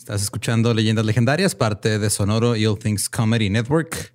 Estás 0.00 0.22
escuchando 0.22 0.72
Leyendas 0.72 1.04
Legendarias, 1.04 1.54
parte 1.54 1.98
de 1.98 2.08
Sonoro 2.08 2.56
Ill 2.56 2.78
Things 2.78 3.10
Comedy 3.10 3.50
Network. 3.50 4.14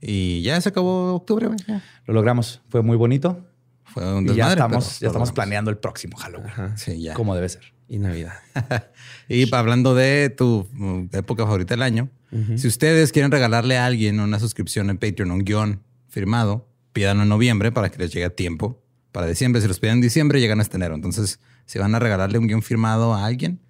Y 0.00 0.42
ya 0.42 0.60
se 0.60 0.70
acabó 0.70 1.14
octubre. 1.14 1.48
Ya. 1.68 1.80
Lo 2.06 2.14
logramos. 2.14 2.60
Fue 2.68 2.82
muy 2.82 2.96
bonito. 2.96 3.46
Fue 3.84 4.02
un 4.02 4.24
Y 4.24 4.30
desmadre. 4.30 4.36
ya 4.36 4.48
pero 4.48 4.66
estamos, 4.66 4.94
lo 4.94 5.00
ya 5.00 5.06
estamos 5.06 5.30
planeando 5.30 5.70
el 5.70 5.78
próximo 5.78 6.16
Halloween. 6.16 6.50
Sí, 6.76 7.00
ya. 7.00 7.14
Como 7.14 7.36
debe 7.36 7.48
ser. 7.48 7.62
Y 7.88 8.00
Navidad. 8.00 8.32
Y 9.28 9.54
hablando 9.54 9.94
de 9.94 10.28
tu 10.28 10.66
mm, 10.72 11.10
época 11.12 11.44
favorita 11.44 11.74
del 11.74 11.82
año, 11.82 12.10
si 12.56 12.66
ustedes 12.66 13.12
quieren 13.12 13.30
regalarle 13.30 13.78
a 13.78 13.86
alguien 13.86 14.18
una 14.18 14.40
suscripción 14.40 14.90
en 14.90 14.98
Patreon, 14.98 15.30
un 15.30 15.44
guion 15.44 15.84
firmado, 16.08 16.68
pídanlo 16.92 17.22
en 17.22 17.28
noviembre 17.28 17.70
para 17.70 17.92
que 17.92 17.98
les 17.98 18.12
llegue 18.12 18.26
a 18.26 18.30
tiempo. 18.30 18.82
Para 19.12 19.28
diciembre, 19.28 19.62
si 19.62 19.68
los 19.68 19.78
piden 19.78 19.94
en 19.96 20.00
diciembre, 20.00 20.40
llegan 20.40 20.58
a 20.58 20.62
este 20.62 20.78
enero. 20.78 20.96
Entonces, 20.96 21.38
si 21.64 21.78
van 21.78 21.94
a 21.94 22.00
regalarle 22.00 22.38
un 22.38 22.48
guion 22.48 22.62
firmado 22.62 23.14
a 23.14 23.24
alguien, 23.24 23.60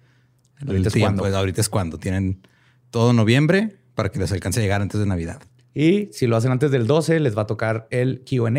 Ahorita 0.67 0.89
es 0.89 0.95
cuando. 0.97 1.25
ahorita 1.25 1.61
es 1.61 1.69
cuando. 1.69 1.97
Tienen 1.97 2.41
todo 2.91 3.13
noviembre 3.13 3.75
para 3.95 4.09
que 4.09 4.19
les 4.19 4.31
alcance 4.31 4.59
a 4.59 4.63
llegar 4.63 4.81
antes 4.81 4.99
de 4.99 5.05
Navidad. 5.05 5.41
Y 5.75 6.09
si 6.11 6.27
lo 6.27 6.35
hacen 6.37 6.51
antes 6.51 6.71
del 6.71 6.85
12, 6.87 7.19
les 7.19 7.35
va 7.37 7.43
a 7.43 7.47
tocar 7.47 7.87
el 7.89 8.23
QA, 8.29 8.51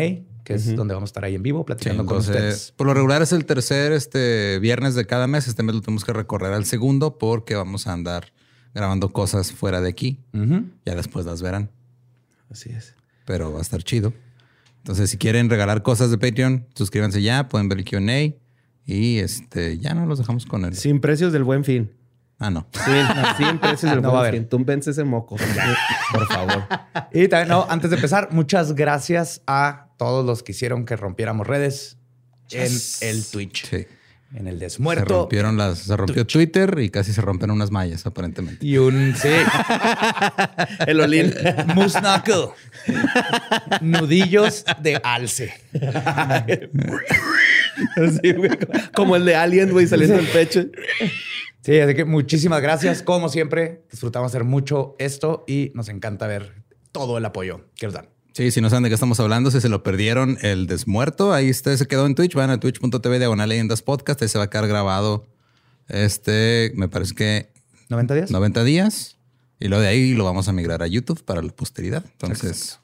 que 0.43 0.53
es 0.53 0.75
donde 0.75 0.93
vamos 0.93 1.07
a 1.07 1.11
estar 1.11 1.23
ahí 1.25 1.35
en 1.35 1.43
vivo 1.43 1.59
Sí, 1.61 1.65
platicando 1.65 2.05
con 2.05 2.17
entonces, 2.17 2.35
ustedes. 2.35 2.73
por 2.75 2.87
lo 2.87 2.93
regular 2.93 3.21
es 3.21 3.31
el 3.31 3.45
tercer 3.45 3.91
este, 3.93 4.59
viernes 4.59 4.95
de 4.95 5.05
cada 5.05 5.27
mes. 5.27 5.47
Este 5.47 5.63
mes 5.63 5.75
lo 5.75 5.81
tenemos 5.81 6.03
que 6.05 6.13
recorrer 6.13 6.53
al 6.53 6.65
segundo 6.65 7.17
porque 7.17 7.55
vamos 7.55 7.87
a 7.87 7.93
andar 7.93 8.33
grabando 8.73 9.09
cosas 9.13 9.51
fuera 9.53 9.79
de 9.81 9.89
aquí. 9.89 10.19
Ujú. 10.33 10.65
Ya 10.85 10.95
después 10.95 11.25
las 11.25 11.41
verán. 11.41 11.69
Así 12.49 12.69
es. 12.69 12.95
pero 13.25 13.51
va 13.51 13.59
a 13.59 13.61
estar 13.61 13.81
chido. 13.83 14.13
Entonces, 14.79 15.09
si 15.09 15.17
quieren 15.17 15.49
regalar 15.49 15.81
cosas 15.81 16.11
de 16.11 16.17
Patreon, 16.19 16.67
suscríbanse 16.75 17.21
ya, 17.21 17.47
pueden 17.49 17.69
ver 17.69 17.79
el 17.79 17.85
QA 17.85 18.37
y 18.85 19.19
este 19.19 19.77
ya 19.79 19.93
no 19.93 20.05
los 20.05 20.19
dejamos 20.19 20.45
con 20.45 20.65
el. 20.65 20.75
Sin 20.75 20.99
precios 21.01 21.33
del 21.33 21.43
buen 21.43 21.63
fin. 21.63 21.91
Ah, 22.37 22.49
no. 22.51 22.67
Sin, 22.73 23.47
sin 23.47 23.59
precios 23.59 23.91
del 23.91 24.01
No 24.03 24.19
a 24.19 24.29
fin. 24.29 24.47
Tú 24.47 24.59
vence 24.63 24.91
ese 24.91 25.03
moco. 25.05 25.35
Por 26.11 26.27
favor. 26.27 26.63
Y 27.13 27.27
también, 27.29 27.47
no, 27.49 27.65
antes 27.69 27.89
de 27.89 27.95
empezar, 27.95 28.29
muchas 28.31 28.75
gracias 28.75 29.41
a 29.47 29.87
todos 29.97 30.25
los 30.25 30.43
que 30.43 30.51
hicieron 30.51 30.85
que 30.85 30.95
rompiéramos 30.97 31.47
redes 31.47 31.97
en 32.51 32.71
el 33.07 33.23
Twitch, 33.25 33.65
Sí. 33.69 33.87
en 34.35 34.47
el 34.47 34.59
Se 34.59 34.65
desmuerto. 34.65 35.21
rompieron 35.21 35.55
las, 35.57 35.79
se 35.79 35.95
rompió 35.95 36.27
Twitter 36.27 36.77
y 36.79 36.89
casi 36.89 37.13
se 37.13 37.21
rompen 37.21 37.49
unas 37.51 37.71
mallas, 37.71 38.05
aparentemente. 38.05 38.65
Y 38.65 38.77
un, 38.77 39.15
sí, 39.15 39.29
El 40.87 40.99
Olin. 40.99 41.33
moose 41.73 41.99
knuckle. 42.01 42.49
Nudillos 43.81 44.65
de 44.81 44.97
alce. 45.03 45.53
Así, 47.95 48.33
güey. 48.33 48.51
Como 48.95 49.15
el 49.15 49.25
de 49.25 49.35
Alien, 49.35 49.71
güey, 49.71 49.87
saliendo 49.87 50.15
del 50.15 50.27
pecho. 50.27 50.65
Sí, 51.61 51.79
así 51.79 51.95
que 51.95 52.05
muchísimas 52.05 52.61
gracias. 52.61 53.01
Como 53.01 53.29
siempre, 53.29 53.85
disfrutamos 53.91 54.31
hacer 54.31 54.43
mucho 54.43 54.95
esto 54.99 55.43
y 55.47 55.71
nos 55.73 55.89
encanta 55.89 56.27
ver 56.27 56.63
todo 56.91 57.17
el 57.17 57.25
apoyo 57.25 57.65
que 57.75 57.87
nos 57.87 57.95
dan. 57.95 58.09
Sí, 58.33 58.51
si 58.51 58.61
no 58.61 58.69
saben 58.69 58.83
de 58.83 58.89
qué 58.89 58.95
estamos 58.95 59.19
hablando, 59.19 59.49
si 59.49 59.61
se 59.61 59.69
lo 59.69 59.81
perdieron, 59.81 60.37
el 60.41 60.67
desmuerto, 60.67 61.33
ahí 61.33 61.49
usted 61.49 61.77
se 61.77 61.87
quedó 61.87 62.05
en 62.05 62.15
Twitch, 62.15 62.35
van 62.35 62.49
a 62.49 62.59
twitch.tv 62.59 63.17
diagonal 63.17 63.47
leyendas 63.47 63.81
podcast, 63.81 64.21
ahí 64.21 64.27
se 64.27 64.37
va 64.37 64.43
a 64.45 64.49
quedar 64.49 64.67
grabado 64.67 65.25
este, 65.87 66.71
me 66.75 66.89
parece 66.89 67.13
que 67.13 67.53
¿90 67.89 68.13
días? 68.13 68.31
90 68.31 68.63
días 68.63 69.17
y 69.59 69.67
luego 69.67 69.83
de 69.83 69.87
ahí 69.87 70.13
lo 70.13 70.23
vamos 70.23 70.47
a 70.47 70.53
migrar 70.53 70.83
a 70.83 70.87
YouTube 70.87 71.23
para 71.23 71.41
la 71.41 71.51
posteridad. 71.51 72.03
Entonces, 72.05 72.79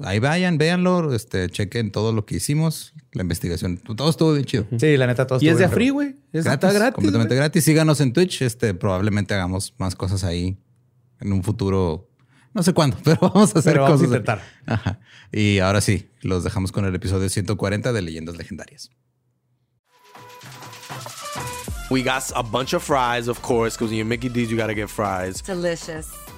ahí 0.00 0.18
vayan, 0.18 0.58
véanlo, 0.58 1.12
este, 1.14 1.48
chequen 1.50 1.90
todo 1.90 2.12
lo 2.12 2.24
que 2.26 2.36
hicimos, 2.36 2.94
la 3.12 3.22
investigación, 3.22 3.78
todo 3.78 4.10
estuvo 4.10 4.32
bien 4.32 4.44
chido. 4.44 4.66
Sí, 4.78 4.96
la 4.96 5.06
neta, 5.06 5.26
todo 5.26 5.38
Y 5.40 5.48
es 5.48 5.52
estuvo 5.52 5.58
de 5.58 5.66
bien 5.66 5.70
free, 5.74 5.90
güey. 5.90 6.08
Es- 6.32 6.44
Gratis, 6.44 6.68
Está 6.68 6.72
gratis. 6.72 6.94
completamente 6.94 7.34
güey. 7.34 7.38
gratis. 7.40 7.64
Síganos 7.64 8.00
en 8.00 8.12
Twitch, 8.12 8.42
este, 8.42 8.74
probablemente 8.74 9.34
hagamos 9.34 9.74
más 9.78 9.96
cosas 9.96 10.24
ahí 10.24 10.58
en 11.20 11.32
un 11.32 11.42
futuro, 11.42 12.08
no 12.54 12.62
sé 12.62 12.72
cuándo, 12.72 12.96
pero 13.04 13.18
vamos 13.20 13.54
a 13.54 13.58
hacer 13.58 13.72
Pero 13.72 13.82
vamos 13.84 14.00
a 14.00 14.04
cosas. 14.04 14.08
intentar. 14.08 14.42
Ajá. 14.66 15.00
Y 15.32 15.58
ahora 15.58 15.80
sí, 15.80 16.08
los 16.22 16.44
dejamos 16.44 16.70
con 16.72 16.84
el 16.84 16.94
episodio 16.94 17.28
140 17.28 17.92
de 17.92 18.02
Leyendas 18.02 18.36
Legendarias. 18.36 18.90
We 21.90 22.02
got 22.02 22.22
a 22.34 22.42
bunch 22.42 22.74
of 22.74 22.82
fries, 22.82 23.28
of 23.28 23.40
course, 23.40 23.74
because 23.76 23.90
when 23.90 23.96
you're 23.98 24.04
Mickey 24.08 24.28
D's, 24.28 24.50
you 24.50 24.58
got 24.58 24.66
to 24.66 24.74
get 24.74 24.88
fries. 24.90 25.42
Delicious. 25.42 26.06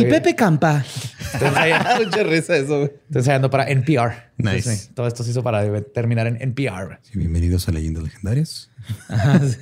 Y 0.00 0.04
Pepe 0.06 0.34
Campa. 0.34 0.84
Estoy 1.32 1.48
ensayando- 1.48 2.04
Mucha 2.06 2.22
risa 2.22 2.56
eso, 2.56 2.76
güey. 2.78 2.84
estoy 2.84 3.20
ensayando 3.20 3.50
para 3.50 3.68
NPR. 3.70 4.12
Nice. 4.38 4.76
Sí, 4.76 4.88
todo 4.94 5.06
esto 5.06 5.22
se 5.24 5.30
hizo 5.30 5.42
para 5.42 5.80
terminar 5.82 6.26
en 6.26 6.36
NPR. 6.40 6.98
Sí, 7.02 7.18
bienvenidos 7.18 7.68
a 7.68 7.72
Leyendas 7.72 8.02
Legendarias. 8.04 8.70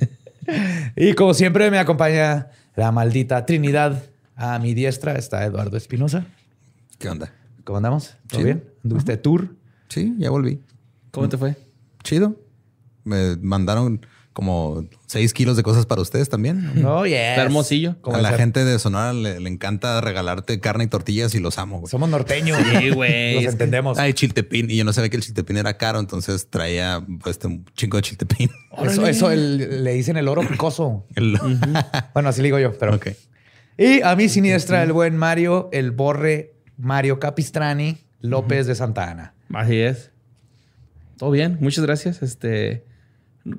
Y 0.95 1.13
como 1.13 1.33
siempre 1.33 1.69
me 1.69 1.77
acompaña 1.77 2.47
la 2.75 2.91
maldita 2.93 3.45
Trinidad. 3.45 4.01
A 4.37 4.59
mi 4.59 4.73
diestra 4.73 5.15
está 5.15 5.43
Eduardo 5.43 5.75
Espinosa. 5.77 6.25
¿Qué 6.99 7.09
onda? 7.09 7.33
¿Cómo 7.65 7.77
andamos? 7.77 8.11
¿Todo 8.27 8.39
Chido. 8.39 8.43
bien? 8.45 8.63
¿Anduviste 8.83 9.17
tour? 9.17 9.55
Sí, 9.89 10.13
ya 10.17 10.29
volví. 10.29 10.61
¿Cómo 11.11 11.27
te 11.27 11.37
fue? 11.37 11.55
Chido. 12.03 12.39
Me 13.03 13.35
mandaron 13.37 14.05
como 14.37 14.85
6 15.07 15.33
kilos 15.33 15.57
de 15.57 15.63
cosas 15.63 15.87
para 15.87 15.99
ustedes 15.99 16.29
también. 16.29 16.85
Oh, 16.85 17.07
yes. 17.07 17.15
Está 17.15 17.41
hermosillo. 17.41 17.95
¿Cómo 18.01 18.17
a 18.17 18.21
la 18.21 18.29
ser? 18.29 18.37
gente 18.37 18.63
de 18.65 18.77
Sonora 18.77 19.11
le, 19.11 19.39
le 19.39 19.49
encanta 19.49 19.99
regalarte 19.99 20.59
carne 20.59 20.83
y 20.83 20.87
tortillas 20.87 21.33
y 21.33 21.39
los 21.39 21.57
amo. 21.57 21.79
güey. 21.79 21.89
Somos 21.89 22.07
norteños. 22.07 22.59
Sí, 22.79 22.91
güey. 22.91 23.33
Los 23.41 23.51
entendemos. 23.53 23.97
Ay, 23.97 24.13
chiltepín. 24.13 24.69
Y 24.69 24.77
yo 24.77 24.83
no 24.83 24.93
sabía 24.93 25.09
que 25.09 25.17
el 25.17 25.23
chiltepín 25.23 25.57
era 25.57 25.75
caro, 25.79 25.99
entonces 25.99 26.51
traía 26.51 27.03
pues, 27.23 27.37
este, 27.37 27.47
un 27.47 27.65
chingo 27.75 27.97
de 27.97 28.03
chiltepín. 28.03 28.51
Eso, 28.83 29.07
eso 29.07 29.31
el- 29.31 29.83
le 29.83 29.93
dicen 29.93 30.17
el 30.17 30.27
oro 30.27 30.47
picoso. 30.47 31.07
El- 31.15 31.39
Bueno, 32.13 32.29
así 32.29 32.43
le 32.43 32.49
digo 32.49 32.59
yo, 32.59 32.77
pero. 32.77 32.93
Ok. 32.93 33.07
Y 33.79 34.03
a 34.03 34.15
mi 34.15 34.29
siniestra, 34.29 34.83
el 34.83 34.93
buen 34.93 35.17
Mario, 35.17 35.69
el 35.73 35.89
borre 35.89 36.53
Mario 36.77 37.19
Capistrani 37.19 37.97
López 38.21 38.67
de 38.67 38.75
Santa 38.75 39.09
Ana. 39.09 39.33
Así 39.51 39.79
es. 39.79 40.11
Todo 41.17 41.31
bien, 41.31 41.57
muchas 41.59 41.83
gracias. 41.83 42.21
Este. 42.21 42.85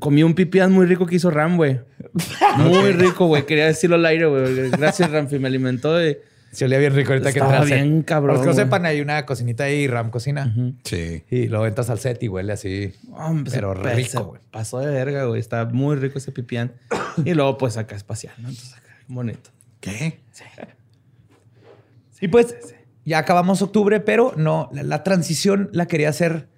Comí 0.00 0.22
un 0.22 0.34
pipián 0.34 0.72
muy 0.72 0.86
rico 0.86 1.06
que 1.06 1.16
hizo 1.16 1.30
Ram, 1.30 1.56
güey. 1.56 1.80
Muy 2.58 2.92
rico, 2.92 3.26
güey. 3.26 3.46
Quería 3.46 3.66
decirlo 3.66 3.96
al 3.96 4.04
aire, 4.06 4.26
güey. 4.26 4.70
Gracias, 4.70 5.10
Ramfi. 5.10 5.38
Me 5.38 5.48
alimentó 5.48 5.94
de. 5.94 6.22
Se 6.50 6.64
olía 6.64 6.78
bien 6.78 6.94
rico 6.94 7.12
ahorita 7.12 7.32
que 7.32 7.38
Estaba 7.38 7.56
entras 7.56 7.62
al 7.72 7.78
set. 7.78 7.84
bien 7.86 8.02
cabrón, 8.02 8.34
los 8.36 8.40
que 8.42 8.48
no 8.48 8.52
güey. 8.54 8.64
sepan, 8.64 8.86
hay 8.86 9.00
una 9.02 9.24
cocinita 9.26 9.64
ahí, 9.64 9.86
Ram 9.86 10.10
Cocina. 10.10 10.54
Sí. 10.84 11.22
Y 11.30 11.46
lo 11.48 11.66
entras 11.66 11.90
al 11.90 11.98
set 11.98 12.22
y 12.22 12.28
huele 12.28 12.52
así. 12.54 12.92
Hombre, 13.12 13.52
pero 13.54 13.74
se- 13.82 13.94
rico, 13.94 14.08
se 14.10 14.18
güey. 14.18 14.40
Pasó 14.50 14.78
de 14.80 14.86
verga, 14.90 15.24
güey. 15.26 15.40
Está 15.40 15.66
muy 15.66 15.96
rico 15.96 16.18
ese 16.18 16.32
pipián. 16.32 16.72
Y 17.24 17.34
luego, 17.34 17.58
pues, 17.58 17.76
acá 17.76 17.96
espacial, 17.96 18.32
¿no? 18.38 18.48
Entonces, 18.48 18.74
acá, 18.74 18.94
bonito. 19.08 19.50
¿Qué? 19.80 20.20
Y 22.20 22.28
pues, 22.28 22.56
ya 23.04 23.18
acabamos 23.18 23.62
octubre, 23.62 24.00
pero 24.00 24.32
no, 24.36 24.68
la, 24.72 24.82
la 24.82 25.02
transición 25.04 25.68
la 25.72 25.86
quería 25.86 26.08
hacer 26.08 26.48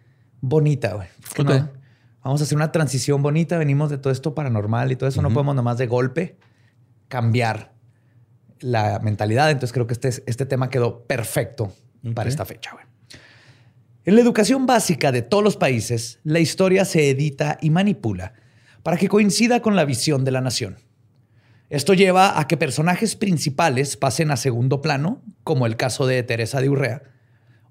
bonita, 0.40 0.94
güey. 0.94 1.08
¿Por 1.36 1.46
qué 1.46 1.52
Ok. 1.52 1.58
no? 1.60 1.79
Vamos 2.22 2.40
a 2.40 2.44
hacer 2.44 2.56
una 2.56 2.72
transición 2.72 3.22
bonita. 3.22 3.58
Venimos 3.58 3.90
de 3.90 3.98
todo 3.98 4.12
esto 4.12 4.34
paranormal 4.34 4.92
y 4.92 4.96
todo 4.96 5.08
eso. 5.08 5.22
No 5.22 5.30
podemos 5.30 5.54
nomás 5.54 5.78
de 5.78 5.86
golpe 5.86 6.36
cambiar 7.08 7.72
la 8.60 8.98
mentalidad. 9.00 9.50
Entonces 9.50 9.72
creo 9.72 9.86
que 9.86 9.94
este, 9.94 10.08
este 10.08 10.46
tema 10.46 10.70
quedó 10.70 11.04
perfecto 11.04 11.72
para 12.14 12.28
esta 12.28 12.44
fecha, 12.44 12.72
güey. 12.72 12.84
En 14.04 14.14
la 14.14 14.22
educación 14.22 14.66
básica 14.66 15.12
de 15.12 15.22
todos 15.22 15.44
los 15.44 15.56
países, 15.56 16.20
la 16.24 16.40
historia 16.40 16.84
se 16.84 17.10
edita 17.10 17.58
y 17.60 17.70
manipula 17.70 18.32
para 18.82 18.96
que 18.96 19.08
coincida 19.08 19.60
con 19.60 19.76
la 19.76 19.84
visión 19.84 20.24
de 20.24 20.30
la 20.30 20.40
nación. 20.40 20.78
Esto 21.68 21.94
lleva 21.94 22.40
a 22.40 22.48
que 22.48 22.56
personajes 22.56 23.14
principales 23.14 23.96
pasen 23.96 24.30
a 24.30 24.36
segundo 24.36 24.80
plano, 24.80 25.22
como 25.44 25.66
el 25.66 25.76
caso 25.76 26.06
de 26.06 26.22
Teresa 26.22 26.60
de 26.60 26.68
Urrea, 26.68 27.02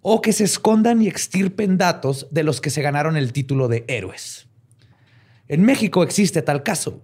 o 0.01 0.21
que 0.21 0.33
se 0.33 0.43
escondan 0.43 1.01
y 1.01 1.07
extirpen 1.07 1.77
datos 1.77 2.27
de 2.31 2.43
los 2.43 2.61
que 2.61 2.69
se 2.69 2.81
ganaron 2.81 3.17
el 3.17 3.33
título 3.33 3.67
de 3.67 3.85
héroes. 3.87 4.47
En 5.47 5.63
México 5.63 6.03
existe 6.03 6.41
tal 6.41 6.63
caso. 6.63 7.03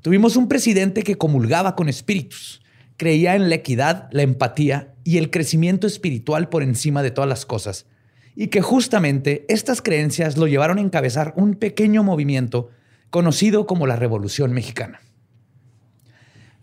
Tuvimos 0.00 0.36
un 0.36 0.48
presidente 0.48 1.02
que 1.02 1.16
comulgaba 1.16 1.74
con 1.74 1.88
espíritus, 1.88 2.62
creía 2.96 3.34
en 3.34 3.48
la 3.48 3.56
equidad, 3.56 4.08
la 4.12 4.22
empatía 4.22 4.94
y 5.02 5.18
el 5.18 5.30
crecimiento 5.30 5.86
espiritual 5.86 6.48
por 6.48 6.62
encima 6.62 7.02
de 7.02 7.10
todas 7.10 7.28
las 7.28 7.46
cosas, 7.46 7.86
y 8.36 8.48
que 8.48 8.62
justamente 8.62 9.44
estas 9.48 9.82
creencias 9.82 10.36
lo 10.36 10.46
llevaron 10.46 10.78
a 10.78 10.82
encabezar 10.82 11.34
un 11.36 11.54
pequeño 11.54 12.02
movimiento 12.02 12.70
conocido 13.10 13.66
como 13.66 13.86
la 13.86 13.96
Revolución 13.96 14.52
Mexicana. 14.52 15.00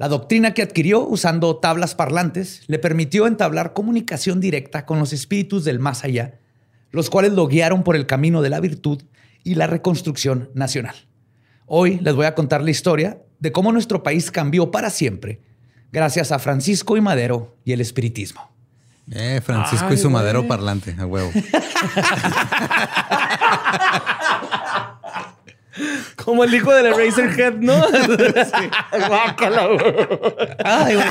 La 0.02 0.08
doctrina 0.08 0.56
que 0.56 0.64
adquirió 0.64 1.08
usando 1.08 1.58
tablas 1.58 1.94
parlantes 1.94 2.64
le 2.66 2.80
permitió 2.80 3.28
entablar 3.28 3.74
comunicación 3.74 4.40
directa 4.40 4.88
con 4.88 4.98
los 4.98 5.14
espíritus 5.14 5.64
del 5.64 5.78
más 5.78 6.04
allá, 6.04 6.40
los 6.90 7.12
cuales 7.12 7.34
lo 7.34 7.46
guiaron 7.46 7.84
por 7.84 7.96
el 7.96 8.08
camino 8.08 8.42
de 8.42 8.50
la 8.50 8.60
virtud 8.60 9.04
y 9.44 9.54
la 9.54 9.68
reconstrucción 9.68 10.50
nacional. 10.56 10.96
Hoy 11.68 12.00
les 12.02 12.16
voy 12.16 12.26
a 12.26 12.34
contar 12.34 12.64
la 12.64 12.72
historia 12.72 13.22
de 13.38 13.52
cómo 13.52 13.72
nuestro 13.72 14.02
país 14.02 14.32
cambió 14.32 14.72
para 14.72 14.90
siempre 14.90 15.40
gracias 15.92 16.32
a 16.32 16.40
Francisco 16.40 16.98
y 16.98 17.02
Madero 17.02 17.56
y 17.64 17.74
el 17.74 17.82
espiritismo. 17.82 18.50
Eh, 19.12 19.40
Francisco 19.46 19.86
Ay, 19.88 19.94
y 19.94 19.98
su 19.98 20.10
güey. 20.10 20.14
madero 20.14 20.48
parlante, 20.48 20.96
a 20.98 21.06
huevo. 21.06 21.30
Como 26.16 26.44
el 26.44 26.54
hijo 26.54 26.74
del 26.74 26.88
Eraserhead, 26.88 27.56
¿no? 27.56 27.74
Sí. 27.88 28.70
Guácala, 29.08 29.68
güey. 29.68 29.80
Ay, 30.64 30.96
güey. 30.96 31.08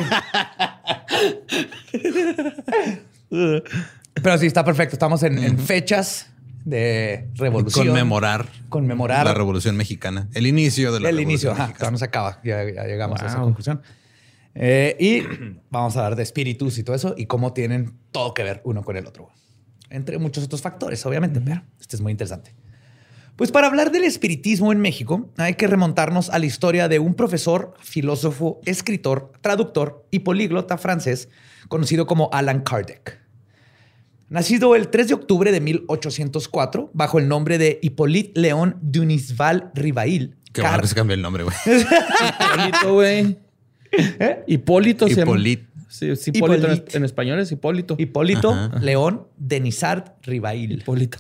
Pero 4.15 4.39
sí, 4.39 4.47
está 4.47 4.65
perfecto. 4.65 4.95
Estamos 4.95 5.23
en, 5.23 5.39
en 5.39 5.59
fechas 5.59 6.31
de 6.65 7.29
revolución. 7.35 7.87
Conmemorar 7.89 8.47
Conmemorar 8.69 9.25
la 9.25 9.35
Revolución 9.35 9.77
Mexicana. 9.77 10.29
El 10.35 10.47
inicio 10.47 10.93
de 10.93 11.01
la 11.01 11.09
el 11.09 11.17
Revolución 11.17 11.31
inicio. 11.31 11.51
Ajá, 11.53 11.63
Mexicana. 11.63 11.79
todavía 11.79 11.93
no 11.93 11.99
se 11.99 12.05
acaba. 12.05 12.41
Ya, 12.45 12.65
ya 12.65 12.85
llegamos 12.85 13.21
a 13.23 13.27
esa 13.27 13.39
conclusión. 13.39 13.83
Eh, 14.55 14.97
y 14.99 15.23
vamos 15.71 15.97
a 15.97 16.01
hablar 16.01 16.17
de 16.17 16.23
espíritus 16.25 16.77
y 16.79 16.83
todo 16.83 16.97
eso 16.97 17.15
y 17.17 17.27
cómo 17.27 17.53
tienen 17.53 17.95
todo 18.11 18.35
que 18.35 18.43
ver 18.43 18.61
uno 18.65 18.83
con 18.83 18.97
el 18.97 19.07
otro. 19.07 19.31
Entre 19.91 20.19
muchos 20.19 20.45
otros 20.45 20.61
factores, 20.61 21.05
obviamente, 21.07 21.41
pero 21.41 21.63
este 21.81 21.97
es 21.97 22.03
muy 22.03 22.13
interesante. 22.13 22.55
Pues 23.41 23.53
para 23.53 23.69
hablar 23.69 23.91
del 23.91 24.05
espiritismo 24.05 24.71
en 24.71 24.81
México, 24.81 25.31
hay 25.39 25.55
que 25.55 25.67
remontarnos 25.67 26.29
a 26.29 26.39
la 26.39 26.45
historia 26.45 26.89
de 26.89 26.99
un 26.99 27.15
profesor, 27.15 27.73
filósofo, 27.81 28.61
escritor, 28.67 29.33
traductor 29.41 30.05
y 30.11 30.19
políglota 30.19 30.77
francés 30.77 31.31
conocido 31.69 32.07
como 32.07 32.29
Alan 32.35 32.61
Kardec. 32.61 33.19
Nacido 34.29 34.77
el 34.77 34.89
3 34.89 35.09
de 35.09 35.15
octubre 35.15 35.53
de 35.53 35.61
1804 35.63 36.91
bajo 36.93 37.19
el 37.19 37.29
nombre 37.29 37.57
de 37.57 37.79
Hippolyte 37.81 38.39
Léon 38.39 38.77
Dunisval 38.83 39.71
Rivail. 39.73 40.37
Qué 40.53 40.61
bueno 40.61 40.83
que 40.83 40.89
se 40.89 40.95
cambió 40.95 41.15
el 41.15 41.23
nombre, 41.23 41.45
güey. 41.45 41.57
Hipólito, 41.65 42.93
güey. 42.93 43.39
Hipólito 44.49 45.09
se 45.09 45.15
llama. 45.15 45.31
Hipólito. 45.31 45.67
Sí, 45.89 46.11
es 46.11 46.29
Hipólito 46.29 46.67
en, 46.67 46.75
Hipólito. 46.75 46.97
en 46.99 47.05
español 47.07 47.39
es 47.39 47.51
Hipólito. 47.51 47.97
Hipólito 47.99 48.51
Ajá. 48.51 48.79
León 48.81 49.29
Denisard 49.39 50.13
Rivail. 50.25 50.73
Hipólito. 50.73 51.17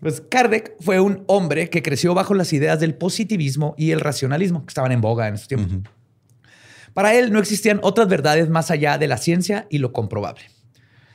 Pues 0.00 0.20
Kardec 0.20 0.74
fue 0.80 1.00
un 1.00 1.24
hombre 1.26 1.70
que 1.70 1.82
creció 1.82 2.14
bajo 2.14 2.34
las 2.34 2.52
ideas 2.52 2.80
del 2.80 2.94
positivismo 2.94 3.74
y 3.78 3.92
el 3.92 4.00
racionalismo 4.00 4.64
que 4.64 4.70
estaban 4.70 4.92
en 4.92 5.00
boga 5.00 5.28
en 5.28 5.34
esos 5.34 5.48
tiempos. 5.48 5.90
Para 6.92 7.14
él 7.14 7.32
no 7.32 7.38
existían 7.38 7.80
otras 7.82 8.08
verdades 8.08 8.48
más 8.48 8.70
allá 8.70 8.98
de 8.98 9.08
la 9.08 9.18
ciencia 9.18 9.66
y 9.70 9.78
lo 9.78 9.92
comprobable. 9.92 10.42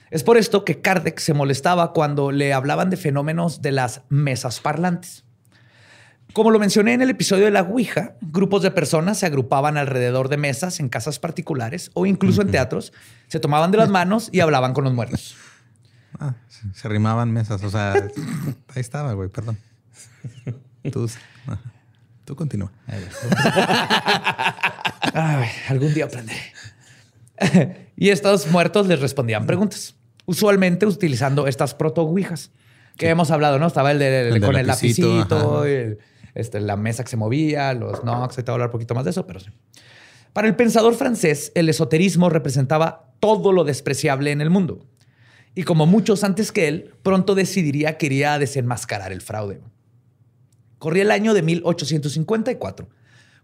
Es 0.10 0.24
por 0.24 0.38
esto 0.38 0.66
que 0.66 0.82
Kardec 0.82 1.20
se 1.20 1.34
molestaba 1.34 1.94
cuando 1.94 2.32
le 2.32 2.54
hablaban 2.54 2.90
de 2.90 2.98
fenómenos 2.98 3.62
de 3.62 3.72
las 3.72 4.02
mesas 4.10 4.60
parlantes. 4.60 5.24
Como 6.34 6.52
lo 6.52 6.60
mencioné 6.60 6.94
en 6.94 7.02
el 7.02 7.10
episodio 7.10 7.46
de 7.46 7.52
la 7.52 7.62
Ouija, 7.62 8.16
grupos 8.22 8.62
de 8.62 8.72
personas 8.72 9.20
se 9.20 9.26
agrupaban 9.26 9.78
alrededor 9.78 10.30
de 10.30 10.38
mesas 10.38 10.80
en 10.80 10.88
casas 10.88 11.20
particulares 11.20 11.92
o 11.94 12.06
incluso 12.06 12.42
en 12.42 12.52
teatros, 12.52 12.94
se 13.28 13.40
tomaban 13.40 13.72
de 13.72 13.78
las 13.78 13.90
manos 13.90 14.30
y 14.32 14.40
hablaban 14.40 14.74
con 14.74 14.84
los 14.84 14.94
muertos. 14.94 15.36
Ah, 16.24 16.36
se- 16.74 16.88
rimaban 16.88 17.32
mesas. 17.32 17.64
O 17.64 17.70
sea, 17.70 17.94
ahí 17.94 18.12
estaba, 18.76 19.14
güey, 19.14 19.28
perdón. 19.30 19.58
Tú. 20.92 21.10
Tú 22.26 22.36
continúa. 22.36 22.72
Ay, 25.14 25.48
algún 25.70 25.94
día 25.94 26.06
aprenderé. 26.06 26.40
y 27.98 28.10
estos 28.10 28.48
muertos 28.48 28.88
les 28.88 29.00
respondían 29.00 29.46
preguntas, 29.46 29.96
usualmente 30.26 30.86
utilizando 30.86 31.48
estas 31.48 31.74
proto-ouijas 31.74 32.52
que 32.98 33.10
hemos 33.10 33.32
hablado, 33.32 33.58
¿no? 33.58 33.66
Estaba 33.68 33.92
el, 33.92 34.00
de, 34.00 34.30
El 34.30 34.42
con 34.42 34.56
el 34.56 34.68
lapicito, 34.68 35.08
lapicito, 35.08 35.58
ajá. 35.60 35.68
el- 35.68 35.98
este, 36.34 36.62
la 36.62 36.78
mesa 36.78 37.04
que 37.04 37.10
se 37.10 37.18
movía, 37.18 37.74
los 37.74 38.04
knocks, 38.04 38.36
ahorita 38.38 38.44
voy 38.44 38.54
a 38.54 38.54
hablar 38.54 38.68
un 38.68 38.72
poquito 38.72 38.96
más 38.96 39.04
de 39.04 39.10
eso, 39.10 39.28
pero 39.28 39.40
sí. 39.42 39.50
Para 40.32 40.48
el 40.48 40.56
pensador 40.56 40.94
francés, 40.96 41.52
el 41.56 41.68
esoterismo 41.68 42.30
representaba 42.30 43.12
todo 43.20 43.52
lo 43.52 43.66
despreciable 43.66 44.32
en 44.32 44.40
el 44.40 44.50
mundo. 44.50 44.86
Y 45.56 45.64
como 45.64 45.86
muchos 45.86 46.24
antes 46.24 46.52
que 46.52 46.68
él, 46.68 46.92
pronto 47.04 47.36
decidiría 47.36 47.98
que 47.98 48.06
iría 48.06 48.34
a 48.34 48.40
desenmascarar 48.40 49.12
el 49.12 49.22
fraude. 49.22 49.60
Corría 50.80 51.04
el 51.04 51.12
año 51.12 51.34
de 51.34 51.42
1854, 51.42 52.90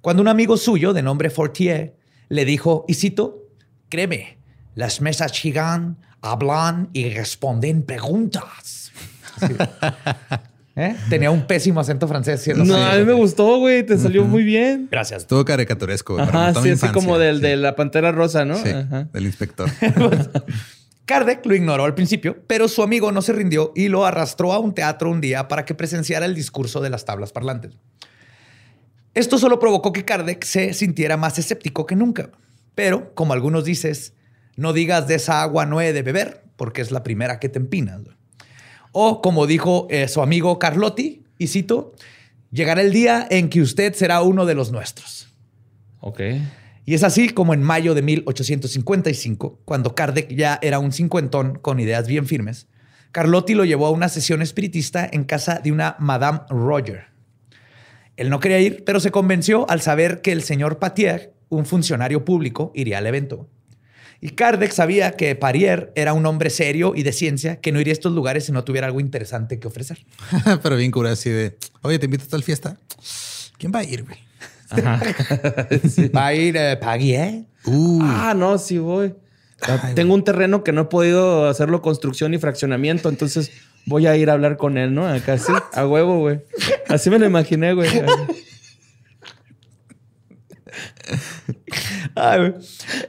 cuando 0.02 0.22
un 0.22 0.28
amigo 0.28 0.58
suyo 0.58 0.94
de 0.94 1.04
nombre 1.04 1.30
Fortier 1.30 1.96
le 2.30 2.46
dijo, 2.46 2.86
y 2.88 2.94
cito, 2.96 3.44
créeme, 3.90 4.38
las 4.76 5.02
mesas 5.02 5.32
gigan, 5.34 5.98
hablan 6.22 6.90
y 6.94 7.10
responden 7.10 7.84
preguntas. 7.84 8.92
Sí. 9.40 9.54
¿Eh? 10.80 10.96
Tenía 11.10 11.32
un 11.32 11.48
pésimo 11.48 11.80
acento 11.80 12.08
francés. 12.08 12.48
No, 12.56 12.76
a 12.76 12.96
mí 12.98 13.04
me 13.04 13.14
gustó, 13.14 13.58
güey. 13.58 13.84
Te 13.84 13.98
salió 13.98 14.24
muy 14.26 14.44
bien. 14.44 14.88
Gracias. 14.92 15.24
Estuvo 15.24 15.44
caricaturesco, 15.44 16.20
Ajá, 16.20 16.54
sí, 16.62 16.70
así 16.70 16.88
como 16.90 17.18
del 17.18 17.38
Sí. 17.38 17.42
de 17.42 17.56
la 17.58 17.76
pantera 17.76 18.12
rosa, 18.12 18.46
¿no? 18.46 18.56
Sí, 18.58 18.70
Ajá. 18.70 19.08
del 19.12 19.26
inspector. 19.26 19.68
Kardec 21.08 21.46
lo 21.46 21.56
ignoró 21.56 21.86
al 21.86 21.96
principio, 21.96 22.44
pero 22.48 22.68
su 22.68 22.84
amigo 22.84 23.14
no 23.14 23.22
se 23.22 23.32
rindió 23.32 23.72
y 23.76 23.88
lo 23.88 24.06
arrastró 24.06 24.52
a 24.52 24.60
un 24.60 24.76
teatro 24.76 25.10
un 25.10 25.22
día 25.22 25.48
para 25.48 25.64
que 25.64 25.74
presenciara 25.74 26.26
el 26.26 26.36
discurso 26.36 26.82
de 26.82 26.90
las 26.90 27.06
tablas 27.06 27.32
parlantes. 27.32 27.78
Esto 29.14 29.38
solo 29.38 29.58
provocó 29.58 29.94
que 29.94 30.04
Kardec 30.04 30.44
se 30.44 30.74
sintiera 30.74 31.16
más 31.16 31.40
escéptico 31.40 31.86
que 31.86 31.96
nunca. 31.96 32.30
Pero, 32.76 33.16
como 33.16 33.32
algunos 33.32 33.64
dices, 33.64 34.16
no 34.58 34.74
digas 34.74 35.08
de 35.08 35.16
esa 35.16 35.42
agua 35.42 35.66
no 35.66 35.80
he 35.80 35.94
de 35.94 36.02
beber, 36.02 36.44
porque 36.58 36.82
es 36.82 36.92
la 36.92 37.04
primera 37.04 37.40
que 37.40 37.48
te 37.48 37.58
empinas. 37.58 38.02
O 38.92 39.22
como 39.22 39.48
dijo 39.48 39.88
eh, 39.90 40.10
su 40.10 40.22
amigo 40.22 40.60
Carlotti, 40.60 41.24
y 41.38 41.48
cito, 41.48 41.94
llegará 42.52 42.82
el 42.82 42.92
día 42.92 43.26
en 43.30 43.50
que 43.50 43.62
usted 43.62 43.94
será 43.94 44.22
uno 44.24 44.46
de 44.46 44.56
los 44.56 44.74
nuestros. 44.74 45.34
Ok. 46.02 46.20
Y 46.88 46.94
es 46.94 47.04
así 47.04 47.28
como 47.28 47.54
en 47.54 47.62
mayo 47.62 47.94
de 47.96 48.02
1855, 48.02 49.60
cuando 49.66 49.94
Kardec 49.94 50.34
ya 50.34 50.58
era 50.62 50.80
un 50.80 50.94
cincuentón 50.94 51.60
con 51.60 51.82
ideas 51.82 52.08
bien 52.08 52.26
firmes, 52.26 52.68
Carlotti 53.12 53.56
lo 53.56 53.66
llevó 53.66 53.88
a 53.88 53.92
una 53.92 54.08
sesión 54.08 54.42
espiritista 54.42 55.06
en 55.12 55.26
casa 55.26 55.60
de 55.62 55.74
una 55.74 55.98
Madame 56.00 56.40
Roger. 56.50 57.08
Él 58.16 58.30
no 58.30 58.40
quería 58.40 58.62
ir, 58.62 58.86
pero 58.86 59.02
se 59.02 59.12
convenció 59.12 59.70
al 59.70 59.82
saber 59.82 60.22
que 60.22 60.32
el 60.32 60.44
señor 60.44 60.80
Patier, 60.80 61.34
un 61.50 61.66
funcionario 61.66 62.24
público, 62.24 62.72
iría 62.74 63.00
al 63.00 63.08
evento. 63.08 63.50
Y 64.22 64.30
Kardec 64.30 64.72
sabía 64.72 65.12
que 65.12 65.36
Parier 65.36 65.92
era 65.94 66.14
un 66.14 66.26
hombre 66.26 66.50
serio 66.50 66.94
y 66.96 67.04
de 67.04 67.12
ciencia 67.12 67.60
que 67.60 67.74
no 67.74 67.82
iría 67.82 67.92
a 67.92 67.96
estos 67.96 68.14
lugares 68.14 68.46
si 68.46 68.54
no 68.54 68.64
tuviera 68.64 68.88
algo 68.88 69.02
interesante 69.02 69.60
que 69.60 69.68
ofrecer. 69.68 70.06
Pero 70.64 70.78
bien 70.78 70.92
cura 70.92 71.12
así 71.12 71.32
de, 71.32 71.58
oye, 71.82 72.00
te 72.00 72.06
invito 72.06 72.24
a 72.24 72.28
tal 72.30 72.44
fiesta. 72.44 72.78
¿Quién 73.58 73.74
va 73.76 73.80
a 73.80 73.84
ir, 73.84 74.06
güey? 74.06 74.27
Va 76.16 76.28
a 76.28 76.34
ir 76.34 76.58
eh, 76.58 76.78
Parier. 76.78 77.46
Uh, 77.66 78.00
Ah, 78.04 78.34
no, 78.36 78.58
sí 78.58 78.78
voy. 78.78 79.16
Tengo 79.96 80.14
un 80.14 80.24
terreno 80.24 80.64
que 80.64 80.72
no 80.72 80.82
he 80.82 80.86
podido 80.86 81.48
hacerlo 81.48 81.82
construcción 81.82 82.34
y 82.34 82.38
fraccionamiento, 82.38 83.10
entonces 83.10 83.52
voy 83.86 84.06
a 84.06 84.16
ir 84.16 84.30
a 84.30 84.34
hablar 84.34 84.58
con 84.58 84.78
él, 84.78 84.94
¿no? 84.94 85.08
Acá 85.08 85.38
sí, 85.38 85.52
a 85.74 85.88
huevo, 85.88 86.20
güey. 86.20 86.42
Así 86.88 87.10
me 87.10 87.18
lo 87.18 87.26
imaginé, 87.26 87.74
güey. 87.74 87.90
Ay, 92.16 92.40
güey. 92.40 92.54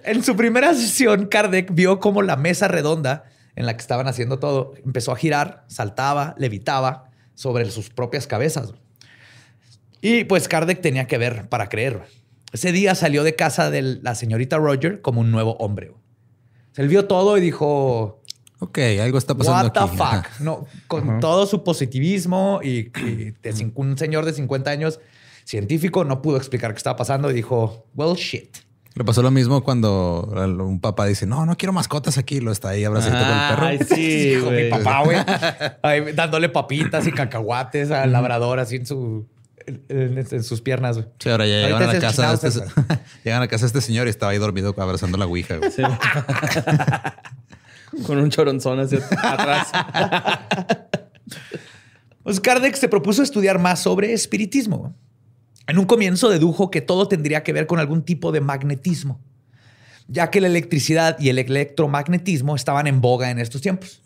en 0.04 0.22
su 0.22 0.36
primera 0.36 0.72
sesión, 0.74 1.26
Kardec 1.26 1.74
vio 1.74 2.00
cómo 2.00 2.22
la 2.22 2.36
mesa 2.36 2.68
redonda 2.68 3.24
en 3.56 3.66
la 3.66 3.74
que 3.74 3.80
estaban 3.80 4.06
haciendo 4.06 4.38
todo, 4.38 4.74
empezó 4.84 5.10
a 5.12 5.16
girar, 5.16 5.64
saltaba, 5.66 6.34
levitaba 6.38 7.10
sobre 7.34 7.68
sus 7.70 7.90
propias 7.90 8.26
cabezas. 8.26 8.72
Y 10.00 10.24
pues 10.24 10.48
Kardec 10.48 10.80
tenía 10.80 11.06
que 11.06 11.18
ver 11.18 11.48
para 11.48 11.68
creer. 11.68 12.02
Ese 12.52 12.72
día 12.72 12.94
salió 12.94 13.24
de 13.24 13.34
casa 13.34 13.70
de 13.70 13.82
la 13.82 14.14
señorita 14.14 14.56
Roger 14.56 15.00
como 15.00 15.20
un 15.20 15.30
nuevo 15.30 15.56
hombre. 15.58 15.92
Él 16.76 16.88
vio 16.88 17.06
todo 17.06 17.36
y 17.36 17.40
dijo, 17.40 18.22
Ok, 18.60 18.78
algo 19.00 19.18
está 19.18 19.34
pasando 19.36 19.68
What 19.68 19.72
the 19.72 20.04
aquí. 20.04 20.26
Fuck? 20.26 20.40
No, 20.40 20.66
con 20.88 21.20
todo 21.20 21.46
su 21.46 21.62
positivismo 21.62 22.60
y, 22.62 22.90
y 23.04 23.32
de 23.42 23.72
un 23.74 23.96
señor 23.96 24.24
de 24.24 24.32
50 24.32 24.70
años 24.70 25.00
científico 25.44 26.04
no 26.04 26.20
pudo 26.20 26.36
explicar 26.36 26.72
qué 26.72 26.78
estaba 26.78 26.96
pasando 26.96 27.30
y 27.30 27.34
dijo, 27.34 27.86
well, 27.94 28.16
shit. 28.16 28.58
Le 28.94 29.04
pasó 29.04 29.22
lo 29.22 29.30
mismo 29.30 29.62
cuando 29.62 30.28
un 30.34 30.80
papá 30.80 31.06
dice, 31.06 31.24
no, 31.24 31.46
no 31.46 31.56
quiero 31.56 31.72
mascotas 31.72 32.18
aquí. 32.18 32.40
Lo 32.40 32.50
está 32.50 32.70
ahí 32.70 32.84
abrazadito 32.84 33.22
con 33.22 33.38
el 33.38 33.48
perro. 33.48 33.66
Ay, 33.66 33.78
sí, 33.78 34.30
Dijo 34.34 34.50
mi 34.50 34.68
papá, 34.68 35.04
güey. 35.04 36.12
Dándole 36.14 36.48
papitas 36.48 37.06
y 37.06 37.12
cacahuates 37.12 37.92
al 37.92 38.10
labrador 38.10 38.58
así 38.58 38.76
en, 38.76 38.86
su, 38.86 39.28
en, 39.88 40.26
en 40.30 40.42
sus 40.42 40.60
piernas. 40.60 40.96
güey. 40.96 41.08
Sí, 41.18 41.28
ahora 41.30 41.46
ya 41.46 41.66
llegaron 41.66 41.88
a 41.88 41.92
la 41.92 42.00
casa. 42.00 42.32
Este, 42.34 42.60
llegan 43.24 43.42
a 43.42 43.48
casa 43.48 43.66
este 43.66 43.80
señor 43.80 44.06
y 44.06 44.10
estaba 44.10 44.32
ahí 44.32 44.38
dormido 44.38 44.74
abrazando 44.78 45.18
la 45.18 45.26
ouija. 45.26 45.56
güey. 45.58 45.70
Con 48.06 48.18
un 48.18 48.30
choronzón 48.30 48.80
hacia 48.80 48.98
atrás. 49.22 49.68
Pues 52.22 52.40
Kardec 52.40 52.74
se 52.74 52.88
propuso 52.88 53.22
estudiar 53.22 53.58
más 53.58 53.80
sobre 53.80 54.12
espiritismo. 54.12 54.94
En 55.66 55.78
un 55.78 55.86
comienzo 55.86 56.28
dedujo 56.28 56.70
que 56.70 56.80
todo 56.82 57.08
tendría 57.08 57.42
que 57.42 57.52
ver 57.52 57.66
con 57.66 57.78
algún 57.78 58.02
tipo 58.02 58.32
de 58.32 58.40
magnetismo, 58.40 59.20
ya 60.06 60.30
que 60.30 60.40
la 60.40 60.46
electricidad 60.46 61.18
y 61.18 61.28
el 61.30 61.38
electromagnetismo 61.38 62.56
estaban 62.56 62.86
en 62.86 63.00
boga 63.00 63.30
en 63.30 63.38
estos 63.38 63.62
tiempos. 63.62 64.02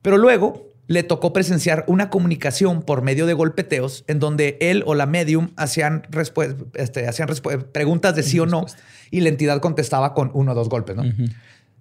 Pero 0.00 0.16
luego 0.18 0.71
le 0.92 1.02
tocó 1.02 1.32
presenciar 1.32 1.84
una 1.88 2.10
comunicación 2.10 2.82
por 2.82 3.02
medio 3.02 3.26
de 3.26 3.32
golpeteos 3.34 4.04
en 4.08 4.18
donde 4.18 4.58
él 4.60 4.82
o 4.86 4.94
la 4.94 5.06
medium 5.06 5.50
hacían, 5.56 6.02
este, 6.74 7.08
hacían 7.08 7.28
preguntas 7.72 8.14
de 8.14 8.22
sí 8.22 8.38
o 8.38 8.46
no 8.46 8.66
y 9.10 9.20
la 9.20 9.28
entidad 9.30 9.60
contestaba 9.60 10.12
con 10.14 10.30
uno 10.34 10.52
o 10.52 10.54
dos 10.54 10.68
golpes. 10.68 10.96
¿no? 10.96 11.02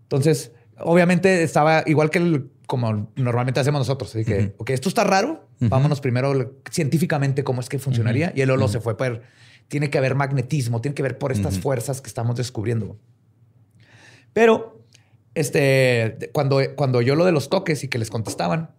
Entonces, 0.03 0.51
obviamente 0.77 1.43
estaba 1.43 1.83
igual 1.85 2.09
que 2.09 2.19
el- 2.19 2.49
como 2.67 3.11
normalmente 3.17 3.59
hacemos 3.59 3.79
nosotros. 3.79 4.15
Así 4.15 4.23
que, 4.23 4.53
ok, 4.57 4.69
esto 4.69 4.87
está 4.87 5.03
raro. 5.03 5.45
Vámonos 5.59 5.99
primero 5.99 6.53
científicamente 6.71 7.43
cómo 7.43 7.59
es 7.59 7.67
que 7.69 7.79
funcionaría. 7.79 8.31
Y 8.33 8.41
el 8.41 8.49
Olo 8.49 8.67
se 8.69 8.79
fue 8.79 8.95
por, 8.97 9.21
tiene 9.67 9.89
que 9.89 9.97
haber 9.97 10.15
magnetismo, 10.15 10.79
tiene 10.79 10.95
que 10.95 11.03
ver 11.03 11.17
por 11.17 11.31
estas 11.33 11.59
fuerzas 11.59 11.99
que 12.01 12.07
estamos 12.07 12.37
descubriendo. 12.37 12.97
Pero, 14.33 14.79
este, 15.35 16.29
cuando, 16.31 16.59
cuando 16.75 17.01
yo 17.01 17.15
lo 17.15 17.25
de 17.25 17.31
los 17.33 17.49
toques 17.49 17.83
y 17.83 17.87
que 17.89 17.97
les 17.97 18.09
contestaban, 18.09 18.71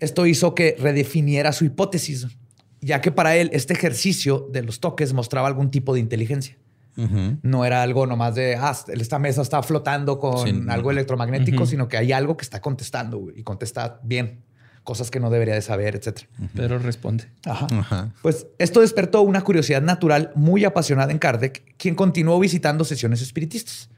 esto 0.00 0.26
hizo 0.26 0.54
que 0.54 0.76
redefiniera 0.78 1.52
su 1.52 1.64
hipótesis, 1.64 2.26
ya 2.80 3.00
que 3.00 3.12
para 3.12 3.36
él 3.36 3.50
este 3.52 3.74
ejercicio 3.74 4.48
de 4.52 4.62
los 4.62 4.80
toques 4.80 5.12
mostraba 5.12 5.48
algún 5.48 5.70
tipo 5.70 5.94
de 5.94 6.00
inteligencia. 6.00 6.56
No 7.42 7.64
era 7.64 7.82
algo 7.82 8.06
nomás 8.06 8.34
de, 8.34 8.56
ah, 8.56 8.76
esta 8.88 9.18
mesa 9.18 9.40
está 9.40 9.62
flotando 9.62 10.18
con 10.18 10.46
Sí, 10.46 10.52
no. 10.52 10.70
algo 10.70 10.90
electromagnético, 10.90 11.64
sino 11.64 11.88
que 11.88 11.96
hay 11.96 12.12
algo 12.12 12.36
que 12.36 12.42
está 12.42 12.60
contestando 12.60 13.28
y 13.34 13.42
contesta 13.42 14.00
bien, 14.02 14.40
cosas 14.84 15.10
que 15.10 15.18
no 15.18 15.30
debería 15.30 15.54
de 15.54 15.62
saber, 15.62 15.96
etc. 15.96 16.22
Pero 16.54 16.78
responde. 16.78 17.24
Ajá. 17.46 17.68
Ajá. 17.70 18.12
Pues 18.20 18.48
esto 18.58 18.82
despertó 18.82 19.22
una 19.22 19.40
curiosidad 19.40 19.80
natural 19.80 20.30
muy 20.34 20.64
apasionada 20.66 21.10
en 21.10 21.18
Kardec, 21.18 21.62
quien 21.78 21.94
continuó 21.94 22.38
visitando 22.38 22.84
sesiones 22.84 23.22
espiritistas. 23.22 23.88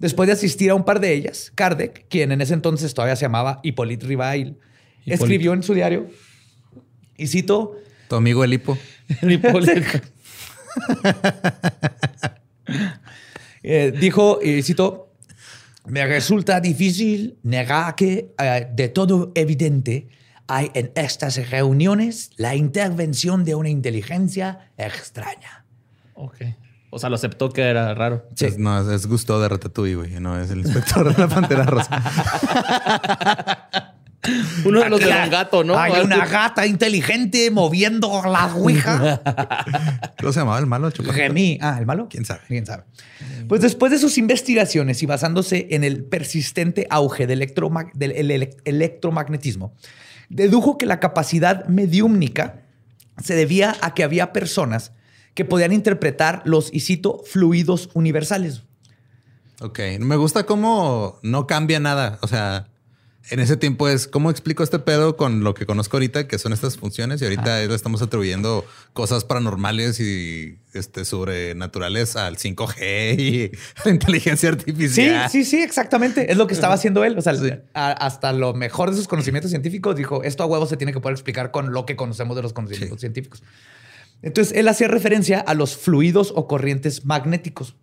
Después 0.00 0.26
de 0.26 0.32
asistir 0.32 0.70
a 0.70 0.74
un 0.74 0.84
par 0.84 0.98
de 0.98 1.12
ellas, 1.12 1.52
Kardec, 1.54 2.06
quien 2.08 2.32
en 2.32 2.40
ese 2.40 2.54
entonces 2.54 2.92
todavía 2.92 3.14
se 3.14 3.22
llamaba 3.26 3.60
Hippolyte 3.62 4.04
Rivail, 4.06 4.56
escribió 5.10 5.52
en 5.52 5.62
su 5.62 5.74
diario, 5.74 6.08
y 7.16 7.26
cito, 7.26 7.76
Tu 8.08 8.14
amigo 8.16 8.44
el 8.44 8.52
hipo. 8.54 8.78
El 9.22 9.32
Hipólito. 9.32 9.72
Eh, 13.64 13.92
dijo, 14.00 14.38
y 14.40 14.62
cito, 14.62 15.12
me 15.86 16.06
resulta 16.06 16.60
difícil 16.60 17.38
negar 17.42 17.96
que 17.96 18.32
eh, 18.38 18.68
de 18.72 18.88
todo 18.88 19.32
evidente 19.34 20.08
hay 20.46 20.70
en 20.74 20.92
estas 20.94 21.50
reuniones 21.50 22.30
la 22.36 22.54
intervención 22.54 23.44
de 23.44 23.56
una 23.56 23.68
inteligencia 23.68 24.70
extraña. 24.76 25.64
ok. 26.14 26.36
O 26.90 26.98
sea, 26.98 27.10
lo 27.10 27.16
aceptó 27.16 27.50
que 27.50 27.62
era 27.62 27.92
raro. 27.94 28.26
Sí. 28.34 28.46
Es, 28.46 28.58
no, 28.58 28.80
es, 28.80 28.88
es 28.88 29.06
Gusto 29.06 29.38
de 29.40 29.48
Ratatouille, 29.48 29.94
güey. 29.96 30.20
No, 30.20 30.40
es 30.40 30.50
el 30.50 30.60
inspector 30.60 31.14
de 31.14 31.20
la 31.20 31.28
Pantera 31.28 31.64
Rosa. 31.64 32.02
Uno 34.64 34.80
de 34.80 34.90
los 34.90 34.98
de 35.00 35.06
Don 35.06 35.30
Gato, 35.30 35.62
¿no? 35.64 35.78
Hay 35.78 36.00
una 36.02 36.26
gata 36.26 36.66
inteligente 36.66 37.50
moviendo 37.52 38.20
la 38.26 38.46
ouija. 38.54 39.20
¿Cómo 40.20 40.32
se 40.32 40.40
llamaba 40.40 40.58
el 40.58 40.66
malo? 40.66 40.90
Chocolate? 40.90 41.20
Gemí. 41.22 41.58
Ah, 41.60 41.76
¿el 41.78 41.86
malo? 41.86 42.08
¿Quién 42.10 42.24
sabe? 42.24 42.40
¿Quién 42.48 42.66
sabe? 42.66 42.82
Pues 43.48 43.60
después 43.62 43.92
de 43.92 43.98
sus 43.98 44.18
investigaciones 44.18 45.02
y 45.02 45.06
basándose 45.06 45.68
en 45.70 45.84
el 45.84 46.04
persistente 46.04 46.86
auge 46.90 47.26
del, 47.26 47.40
electromag- 47.42 47.92
del 47.94 48.10
el- 48.12 48.30
ele- 48.32 48.56
electromagnetismo, 48.64 49.72
dedujo 50.28 50.78
que 50.78 50.86
la 50.86 50.98
capacidad 51.00 51.64
mediúmnica 51.66 52.62
se 53.22 53.34
debía 53.34 53.76
a 53.80 53.94
que 53.94 54.02
había 54.04 54.32
personas 54.32 54.92
que 55.34 55.44
podían 55.44 55.72
interpretar 55.72 56.42
los, 56.44 56.72
y 56.74 56.80
cito, 56.80 57.22
fluidos 57.24 57.88
universales. 57.94 58.62
Ok. 59.60 59.78
Me 60.00 60.16
gusta 60.16 60.44
cómo 60.44 61.18
no 61.22 61.46
cambia 61.46 61.78
nada. 61.80 62.18
O 62.22 62.28
sea, 62.28 62.66
en 63.30 63.40
ese 63.40 63.56
tiempo 63.58 63.88
es 63.88 64.08
cómo 64.08 64.30
explico 64.30 64.62
este 64.62 64.78
pedo 64.78 65.16
con 65.16 65.44
lo 65.44 65.52
que 65.52 65.66
conozco 65.66 65.96
ahorita, 65.98 66.26
que 66.28 66.38
son 66.38 66.52
estas 66.54 66.78
funciones, 66.78 67.20
y 67.20 67.24
ahorita 67.24 67.58
le 67.60 67.74
estamos 67.74 68.00
atribuyendo 68.00 68.64
cosas 68.94 69.24
paranormales 69.24 70.00
y 70.00 70.56
este, 70.72 71.04
sobrenaturales 71.04 72.16
al 72.16 72.36
5G 72.38 73.18
y 73.18 73.50
a 73.80 73.84
la 73.84 73.90
inteligencia 73.90 74.48
Sí, 74.50 74.54
artificial. 74.56 75.30
sí, 75.30 75.44
sí, 75.44 75.60
exactamente. 75.62 76.30
Es 76.30 76.38
lo 76.38 76.46
que 76.46 76.54
estaba 76.54 76.74
haciendo 76.74 77.04
él. 77.04 77.18
O 77.18 77.22
sea, 77.22 77.34
Sí. 77.34 77.50
a- 77.74 77.92
hasta 77.92 78.32
lo 78.32 78.54
mejor 78.54 78.90
de 78.90 78.96
sus 78.96 79.08
conocimientos 79.08 79.50
científicos 79.50 79.94
dijo, 79.96 80.22
esto 80.22 80.42
a 80.42 80.46
huevo 80.46 80.66
se 80.66 80.76
tiene 80.76 80.92
que 80.92 81.00
poder 81.00 81.14
explicar 81.14 81.50
con 81.50 81.72
lo 81.72 81.84
que 81.86 81.96
conocemos 81.96 82.34
de 82.36 82.42
los 82.42 82.52
conocimientos 82.52 82.96
Sí. 82.98 83.00
científicos. 83.00 83.42
Entonces, 84.22 84.56
él 84.56 84.66
hacía 84.68 84.88
referencia 84.88 85.40
a 85.40 85.54
los 85.54 85.76
fluidos 85.76 86.32
o 86.34 86.48
corrientes 86.48 87.04
magnéticos. 87.04 87.76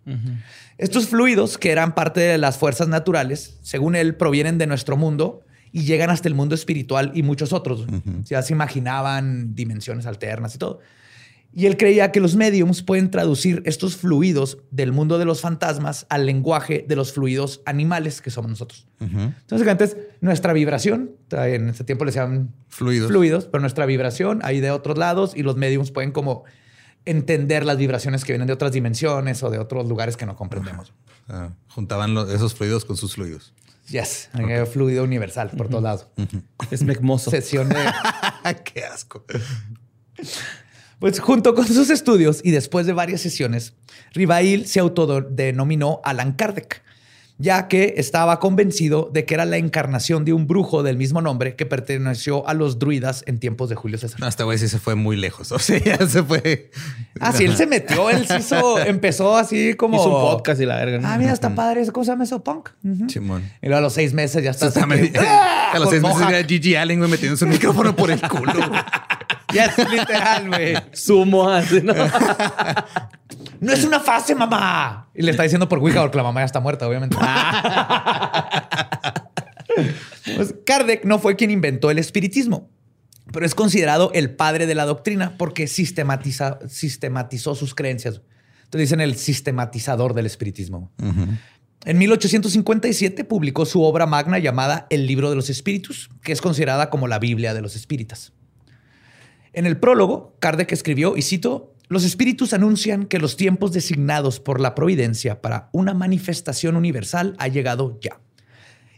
Estos 0.78 1.08
fluidos, 1.08 1.56
que 1.56 1.70
eran 1.70 1.94
parte 1.94 2.20
de 2.20 2.38
las 2.38 2.58
fuerzas 2.58 2.88
naturales, 2.88 3.58
según 3.62 3.96
él, 3.96 4.14
provienen 4.16 4.58
de 4.58 4.66
nuestro 4.66 4.96
mundo 4.96 5.42
y 5.72 5.84
llegan 5.84 6.10
hasta 6.10 6.28
el 6.28 6.34
mundo 6.34 6.54
espiritual 6.54 7.12
y 7.14 7.22
muchos 7.22 7.52
otros. 7.52 7.86
Ya 8.24 8.42
se 8.42 8.52
imaginaban 8.52 9.54
dimensiones 9.54 10.06
alternas 10.06 10.54
y 10.54 10.58
todo. 10.58 10.80
Y 11.58 11.64
él 11.64 11.78
creía 11.78 12.12
que 12.12 12.20
los 12.20 12.36
mediums 12.36 12.82
pueden 12.82 13.10
traducir 13.10 13.62
estos 13.64 13.96
fluidos 13.96 14.58
del 14.70 14.92
mundo 14.92 15.16
de 15.16 15.24
los 15.24 15.40
fantasmas 15.40 16.04
al 16.10 16.26
lenguaje 16.26 16.84
de 16.86 16.96
los 16.96 17.14
fluidos 17.14 17.62
animales 17.64 18.20
que 18.20 18.30
somos 18.30 18.50
nosotros. 18.50 18.86
Entonces, 19.00 19.66
antes, 19.66 19.96
nuestra 20.20 20.52
vibración, 20.52 21.12
en 21.30 21.70
ese 21.70 21.82
tiempo 21.82 22.04
le 22.04 22.10
decían 22.10 22.52
Fluidos. 22.68 23.08
fluidos, 23.08 23.46
pero 23.46 23.62
nuestra 23.62 23.86
vibración 23.86 24.40
hay 24.44 24.60
de 24.60 24.70
otros 24.70 24.98
lados 24.98 25.32
y 25.34 25.42
los 25.44 25.56
mediums 25.56 25.92
pueden 25.92 26.12
como 26.12 26.44
entender 27.06 27.64
las 27.64 27.78
vibraciones 27.78 28.26
que 28.26 28.32
vienen 28.34 28.48
de 28.48 28.52
otras 28.52 28.72
dimensiones 28.72 29.42
o 29.42 29.48
de 29.48 29.58
otros 29.58 29.88
lugares 29.88 30.18
que 30.18 30.26
no 30.26 30.36
comprendemos. 30.36 30.92
Sea, 31.26 31.54
juntaban 31.68 32.18
esos 32.34 32.54
fluidos 32.54 32.84
con 32.84 32.98
sus 32.98 33.14
fluidos. 33.14 33.54
Yes, 33.88 34.28
hay 34.34 34.66
fluido 34.66 35.04
universal 35.04 35.52
por 35.56 35.70
todos 35.70 35.82
lados. 35.82 36.06
Es 36.70 36.82
mecmoso. 36.82 37.30
Sesión 37.30 37.70
de... 37.70 37.76
Qué 38.64 38.84
asco. 38.84 39.24
Pues 40.98 41.20
junto 41.20 41.54
con 41.54 41.66
sus 41.66 41.90
estudios 41.90 42.40
y 42.42 42.50
después 42.52 42.86
de 42.86 42.92
varias 42.94 43.20
sesiones, 43.20 43.74
Rivail 44.14 44.66
se 44.66 44.80
autodenominó 44.80 46.00
Alan 46.04 46.32
Kardec, 46.32 46.82
ya 47.38 47.68
que 47.68 47.96
estaba 47.98 48.40
convencido 48.40 49.10
de 49.12 49.26
que 49.26 49.34
era 49.34 49.44
la 49.44 49.58
encarnación 49.58 50.24
de 50.24 50.32
un 50.32 50.46
brujo 50.46 50.82
del 50.82 50.96
mismo 50.96 51.20
nombre 51.20 51.54
que 51.54 51.66
perteneció 51.66 52.48
a 52.48 52.54
los 52.54 52.78
druidas 52.78 53.24
en 53.26 53.38
tiempos 53.38 53.68
de 53.68 53.74
Julio 53.74 53.98
César. 53.98 54.18
No, 54.20 54.26
este 54.26 54.42
güey 54.44 54.56
sí 54.56 54.68
se 54.68 54.78
fue 54.78 54.94
muy 54.94 55.16
lejos. 55.18 55.52
O 55.56 55.58
sea, 55.58 55.78
ya 55.78 55.98
se 56.08 56.22
fue. 56.22 56.70
Ah, 57.20 57.32
sí, 57.34 57.44
él 57.44 57.54
se 57.58 57.66
metió, 57.66 58.08
él 58.08 58.26
se 58.26 58.38
hizo, 58.38 58.78
empezó 58.86 59.36
así 59.36 59.74
como... 59.74 59.96
Hizo 59.96 60.08
un 60.08 60.30
podcast 60.32 60.62
y 60.62 60.64
la 60.64 60.76
verga. 60.76 60.98
¿no? 60.98 61.08
Ah, 61.08 61.18
mira, 61.18 61.34
está 61.34 61.54
padre, 61.54 61.86
¿cómo 61.92 62.04
se 62.04 62.12
llama 62.12 62.24
eso? 62.24 62.42
Punk. 62.42 62.70
Chimón. 63.06 63.42
Y 63.60 63.66
luego 63.66 63.78
a 63.78 63.82
los 63.82 63.92
seis 63.92 64.14
meses 64.14 64.42
ya 64.42 64.52
está. 64.52 64.68
Está 64.68 64.84
así 64.90 65.10
que- 65.10 65.18
¡Ah! 65.18 65.72
a 65.74 65.78
los 65.78 65.90
seis 65.90 66.00
meses 66.00 66.22
era 66.26 66.42
Gigi 66.42 66.74
Allen, 66.74 67.00
güey, 67.00 67.10
metiéndose 67.10 67.44
un 67.44 67.50
micrófono 67.50 67.94
por 67.94 68.10
el 68.10 68.20
culo. 68.22 68.52
Ya 69.56 69.64
es 69.66 69.90
literal, 69.90 70.48
güey. 70.48 70.74
Sumo 70.92 71.48
así, 71.48 71.80
¿no? 71.82 71.94
No 73.58 73.72
es 73.72 73.84
una 73.84 74.00
fase, 74.00 74.34
mamá. 74.34 75.08
Y 75.14 75.22
le 75.22 75.30
está 75.30 75.42
diciendo 75.42 75.66
por 75.66 75.78
Wicca 75.78 76.02
porque 76.02 76.18
la 76.18 76.24
mamá 76.24 76.40
ya 76.40 76.44
está 76.46 76.60
muerta, 76.60 76.86
obviamente. 76.86 77.16
Pues 80.36 80.54
Kardec 80.64 81.04
no 81.04 81.18
fue 81.18 81.36
quien 81.36 81.50
inventó 81.50 81.90
el 81.90 81.98
espiritismo, 81.98 82.70
pero 83.32 83.46
es 83.46 83.54
considerado 83.54 84.10
el 84.12 84.34
padre 84.34 84.66
de 84.66 84.74
la 84.74 84.84
doctrina 84.84 85.34
porque 85.38 85.68
sistematiza, 85.68 86.58
sistematizó 86.68 87.54
sus 87.54 87.74
creencias. 87.74 88.22
Entonces 88.64 88.88
dicen 88.88 89.00
el 89.00 89.16
sistematizador 89.16 90.14
del 90.14 90.26
espiritismo. 90.26 90.90
En 91.84 91.98
1857 91.98 93.24
publicó 93.24 93.66
su 93.66 93.82
obra 93.82 94.06
magna 94.06 94.38
llamada 94.38 94.86
El 94.90 95.06
Libro 95.06 95.30
de 95.30 95.36
los 95.36 95.50
Espíritus, 95.50 96.10
que 96.22 96.32
es 96.32 96.40
considerada 96.40 96.90
como 96.90 97.06
la 97.06 97.18
Biblia 97.18 97.54
de 97.54 97.62
los 97.62 97.76
Espíritas. 97.76 98.32
En 99.56 99.64
el 99.64 99.78
prólogo, 99.78 100.36
Kardec 100.38 100.70
escribió, 100.72 101.16
y 101.16 101.22
cito, 101.22 101.72
los 101.88 102.04
espíritus 102.04 102.52
anuncian 102.52 103.06
que 103.06 103.18
los 103.18 103.38
tiempos 103.38 103.72
designados 103.72 104.38
por 104.38 104.60
la 104.60 104.74
providencia 104.74 105.40
para 105.40 105.70
una 105.72 105.94
manifestación 105.94 106.76
universal 106.76 107.34
ha 107.38 107.48
llegado 107.48 107.98
ya, 108.02 108.20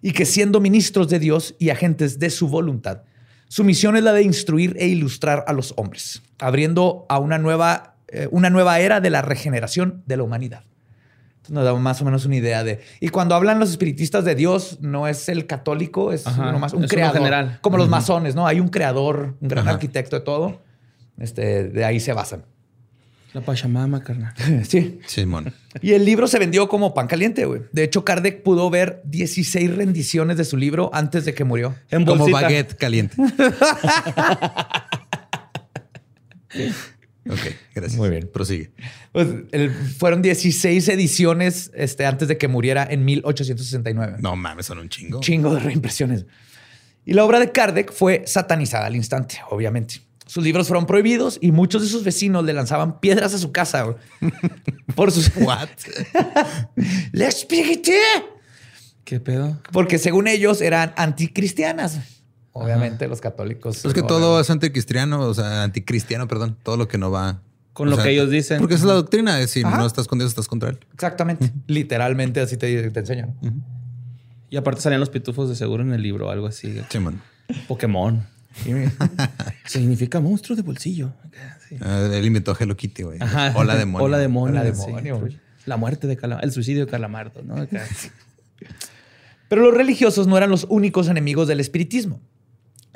y 0.02 0.10
que 0.10 0.26
siendo 0.26 0.60
ministros 0.60 1.08
de 1.08 1.20
Dios 1.20 1.54
y 1.60 1.70
agentes 1.70 2.18
de 2.18 2.30
su 2.30 2.48
voluntad, 2.48 3.02
su 3.46 3.62
misión 3.62 3.96
es 3.96 4.02
la 4.02 4.12
de 4.12 4.24
instruir 4.24 4.74
e 4.80 4.88
ilustrar 4.88 5.44
a 5.46 5.52
los 5.52 5.74
hombres, 5.76 6.22
abriendo 6.40 7.06
a 7.08 7.20
una 7.20 7.38
nueva, 7.38 7.94
eh, 8.08 8.26
una 8.32 8.50
nueva 8.50 8.80
era 8.80 9.00
de 9.00 9.10
la 9.10 9.22
regeneración 9.22 10.02
de 10.06 10.16
la 10.16 10.24
humanidad. 10.24 10.64
Nos 11.50 11.64
da 11.64 11.74
más 11.74 12.00
o 12.02 12.04
menos 12.04 12.24
una 12.26 12.36
idea 12.36 12.62
de... 12.64 12.80
Y 13.00 13.08
cuando 13.08 13.34
hablan 13.34 13.58
los 13.58 13.70
espiritistas 13.70 14.24
de 14.24 14.34
Dios, 14.34 14.78
no 14.80 15.06
es 15.08 15.28
el 15.28 15.46
católico, 15.46 16.12
es 16.12 16.26
Ajá, 16.26 16.52
nomás 16.52 16.72
un 16.72 16.84
es 16.84 16.90
uno 16.90 16.94
creador. 16.94 17.16
general. 17.18 17.58
Como 17.62 17.76
los 17.78 17.88
masones, 17.88 18.34
¿no? 18.34 18.46
Hay 18.46 18.60
un 18.60 18.68
creador, 18.68 19.36
un 19.40 19.48
gran 19.48 19.66
Ajá. 19.66 19.74
arquitecto 19.74 20.16
de 20.16 20.22
todo. 20.24 20.60
Este, 21.18 21.64
de 21.68 21.84
ahí 21.84 22.00
se 22.00 22.12
basan. 22.12 22.44
La 23.34 23.40
Pachamama, 23.42 24.02
carnal. 24.02 24.32
Sí. 24.66 25.00
Simón. 25.06 25.52
Y 25.82 25.92
el 25.92 26.04
libro 26.04 26.26
se 26.28 26.38
vendió 26.38 26.68
como 26.68 26.94
pan 26.94 27.06
caliente, 27.06 27.44
güey. 27.44 27.62
De 27.72 27.84
hecho, 27.84 28.04
Kardec 28.04 28.42
pudo 28.42 28.70
ver 28.70 29.02
16 29.04 29.76
rendiciones 29.76 30.36
de 30.38 30.44
su 30.44 30.56
libro 30.56 30.90
antes 30.94 31.24
de 31.24 31.34
que 31.34 31.44
murió. 31.44 31.74
En 31.90 32.04
Como 32.04 32.20
bolsita. 32.20 32.40
baguette 32.42 32.74
caliente. 32.76 33.16
ok, 37.28 37.54
gracias. 37.75 37.97
Muy 37.99 38.11
bien. 38.11 38.28
Prosigue. 38.32 38.70
Pues, 39.12 39.28
el- 39.52 39.70
fueron 39.70 40.23
16 40.23 40.88
ediciones 40.88 41.70
este, 41.75 42.06
antes 42.06 42.28
de 42.28 42.38
que 42.38 42.49
muriera 42.49 42.87
en 42.88 43.04
1869. 43.04 44.16
No 44.20 44.37
mames, 44.37 44.66
son 44.66 44.78
un 44.78 44.88
chingo. 44.88 45.20
chingo 45.20 45.54
de 45.54 45.61
reimpresiones. 45.61 46.26
Y 47.04 47.14
la 47.14 47.25
obra 47.25 47.40
de 47.40 47.52
Kardec 47.52 47.92
fue 47.92 48.25
satanizada 48.26 48.87
al 48.87 48.97
instante, 48.97 49.38
obviamente. 49.50 50.00
Sus 50.26 50.44
libros 50.44 50.68
fueron 50.68 50.85
prohibidos 50.87 51.38
y 51.40 51.52
muchos 51.52 51.80
de 51.80 51.88
sus 51.88 52.04
vecinos 52.04 52.44
le 52.44 52.52
lanzaban 52.52 53.00
piedras 53.00 53.32
a 53.32 53.38
su 53.38 53.50
casa 53.50 53.97
por 54.94 55.11
sus 55.11 55.30
What? 55.37 55.68
Les! 57.12 57.47
¿Qué 59.04 59.20
pedo? 59.20 59.58
porque 59.73 59.97
según 59.99 60.28
ellos 60.28 60.61
eran 60.61 60.92
anticristianas. 60.97 61.99
Obviamente 62.64 63.08
los 63.08 63.20
católicos. 63.20 63.84
Es 63.84 63.94
que 63.94 64.02
todo 64.02 64.40
es 64.40 64.50
anticristiano, 64.50 65.20
o 65.20 65.34
sea, 65.34 65.62
anticristiano, 65.62 66.28
perdón. 66.28 66.56
Todo 66.62 66.76
lo 66.76 66.88
que 66.88 66.98
no 66.98 67.10
va. 67.10 67.40
Con 67.72 67.88
o 67.88 67.90
lo 67.92 67.96
sea, 67.96 68.04
que 68.06 68.10
ellos 68.10 68.30
dicen. 68.30 68.58
Porque 68.58 68.74
esa 68.74 68.84
es 68.84 68.88
la 68.88 68.94
doctrina. 68.94 69.36
de 69.36 69.46
Si 69.46 69.62
Ajá. 69.62 69.78
no 69.78 69.86
estás 69.86 70.08
con 70.08 70.18
Dios, 70.18 70.30
estás 70.30 70.48
contra 70.48 70.70
él. 70.70 70.78
Exactamente. 70.92 71.52
Literalmente 71.66 72.40
así 72.40 72.56
te, 72.56 72.90
te 72.90 73.00
enseñan. 73.00 73.34
Y 74.50 74.56
aparte 74.56 74.80
salían 74.80 75.00
los 75.00 75.10
pitufos 75.10 75.48
de 75.48 75.54
seguro 75.54 75.82
en 75.82 75.92
el 75.92 76.02
libro, 76.02 76.30
algo 76.30 76.46
así. 76.46 76.80
Simón. 76.88 77.20
Pokémon. 77.66 78.26
Significa 79.66 80.20
monstruo 80.20 80.56
de 80.56 80.62
bolsillo. 80.62 81.12
Sí. 81.68 81.76
Ah, 81.80 82.08
él 82.12 82.24
inventó 82.24 82.56
Hello 82.58 82.76
Kitty, 82.76 83.02
güey. 83.02 83.18
Hola 83.54 83.76
demonio. 83.78 84.04
Hola 84.06 84.18
demonio. 84.18 84.60
Hola, 84.60 84.74
sí. 84.74 84.86
demonio. 84.86 85.28
La 85.66 85.76
muerte 85.76 86.06
de 86.06 86.16
Calamardo. 86.16 86.46
El 86.46 86.52
suicidio 86.52 86.86
de 86.86 86.90
Calamardo, 86.90 87.42
¿no? 87.42 87.66
Pero 89.48 89.62
los 89.62 89.74
religiosos 89.74 90.26
no 90.26 90.36
eran 90.36 90.50
los 90.50 90.66
únicos 90.68 91.08
enemigos 91.08 91.48
del 91.48 91.60
espiritismo. 91.60 92.20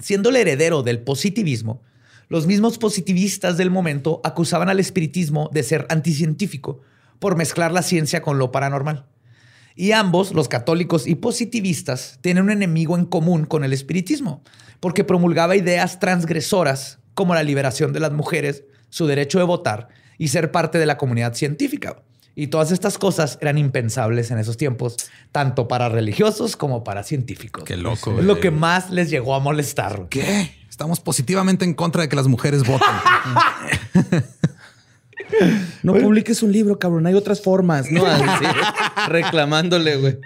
Siendo 0.03 0.31
el 0.31 0.37
heredero 0.37 0.83
del 0.83 0.99
positivismo, 0.99 1.81
los 2.29 2.49
mismos 2.49 2.77
positivistas 2.77 3.57
del 3.57 3.71
momento 3.71 4.21
acusaban 4.25 4.69
al 4.69 4.81
espiritismo 4.81 5.49
de 5.53 5.63
ser 5.63 5.87
anticientífico 5.91 6.81
por 7.21 7.37
mezclar 7.37 7.71
la 7.71 7.83
ciencia 7.83 8.21
con 8.21 8.37
lo 8.37 8.51
paranormal. 8.51 9.07
Y 9.77 9.93
ambos, 9.93 10.33
los 10.33 10.49
católicos 10.49 11.07
y 11.07 11.15
positivistas, 11.15 12.19
tienen 12.21 12.43
un 12.45 12.51
enemigo 12.51 12.99
en 12.99 13.05
común 13.05 13.45
con 13.45 13.63
el 13.63 13.73
espiritismo, 13.73 14.43
porque 14.81 15.05
promulgaba 15.05 15.55
ideas 15.55 16.01
transgresoras 16.01 16.99
como 17.15 17.37
la 17.37 17.45
liberación 17.45 17.93
de 17.93 18.01
las 18.01 18.13
mujeres, 18.13 18.65
su 18.89 19.07
derecho 19.07 19.39
de 19.39 19.45
votar 19.45 19.89
y 20.19 20.29
ser 20.29 20.51
parte 20.51 20.79
de 20.79 20.87
la 20.87 20.99
comunidad 20.99 21.35
científica. 21.35 22.03
Y 22.35 22.47
todas 22.47 22.73
estas 22.73 22.97
cosas 22.97 23.39
eran 23.43 23.59
impensables 23.59 24.31
en 24.31 24.39
esos 24.39 24.57
tiempos, 24.57 24.97
tanto 25.33 25.69
para 25.69 25.89
religiosos 25.89 26.57
como 26.57 26.83
para 26.83 27.03
científicos. 27.03 27.65
Qué 27.65 27.77
loco, 27.77 28.19
Es 28.19 28.25
lo 28.25 28.41
que 28.41 28.51
más 28.51 28.91
les 28.91 29.11
llegó 29.11 29.35
a 29.35 29.41
molestar. 29.41 30.07
¿Qué? 30.09 30.57
Estamos 30.71 31.01
positivamente 31.01 31.67
en 31.67 31.75
contra 31.75 32.03
de 32.03 32.09
que 32.09 32.17
las 32.17 32.29
mujeres 32.29 32.63
voten. 32.67 32.89
No 35.83 35.95
publiques 35.95 36.43
un 36.43 36.53
libro, 36.53 36.79
cabrón. 36.79 37.07
Hay 37.07 37.15
otras 37.15 37.41
formas, 37.41 37.91
¿no? 37.91 38.05
Así, 38.07 38.45
reclamándole, 39.09 39.97
güey. 39.97 40.19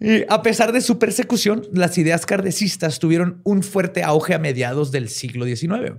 Y 0.00 0.24
a 0.28 0.42
pesar 0.42 0.72
de 0.72 0.80
su 0.80 0.98
persecución, 0.98 1.66
las 1.72 1.96
ideas 1.98 2.26
kardecistas 2.26 2.98
tuvieron 2.98 3.40
un 3.44 3.62
fuerte 3.62 4.02
auge 4.02 4.34
a 4.34 4.38
mediados 4.38 4.90
del 4.90 5.08
siglo 5.08 5.44
XIX. 5.44 5.94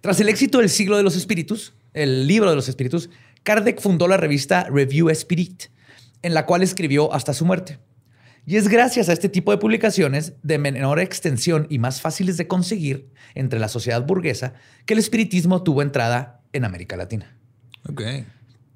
Tras 0.00 0.20
el 0.20 0.28
éxito 0.28 0.58
del 0.58 0.68
siglo 0.68 0.96
de 0.96 1.02
los 1.02 1.16
espíritus, 1.16 1.74
el 1.94 2.26
libro 2.26 2.50
de 2.50 2.56
los 2.56 2.68
espíritus, 2.68 3.08
Kardec 3.46 3.80
fundó 3.80 4.08
la 4.08 4.16
revista 4.16 4.64
Review 4.64 5.08
Spirit, 5.10 5.66
en 6.22 6.34
la 6.34 6.46
cual 6.46 6.64
escribió 6.64 7.14
hasta 7.14 7.32
su 7.32 7.44
muerte. 7.44 7.78
Y 8.44 8.56
es 8.56 8.66
gracias 8.66 9.08
a 9.08 9.12
este 9.12 9.28
tipo 9.28 9.52
de 9.52 9.58
publicaciones 9.58 10.32
de 10.42 10.58
menor 10.58 10.98
extensión 10.98 11.68
y 11.70 11.78
más 11.78 12.00
fáciles 12.00 12.36
de 12.38 12.48
conseguir 12.48 13.08
entre 13.36 13.60
la 13.60 13.68
sociedad 13.68 14.04
burguesa 14.04 14.54
que 14.84 14.94
el 14.94 14.98
espiritismo 14.98 15.62
tuvo 15.62 15.82
entrada 15.82 16.40
en 16.52 16.64
América 16.64 16.96
Latina. 16.96 17.38
ok. 17.88 18.02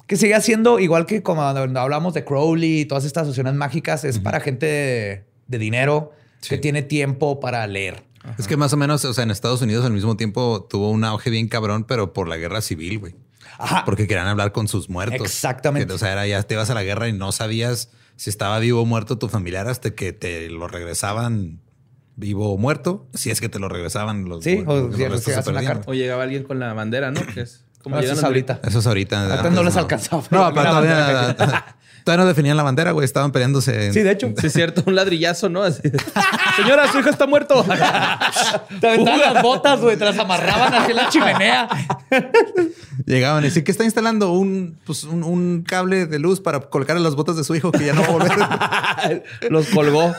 Que 0.06 0.16
sigue 0.16 0.40
siendo 0.40 0.78
igual 0.78 1.04
que 1.04 1.20
como 1.20 1.40
cuando 1.40 1.80
hablamos 1.80 2.14
de 2.14 2.24
Crowley 2.24 2.82
y 2.82 2.84
todas 2.84 3.04
estas 3.04 3.22
asociaciones 3.22 3.54
mágicas, 3.54 4.04
es 4.04 4.20
para 4.20 4.38
gente 4.38 4.66
de, 4.66 5.24
de 5.48 5.58
dinero 5.58 6.12
que 6.48 6.58
tiene 6.58 6.82
tiempo 6.82 7.40
para 7.40 7.66
leer. 7.66 8.04
Es 8.38 8.46
que 8.46 8.56
más 8.56 8.72
o 8.72 8.76
menos, 8.76 9.04
o 9.04 9.14
sea, 9.14 9.24
en 9.24 9.32
Estados 9.32 9.62
Unidos 9.62 9.84
al 9.84 9.92
mismo 9.92 10.16
tiempo 10.16 10.66
tuvo 10.70 10.90
un 10.90 11.02
auge 11.02 11.30
bien 11.30 11.48
cabrón, 11.48 11.84
pero 11.84 12.12
por 12.12 12.28
la 12.28 12.36
guerra 12.36 12.60
civil, 12.60 13.00
güey. 13.00 13.14
Ajá. 13.58 13.84
Porque 13.84 14.06
querían 14.06 14.26
hablar 14.26 14.52
con 14.52 14.68
sus 14.68 14.88
muertos. 14.88 15.20
Exactamente. 15.20 15.86
Que, 15.88 15.92
o 15.94 15.98
sea, 15.98 16.12
era 16.12 16.26
ya 16.26 16.42
te 16.42 16.54
ibas 16.54 16.70
a 16.70 16.74
la 16.74 16.82
guerra 16.82 17.08
y 17.08 17.12
no 17.12 17.32
sabías 17.32 17.90
si 18.16 18.30
estaba 18.30 18.58
vivo 18.58 18.82
o 18.82 18.86
muerto 18.86 19.18
tu 19.18 19.28
familiar 19.28 19.66
hasta 19.68 19.90
que 19.92 20.12
te 20.12 20.48
lo 20.50 20.68
regresaban 20.68 21.60
vivo 22.16 22.52
o 22.52 22.58
muerto. 22.58 23.08
Si 23.14 23.30
es 23.30 23.40
que 23.40 23.48
te 23.48 23.58
lo 23.58 23.68
regresaban 23.68 24.28
los. 24.28 24.44
Sí, 24.44 24.62
o 24.66 24.76
los 24.88 24.94
si 24.96 25.02
se 25.02 25.08
recibías 25.08 25.46
una 25.46 25.62
carta. 25.62 25.90
O 25.90 25.94
llegaba 25.94 26.22
alguien 26.24 26.42
con 26.44 26.58
la 26.58 26.72
bandera, 26.74 27.10
¿no? 27.10 27.20
Que 27.34 27.40
es 27.42 27.64
como 27.82 27.98
eso 27.98 28.10
es 28.12 28.16
los- 28.16 28.24
ahorita. 28.24 28.60
Eso 28.62 28.78
es 28.80 28.86
ahorita. 28.86 29.34
Antes 29.38 29.52
no 29.52 29.62
les 29.62 29.76
alcanzaba. 29.76 30.22
No, 30.30 30.52
pero 30.52 30.64
todavía. 30.70 31.76
Todavía 32.04 32.24
no 32.24 32.28
definían 32.28 32.56
la 32.56 32.62
bandera, 32.62 32.92
güey. 32.92 33.04
Estaban 33.04 33.32
peleándose. 33.32 33.92
Sí, 33.92 34.00
de 34.00 34.10
hecho. 34.12 34.32
Sí, 34.38 34.46
es 34.46 34.52
cierto, 34.52 34.82
un 34.86 34.94
ladrillazo, 34.94 35.48
¿no? 35.48 35.62
Así. 35.62 35.82
Señora, 36.56 36.90
su 36.90 36.98
hijo 36.98 37.10
está 37.10 37.26
muerto. 37.26 37.64
Te 38.80 38.88
aventaban 38.88 39.20
las 39.20 39.42
botas, 39.42 39.80
güey, 39.80 39.96
te 39.96 40.04
las 40.04 40.18
amarraban 40.18 40.74
hacia 40.74 40.94
la 40.94 41.08
chimenea. 41.08 41.68
Llegaban 43.06 43.42
y 43.42 43.48
decían 43.48 43.64
que 43.64 43.72
está 43.72 43.84
instalando 43.84 44.32
un, 44.32 44.78
pues, 44.84 45.04
un, 45.04 45.22
un 45.22 45.62
cable 45.62 46.06
de 46.06 46.18
luz 46.18 46.40
para 46.40 46.60
colocar 46.60 46.98
las 47.00 47.14
botas 47.14 47.36
de 47.36 47.44
su 47.44 47.54
hijo 47.54 47.72
que 47.72 47.84
ya 47.84 47.92
no 47.92 48.02
va 48.02 48.06
a 48.06 48.10
volver. 48.10 49.24
Los 49.50 49.66
colgó. 49.68 50.12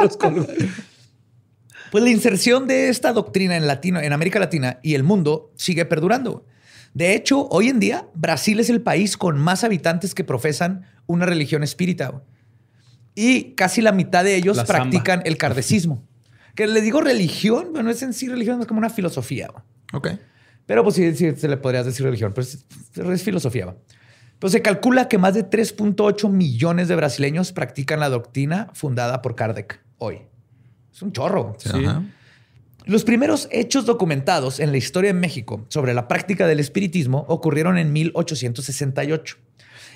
Los 0.00 0.16
colgó. 0.16 0.46
Pues 1.90 2.04
la 2.04 2.10
inserción 2.10 2.66
de 2.66 2.88
esta 2.88 3.12
doctrina 3.12 3.56
en, 3.56 3.66
Latino, 3.66 4.00
en 4.00 4.12
América 4.12 4.38
Latina 4.38 4.78
y 4.82 4.94
el 4.94 5.02
mundo 5.02 5.52
sigue 5.56 5.84
perdurando. 5.84 6.44
De 6.94 7.14
hecho, 7.14 7.46
hoy 7.48 7.68
en 7.68 7.80
día, 7.80 8.06
Brasil 8.14 8.58
es 8.60 8.70
el 8.70 8.80
país 8.80 9.16
con 9.16 9.38
más 9.38 9.62
habitantes 9.64 10.14
que 10.14 10.24
profesan 10.24 10.86
una 11.06 11.26
religión 11.26 11.62
espírita. 11.62 12.08
güey. 12.08 12.22
Y 13.14 13.54
casi 13.54 13.80
la 13.82 13.92
mitad 13.92 14.24
de 14.24 14.34
ellos 14.36 14.56
La 14.56 14.66
samba. 14.66 14.82
practican 14.90 15.22
el 15.24 15.36
kardecismo. 15.36 16.04
Que 16.54 16.66
le 16.66 16.80
digo 16.80 17.00
religión, 17.00 17.68
pero 17.72 17.84
no 17.84 17.90
es 17.90 18.02
en 18.02 18.12
sí 18.12 18.28
religión, 18.28 18.60
es 18.60 18.66
como 18.66 18.78
una 18.78 18.90
filosofía. 18.90 19.46
güey. 19.48 19.62
ok. 19.92 20.20
Pero 20.66 20.82
pues 20.82 20.96
sí, 20.96 21.14
sí 21.14 21.30
se 21.36 21.46
le 21.46 21.56
podrías 21.56 21.86
decir 21.86 22.04
religión, 22.04 22.32
pero 22.34 22.42
es, 22.46 22.66
es 22.96 23.22
filosofía. 23.22 23.66
¿va? 23.66 23.76
Pues 24.40 24.52
se 24.52 24.60
calcula 24.60 25.06
que 25.08 25.18
más 25.18 25.34
de 25.34 25.48
3.8 25.48 26.28
millones 26.30 26.88
de 26.88 26.96
brasileños 26.96 27.52
practican 27.52 28.00
la 28.00 28.08
doctrina 28.08 28.70
fundada 28.74 29.22
por 29.22 29.36
Kardec 29.36 29.80
hoy. 29.98 30.22
Es 30.92 31.00
un 31.00 31.12
chorro. 31.12 31.54
Sí, 31.58 31.68
ajá. 31.84 32.02
Los 32.88 33.04
primeros 33.04 33.48
hechos 33.52 33.84
documentados 33.84 34.60
en 34.60 34.70
la 34.70 34.78
historia 34.78 35.12
de 35.12 35.20
México 35.20 35.66
sobre 35.68 35.92
la 35.92 36.08
práctica 36.08 36.46
del 36.46 36.58
espiritismo 36.58 37.26
ocurrieron 37.28 37.76
en 37.76 37.92
1868. 37.92 39.36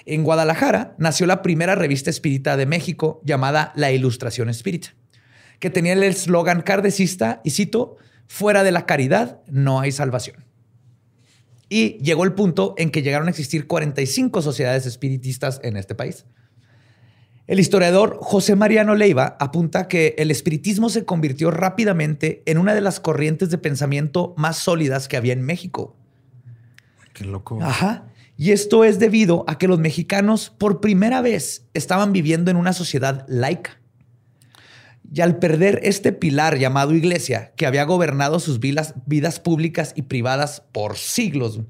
En 0.04 0.22
Guadalajara 0.24 0.94
nació 0.98 1.24
la 1.24 1.40
primera 1.40 1.74
revista 1.74 2.10
espírita 2.10 2.54
de 2.58 2.66
México 2.66 3.22
llamada 3.24 3.72
La 3.76 3.92
Ilustración 3.92 4.50
Espírita, 4.50 4.94
que 5.58 5.70
tenía 5.70 5.94
el 5.94 6.02
eslogan 6.02 6.60
kardecista, 6.60 7.40
y 7.44 7.52
cito, 7.52 7.96
fuera 8.26 8.62
de 8.62 8.72
la 8.72 8.84
caridad 8.84 9.40
no 9.46 9.80
hay 9.80 9.90
salvación. 9.90 10.44
Y 11.70 11.96
llegó 12.02 12.24
el 12.24 12.34
punto 12.34 12.74
en 12.76 12.90
que 12.90 13.00
llegaron 13.00 13.28
a 13.28 13.30
existir 13.30 13.66
45 13.66 14.42
sociedades 14.42 14.84
espiritistas 14.84 15.60
en 15.62 15.78
este 15.78 15.94
país. 15.94 16.26
El 17.52 17.60
historiador 17.60 18.16
José 18.22 18.56
Mariano 18.56 18.94
Leiva 18.94 19.36
apunta 19.38 19.86
que 19.86 20.14
el 20.16 20.30
espiritismo 20.30 20.88
se 20.88 21.04
convirtió 21.04 21.50
rápidamente 21.50 22.42
en 22.46 22.56
una 22.56 22.74
de 22.74 22.80
las 22.80 22.98
corrientes 22.98 23.50
de 23.50 23.58
pensamiento 23.58 24.32
más 24.38 24.56
sólidas 24.56 25.06
que 25.06 25.18
había 25.18 25.34
en 25.34 25.42
México. 25.42 25.94
Qué 27.12 27.24
loco. 27.24 27.58
Ajá. 27.60 28.06
Y 28.38 28.52
esto 28.52 28.84
es 28.84 28.98
debido 28.98 29.44
a 29.48 29.58
que 29.58 29.68
los 29.68 29.78
mexicanos 29.78 30.48
por 30.48 30.80
primera 30.80 31.20
vez 31.20 31.66
estaban 31.74 32.14
viviendo 32.14 32.50
en 32.50 32.56
una 32.56 32.72
sociedad 32.72 33.26
laica. 33.28 33.82
Y 35.12 35.20
al 35.20 35.38
perder 35.38 35.78
este 35.82 36.12
pilar 36.12 36.56
llamado 36.56 36.94
iglesia, 36.94 37.52
que 37.54 37.66
había 37.66 37.84
gobernado 37.84 38.40
sus 38.40 38.60
vidas, 38.60 38.94
vidas 39.04 39.40
públicas 39.40 39.92
y 39.94 40.00
privadas 40.00 40.62
por 40.72 40.96
siglos, 40.96 41.60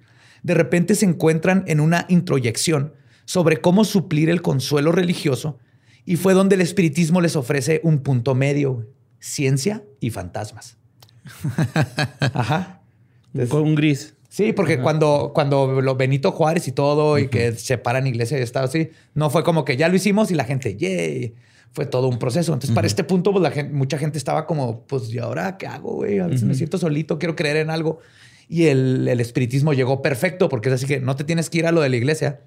de 0.44 0.54
repente 0.54 0.94
se 0.94 1.06
encuentran 1.06 1.64
en 1.66 1.80
una 1.80 2.06
introyección 2.08 2.94
sobre 3.24 3.60
cómo 3.60 3.84
suplir 3.84 4.30
el 4.30 4.42
consuelo 4.42 4.92
religioso 4.92 5.58
y 6.04 6.16
fue 6.16 6.34
donde 6.34 6.56
el 6.56 6.60
espiritismo 6.60 7.20
les 7.20 7.36
ofrece 7.36 7.80
un 7.84 7.98
punto 7.98 8.34
medio, 8.34 8.86
ciencia 9.20 9.84
y 10.00 10.10
fantasmas. 10.10 10.76
Ajá. 12.20 12.82
Con 13.48 13.62
un 13.62 13.74
gris. 13.74 14.14
Sí, 14.28 14.52
porque 14.52 14.80
cuando, 14.80 15.32
cuando 15.34 15.82
lo 15.82 15.94
Benito 15.94 16.32
Juárez 16.32 16.66
y 16.66 16.72
todo, 16.72 17.18
y 17.18 17.28
que 17.28 17.52
separan 17.52 18.06
iglesia 18.06 18.38
y 18.38 18.42
Estado, 18.42 18.64
así, 18.64 18.88
no 19.14 19.28
fue 19.28 19.44
como 19.44 19.64
que 19.64 19.76
ya 19.76 19.88
lo 19.88 19.96
hicimos 19.96 20.30
y 20.30 20.34
la 20.34 20.44
gente, 20.44 20.76
yay. 20.76 21.34
Fue 21.72 21.86
todo 21.86 22.08
un 22.08 22.18
proceso. 22.18 22.52
Entonces, 22.52 22.74
para 22.74 22.86
este 22.86 23.04
punto, 23.04 23.30
pues, 23.32 23.42
la 23.42 23.50
gente, 23.50 23.72
mucha 23.72 23.98
gente 23.98 24.18
estaba 24.18 24.46
como, 24.46 24.84
pues, 24.86 25.12
¿y 25.12 25.18
ahora 25.18 25.56
qué 25.56 25.66
hago, 25.66 25.96
güey? 25.96 26.18
A 26.18 26.26
veces 26.26 26.44
me 26.44 26.54
siento 26.54 26.76
solito, 26.78 27.18
quiero 27.18 27.36
creer 27.36 27.58
en 27.58 27.70
algo. 27.70 27.98
Y 28.48 28.64
el, 28.64 29.08
el 29.08 29.20
espiritismo 29.20 29.72
llegó 29.72 30.02
perfecto, 30.02 30.48
porque 30.48 30.68
es 30.68 30.74
así 30.74 30.86
que 30.86 31.00
no 31.00 31.16
te 31.16 31.24
tienes 31.24 31.48
que 31.48 31.58
ir 31.58 31.66
a 31.66 31.72
lo 31.72 31.80
de 31.80 31.88
la 31.88 31.96
iglesia, 31.96 32.40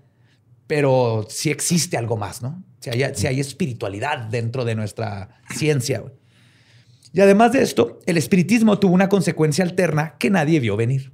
pero 0.67 1.25
sí 1.29 1.51
existe 1.51 1.97
algo 1.97 2.17
más, 2.17 2.41
¿no? 2.41 2.63
Si 2.79 3.25
hay, 3.27 3.39
espiritualidad 3.39 4.19
dentro 4.25 4.63
de 4.63 4.75
nuestra 4.75 5.41
ciencia. 5.55 6.03
Y 7.13 7.21
además 7.21 7.51
de 7.51 7.63
esto, 7.63 7.99
el 8.05 8.17
espiritismo 8.17 8.77
tuvo 8.77 8.93
una 8.93 9.09
consecuencia 9.09 9.63
alterna 9.63 10.15
que 10.19 10.29
nadie 10.29 10.59
vio 10.59 10.75
venir. 10.77 11.11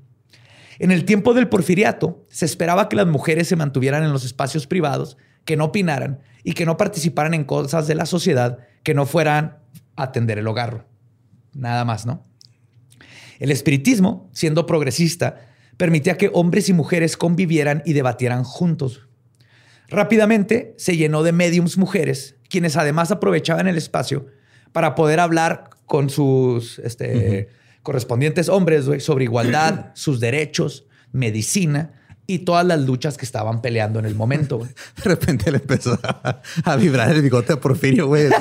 En 0.79 0.91
el 0.91 1.05
tiempo 1.05 1.33
del 1.33 1.47
porfiriato, 1.47 2.25
se 2.29 2.45
esperaba 2.45 2.89
que 2.89 2.95
las 2.95 3.07
mujeres 3.07 3.47
se 3.47 3.55
mantuvieran 3.55 4.03
en 4.03 4.11
los 4.11 4.25
espacios 4.25 4.67
privados, 4.67 5.17
que 5.45 5.55
no 5.55 5.65
opinaran 5.65 6.21
y 6.43 6.53
que 6.53 6.65
no 6.65 6.75
participaran 6.75 7.33
en 7.33 7.45
cosas 7.45 7.87
de 7.87 7.95
la 7.95 8.05
sociedad 8.05 8.59
que 8.83 8.93
no 8.93 9.05
fueran 9.05 9.59
atender 9.95 10.39
el 10.39 10.47
hogar. 10.47 10.87
Nada 11.53 11.85
más, 11.85 12.05
¿no? 12.05 12.25
El 13.39 13.51
espiritismo, 13.51 14.29
siendo 14.33 14.65
progresista, 14.65 15.47
permitía 15.77 16.17
que 16.17 16.29
hombres 16.33 16.69
y 16.69 16.73
mujeres 16.73 17.17
convivieran 17.17 17.81
y 17.85 17.93
debatieran 17.93 18.43
juntos. 18.43 19.07
Rápidamente 19.91 20.73
se 20.77 20.95
llenó 20.97 21.21
de 21.21 21.33
mediums 21.33 21.77
mujeres, 21.77 22.35
quienes 22.49 22.77
además 22.77 23.11
aprovechaban 23.11 23.67
el 23.67 23.77
espacio 23.77 24.25
para 24.71 24.95
poder 24.95 25.19
hablar 25.19 25.69
con 25.85 26.09
sus 26.09 26.79
este, 26.79 27.49
correspondientes 27.83 28.47
hombres 28.49 28.85
sobre 29.03 29.25
igualdad, 29.25 29.91
sus 29.93 30.19
derechos, 30.21 30.85
medicina 31.11 31.91
y 32.25 32.39
todas 32.39 32.65
las 32.65 32.79
luchas 32.79 33.17
que 33.17 33.25
estaban 33.25 33.61
peleando 33.61 33.99
en 33.99 34.05
el 34.05 34.15
momento. 34.15 34.59
De 34.59 35.03
repente 35.03 35.51
le 35.51 35.57
empezó 35.57 35.99
a, 36.01 36.41
a 36.63 36.75
vibrar 36.77 37.11
el 37.11 37.21
bigote 37.21 37.51
a 37.51 37.59
Porfirio, 37.59 38.07
güey. 38.07 38.29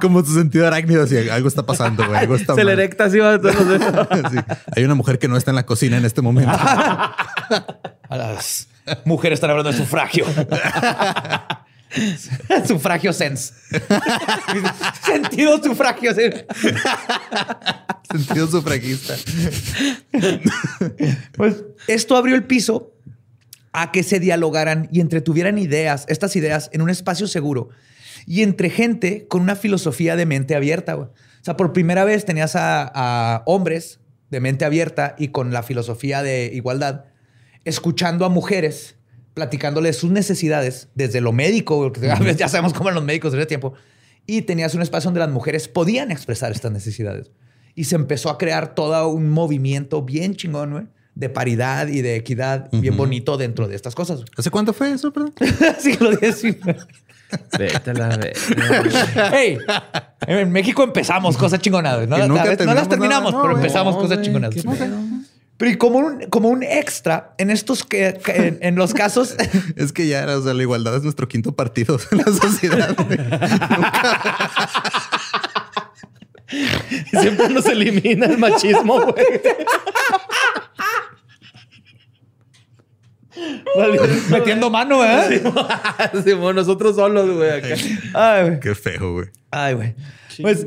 como- 0.00 0.22
su 0.24 0.34
sentido 0.34 0.66
arácnido, 0.66 1.02
así, 1.04 1.16
algo 1.28 1.48
está 1.48 1.64
pasando, 1.64 2.06
güey. 2.06 2.18
Algo 2.18 2.34
está 2.36 2.54
Se 2.54 2.64
le 2.64 2.72
erecta 2.72 3.04
así. 3.04 3.18
va, 3.18 3.40
todos 3.40 3.54
los- 3.56 3.80
Sí. 4.32 4.38
Hay 4.76 4.84
una 4.84 4.94
mujer 4.94 5.18
que 5.18 5.28
no 5.28 5.36
está 5.38 5.50
en 5.50 5.54
la 5.56 5.64
cocina 5.66 5.96
en 5.96 6.04
este 6.04 6.20
momento. 6.22 6.52
A 8.08 8.16
las 8.16 8.68
mujeres 9.04 9.36
están 9.38 9.50
hablando 9.50 9.72
de 9.72 9.78
sufragio. 9.78 10.26
sufragio 12.66 13.12
sense. 13.12 13.54
Sentido 15.04 15.62
sufragio. 15.62 16.12
Sentido 18.10 18.46
sufragista. 18.48 19.14
Pues 21.36 21.64
esto 21.86 22.16
abrió 22.16 22.36
el 22.36 22.44
piso 22.44 22.92
a 23.72 23.90
que 23.90 24.02
se 24.02 24.20
dialogaran 24.20 24.88
y 24.92 25.00
entretuvieran 25.00 25.58
ideas, 25.58 26.04
estas 26.08 26.36
ideas, 26.36 26.70
en 26.72 26.82
un 26.82 26.90
espacio 26.90 27.26
seguro 27.26 27.70
y 28.26 28.42
entre 28.42 28.70
gente 28.70 29.26
con 29.28 29.42
una 29.42 29.56
filosofía 29.56 30.16
de 30.16 30.26
mente 30.26 30.54
abierta. 30.54 30.96
O 30.96 31.12
sea, 31.42 31.56
por 31.56 31.72
primera 31.72 32.04
vez 32.04 32.24
tenías 32.24 32.56
a, 32.56 32.90
a 32.94 33.42
hombres 33.46 34.00
de 34.30 34.40
mente 34.40 34.64
abierta 34.64 35.14
y 35.18 35.28
con 35.28 35.52
la 35.52 35.62
filosofía 35.62 36.22
de 36.22 36.50
igualdad, 36.54 37.04
escuchando 37.64 38.24
a 38.24 38.28
mujeres, 38.28 38.96
platicándoles 39.34 39.96
sus 39.96 40.10
necesidades 40.10 40.88
desde 40.94 41.20
lo 41.20 41.32
médico, 41.32 41.78
porque 41.78 42.34
ya 42.36 42.48
sabemos 42.48 42.72
cómo 42.72 42.88
eran 42.88 42.96
los 42.96 43.04
médicos 43.04 43.32
en 43.32 43.40
ese 43.40 43.46
tiempo, 43.46 43.74
y 44.26 44.42
tenías 44.42 44.74
un 44.74 44.82
espacio 44.82 45.08
donde 45.08 45.20
las 45.20 45.30
mujeres 45.30 45.68
podían 45.68 46.10
expresar 46.10 46.52
estas 46.52 46.72
necesidades. 46.72 47.30
Y 47.74 47.84
se 47.84 47.96
empezó 47.96 48.30
a 48.30 48.38
crear 48.38 48.74
todo 48.74 49.08
un 49.08 49.30
movimiento 49.30 50.02
bien 50.02 50.36
chingón, 50.36 50.72
güey, 50.72 50.86
de 51.14 51.28
paridad 51.28 51.88
y 51.88 52.02
de 52.02 52.16
equidad 52.16 52.68
bien 52.72 52.96
bonito 52.96 53.36
dentro 53.36 53.68
de 53.68 53.76
estas 53.76 53.94
cosas. 53.94 54.24
¿Hace 54.36 54.50
cuánto 54.50 54.72
fue 54.72 54.92
eso, 54.92 55.12
perdón? 55.12 55.34
Siglo 55.78 56.12
XIX. 56.12 56.86
Vete 57.58 57.90
a 57.90 57.94
la 57.94 58.08
verga. 58.16 59.30
Hey, 59.32 59.58
en 60.26 60.52
México 60.52 60.82
empezamos 60.82 61.36
cosas 61.36 61.60
chingonas. 61.60 61.96
güey. 61.96 62.06
No, 62.06 62.16
no 62.28 62.34
las 62.34 62.56
terminamos 62.56 62.88
terminamos, 62.88 63.32
nada. 63.32 63.42
No, 63.42 63.48
pero 63.48 63.56
empezamos 63.56 63.94
No, 63.94 64.00
cosas 64.00 64.22
pedo. 64.78 64.96
Pero 65.56 65.70
y 65.70 65.76
como 65.76 65.98
un, 65.98 66.24
como 66.30 66.48
un 66.48 66.62
extra 66.64 67.34
en 67.38 67.50
estos 67.50 67.84
que, 67.84 68.18
que 68.24 68.32
en, 68.32 68.58
en 68.60 68.74
los 68.74 68.92
casos 68.92 69.36
Es 69.76 69.92
que 69.92 70.08
ya, 70.08 70.26
o 70.36 70.42
sea, 70.42 70.52
la 70.52 70.62
igualdad 70.62 70.96
es 70.96 71.02
nuestro 71.02 71.28
quinto 71.28 71.54
partido 71.54 71.98
en 72.10 72.18
la 72.18 72.24
sociedad. 72.24 72.96
güey. 72.96 73.18
Siempre 77.20 77.48
nos 77.48 77.66
elimina 77.66 78.26
el 78.26 78.38
machismo, 78.38 79.00
güey. 79.00 79.24
metiendo 84.30 84.70
mano, 84.70 85.04
¿eh? 85.04 85.42
Simón, 86.24 86.56
nosotros 86.56 86.96
solos, 86.96 87.36
güey, 87.36 87.50
acá. 87.50 87.74
Ay, 88.14 88.42
güey. 88.48 88.60
Qué 88.60 88.74
feo, 88.74 89.12
güey. 89.14 89.26
Ay, 89.50 89.74
güey. 89.74 89.94
Pues, 90.42 90.64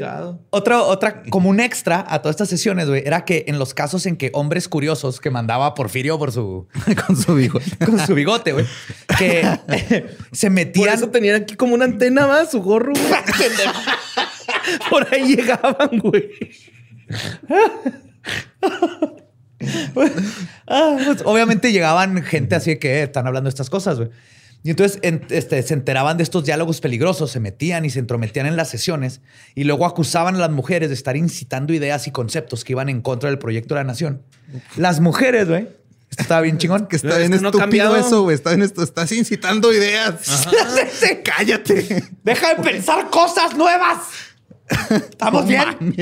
otra, 0.50 0.82
otra, 0.82 1.24
como 1.30 1.50
un 1.50 1.60
extra 1.60 2.06
a 2.08 2.22
todas 2.22 2.34
estas 2.36 2.50
sesiones, 2.50 2.88
güey, 2.88 3.04
era 3.06 3.26
que 3.26 3.46
en 3.48 3.60
los 3.60 3.74
casos 3.74 4.06
en 4.06 4.16
que 4.18 4.30
hombres 4.34 4.68
curiosos 4.68 5.20
que 5.20 5.30
mandaba 5.30 5.74
Porfirio 5.74 6.18
por 6.18 6.32
su, 6.32 6.68
Con 7.08 7.16
su 7.18 7.40
hijo. 7.40 7.60
con 7.86 8.00
su 8.06 8.14
bigote, 8.16 8.54
güey, 8.54 8.66
que 9.18 9.42
se 10.32 10.48
Por 10.48 10.54
metían. 10.54 10.90
eso 10.96 11.10
tenían 11.10 11.42
aquí 11.42 11.56
como 11.56 11.74
una 11.74 11.86
antena 11.86 12.28
más, 12.28 12.52
su 12.52 12.62
gorro, 12.62 12.94
güey. 12.94 13.14
Por 14.90 15.14
ahí 15.14 15.36
llegaban, 15.36 16.00
güey. 16.00 16.30
Ah, 20.68 20.98
pues, 21.06 21.22
obviamente 21.26 21.72
llegaban 21.72 22.22
gente 22.24 22.56
así 22.56 22.72
de 22.72 22.80
que 22.80 23.00
"Eh, 23.00 23.04
están 23.04 23.26
hablando 23.28 23.48
de 23.48 23.52
estas 23.52 23.70
cosas, 23.70 23.98
güey. 23.98 24.10
Y 24.64 24.72
entonces 24.72 25.00
en- 25.02 25.26
este, 25.30 25.62
se 25.64 25.74
enteraban 25.74 26.18
de 26.18 26.24
estos 26.24 26.44
diálogos 26.44 26.82
peligrosos, 26.82 27.32
se 27.32 27.40
metían 27.40 27.86
y 27.86 27.90
se 27.90 28.00
entrometían 28.00 28.46
en 28.48 28.58
las 28.58 28.70
sesiones 28.70 29.22
y 29.56 29.64
luego 29.64 29.86
acusaban 29.86 30.36
a 30.36 30.40
las 30.40 30.50
mujeres 30.52 30.90
de 30.90 30.96
estar 30.96 31.16
incitando 31.16 31.74
ideas 31.74 32.08
y 32.08 32.12
conceptos 32.12 32.64
que 32.66 32.74
iban 32.74 32.90
en 32.90 33.02
contra 33.02 33.30
del 33.30 33.40
proyecto 33.40 33.76
de 33.76 33.82
la 33.82 33.86
nación. 33.86 34.24
Las 34.76 35.00
mujeres, 35.00 35.48
güey. 35.48 35.70
Esto 36.10 36.22
estaba 36.24 36.42
bien 36.42 36.58
chingón. 36.60 36.88
Que 36.88 36.96
está 36.98 37.10
Es 37.22 37.30
bien 37.30 37.32
que 37.40 37.48
estúpido 37.48 37.96
eso, 37.96 38.24
güey. 38.24 38.36
Está 38.36 38.50
bien 38.52 38.62
esto. 38.64 38.84
Estás 38.84 39.12
incitando 39.12 39.74
ideas. 39.74 40.48
Cállate. 41.24 42.04
Deja 42.24 42.56
de 42.56 42.64
pensar 42.64 43.10
cosas 43.10 43.56
nuevas. 43.56 44.00
Estamos 44.90 45.44
No 45.44 45.48
bien. 45.48 45.96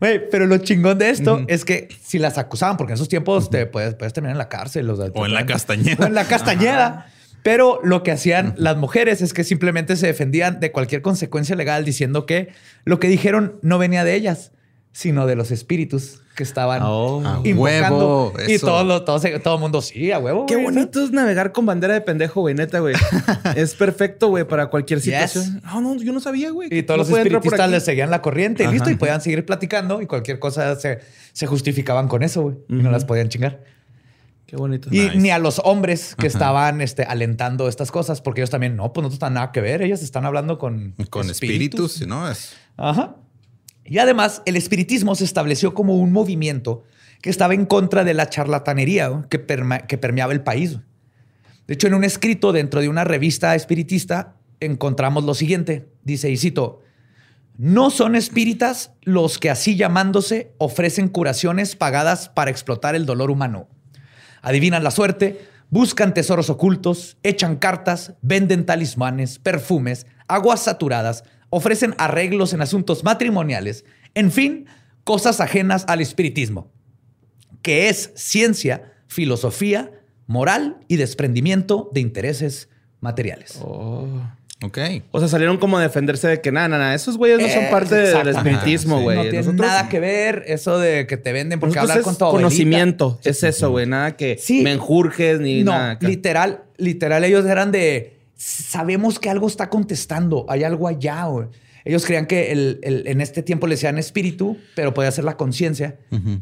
Güey, 0.00 0.28
pero 0.30 0.46
lo 0.46 0.58
chingón 0.58 0.98
de 0.98 1.08
esto 1.10 1.42
es 1.48 1.64
que 1.64 1.88
si 2.04 2.18
las 2.18 2.36
acusaban, 2.36 2.76
porque 2.76 2.92
en 2.92 2.94
esos 2.96 3.08
tiempos 3.08 3.48
te 3.48 3.64
puedes, 3.66 3.94
puedes 3.94 4.12
terminar 4.12 4.32
en 4.32 4.38
la 4.38 4.48
cárcel. 4.48 4.88
O, 4.90 4.96
sea, 4.96 5.10
te 5.10 5.18
O 5.18 5.24
en 5.24 5.32
la 5.32 5.46
Castañeda. 5.46 6.04
O 6.04 6.06
en 6.06 6.14
la 6.14 6.24
Castañeda. 6.26 7.10
Pero 7.50 7.80
lo 7.82 8.02
que 8.02 8.10
hacían 8.12 8.54
las 8.58 8.76
mujeres 8.76 9.22
es 9.22 9.32
que 9.32 9.42
simplemente 9.44 9.96
se 9.96 10.06
defendían 10.06 10.60
de 10.60 10.70
cualquier 10.70 11.00
consecuencia 11.02 11.56
legal 11.56 11.84
diciendo 11.84 12.26
que 12.26 12.48
lo 12.84 13.00
que 13.00 13.08
dijeron 13.08 13.58
no 13.62 13.78
venía 13.78 14.04
de 14.04 14.14
ellas, 14.14 14.52
sino 14.92 15.26
de 15.26 15.34
los 15.36 15.50
espíritus 15.50 16.20
que 16.36 16.42
estaban 16.42 16.82
Oh. 16.84 17.22
A 17.24 17.40
invocando. 17.48 18.32
huevo, 18.32 18.32
y 18.46 18.58
todo, 18.58 18.84
lo- 18.84 19.02
todo, 19.04 19.20
el 19.54 19.60
mundo, 19.60 19.80
sí, 19.82 20.12
a 20.12 20.18
huevo. 20.18 20.46
Qué 20.46 20.54
güey, 20.54 20.66
bonito 20.66 21.02
es 21.02 21.10
navegar 21.10 21.52
con 21.52 21.64
bandera 21.66 21.94
de 21.94 22.00
pendejo, 22.00 22.42
güey, 22.42 22.54
neta, 22.54 22.80
güey. 22.80 22.94
es 23.56 23.74
perfecto, 23.74 24.28
güey, 24.28 24.44
para 24.44 24.66
cualquier 24.66 25.00
Yes. 25.00 25.04
situación. 25.30 25.60
No, 25.64 25.80
no, 25.80 25.96
yo 25.96 26.12
no 26.12 26.20
sabía, 26.20 26.50
güey. 26.50 26.68
Y 26.70 26.82
todos 26.82 27.08
No 27.08 27.16
los 27.16 27.18
espiritistas 27.26 27.70
les 27.70 27.84
seguían 27.84 28.10
la 28.10 28.20
corriente 28.22 28.62
y 28.64 28.66
listo, 28.68 28.90
y 28.90 28.94
podían 28.96 29.20
seguir 29.20 29.44
platicando 29.46 30.00
y 30.02 30.06
cualquier 30.06 30.38
cosa 30.38 30.76
se, 30.76 30.98
se 31.32 31.46
justificaban 31.46 32.08
con 32.08 32.22
eso, 32.22 32.42
güey. 32.42 32.56
Y 32.68 32.74
no 32.74 32.90
las 32.90 33.04
podían 33.04 33.28
chingar. 33.30 33.60
Qué 34.48 34.56
bonito. 34.56 34.88
Y 34.90 35.00
Nice. 35.00 35.16
ni 35.18 35.30
a 35.30 35.38
los 35.38 35.60
hombres 35.62 36.14
que 36.16 36.26
Ajá. 36.26 36.38
estaban 36.38 36.80
este, 36.80 37.02
alentando 37.04 37.68
estas 37.68 37.90
cosas, 37.92 38.22
porque 38.22 38.40
ellos 38.40 38.48
también, 38.50 38.76
no, 38.76 38.92
pues 38.94 39.02
no 39.02 39.10
tienen 39.10 39.34
nada 39.34 39.52
que 39.52 39.60
ver. 39.60 39.82
Ellas 39.82 40.02
están 40.02 40.24
hablando 40.24 40.56
con, 40.58 40.94
Con 41.10 41.28
espíritus, 41.30 42.06
¿no? 42.06 42.28
Es 42.30 42.54
Ajá. 42.78 43.14
Y 43.84 43.98
además, 43.98 44.42
el 44.46 44.56
espiritismo 44.56 45.14
se 45.14 45.24
estableció 45.24 45.74
como 45.74 45.96
un 45.96 46.12
movimiento 46.12 46.82
que 47.20 47.28
estaba 47.30 47.52
en 47.54 47.66
contra 47.66 48.04
de 48.04 48.14
la 48.14 48.30
charlatanería 48.30 49.08
¿no? 49.10 49.28
que, 49.28 49.46
perma- 49.46 49.86
que 49.86 49.98
permeaba 49.98 50.32
el 50.32 50.40
país. 50.42 50.78
De 51.66 51.74
hecho, 51.74 51.86
en 51.86 51.94
un 51.94 52.04
escrito 52.04 52.52
dentro 52.52 52.80
de 52.80 52.88
una 52.88 53.04
revista 53.04 53.54
espiritista 53.54 54.36
encontramos 54.60 55.24
lo 55.24 55.34
siguiente. 55.34 55.88
Dice, 56.04 56.30
y 56.30 56.38
cito, 56.38 56.80
no 57.58 57.90
son 57.90 58.16
espíritas 58.16 58.92
los 59.02 59.38
que 59.38 59.50
así 59.50 59.76
llamándose 59.76 60.52
ofrecen 60.58 61.08
curaciones 61.08 61.76
pagadas 61.76 62.28
para 62.30 62.50
explotar 62.50 62.94
el 62.94 63.04
dolor 63.04 63.30
humano. 63.30 63.68
Adivinan 64.48 64.82
la 64.82 64.90
suerte, 64.90 65.46
buscan 65.68 66.14
tesoros 66.14 66.48
ocultos, 66.48 67.18
echan 67.22 67.56
cartas, 67.56 68.14
venden 68.22 68.64
talismanes, 68.64 69.38
perfumes, 69.38 70.06
aguas 70.26 70.60
saturadas, 70.60 71.22
ofrecen 71.50 71.94
arreglos 71.98 72.54
en 72.54 72.62
asuntos 72.62 73.04
matrimoniales, 73.04 73.84
en 74.14 74.32
fin, 74.32 74.64
cosas 75.04 75.42
ajenas 75.42 75.84
al 75.86 76.00
espiritismo, 76.00 76.72
que 77.60 77.90
es 77.90 78.10
ciencia, 78.14 78.94
filosofía, 79.06 79.92
moral 80.26 80.78
y 80.88 80.96
desprendimiento 80.96 81.90
de 81.92 82.00
intereses 82.00 82.70
materiales. 83.00 83.60
Ok. 84.62 84.78
O 85.12 85.20
sea, 85.20 85.28
salieron 85.28 85.56
como 85.58 85.78
a 85.78 85.82
defenderse 85.82 86.26
de 86.26 86.40
que 86.40 86.50
nada, 86.50 86.66
nada, 86.68 86.94
esos 86.94 87.16
güeyes 87.16 87.38
no 87.40 87.48
son 87.48 87.64
Eh, 87.64 87.68
parte 87.70 87.94
del 87.94 88.28
espiritismo, 88.28 88.98
Sí. 88.98 89.02
güey. 89.04 89.16
no 89.16 89.22
tiene 89.22 89.38
Nosotros- 89.38 89.66
nada 89.68 89.88
que 89.88 90.00
ver 90.00 90.42
eso 90.48 90.78
de 90.80 91.06
que 91.06 91.16
te 91.16 91.32
venden 91.32 91.60
porque 91.60 91.78
hablar 91.78 92.00
con 92.02 92.14
abuelita. 92.14 92.30
conocimiento. 92.36 93.20
Es 93.22 93.44
eso, 93.44 93.70
güey. 93.70 93.86
Nada 93.86 94.16
que 94.16 94.36
Sí. 94.40 94.62
me 94.62 94.72
enjurjes 94.72 95.38
ni 95.40 95.62
No, 95.62 95.70
nada. 95.72 95.90
acá. 95.92 96.08
literal, 96.08 96.62
literal, 96.76 97.22
ellos 97.24 97.46
eran 97.46 97.70
de 97.70 98.18
sabemos 98.36 99.18
que 99.18 99.30
algo 99.30 99.46
está 99.46 99.68
contestando, 99.70 100.44
hay 100.48 100.64
algo 100.64 100.88
allá. 100.88 101.24
güey". 101.26 101.46
Ellos 101.84 102.04
creían 102.04 102.26
que 102.26 102.52
el- 102.52 102.80
el- 102.82 103.06
en 103.06 103.20
este 103.20 103.42
tiempo 103.42 103.66
le 103.66 103.74
decían 103.76 103.96
espíritu, 103.98 104.58
pero 104.74 104.92
podía 104.92 105.10
ser 105.10 105.24
la 105.24 105.36
conciencia 105.36 105.96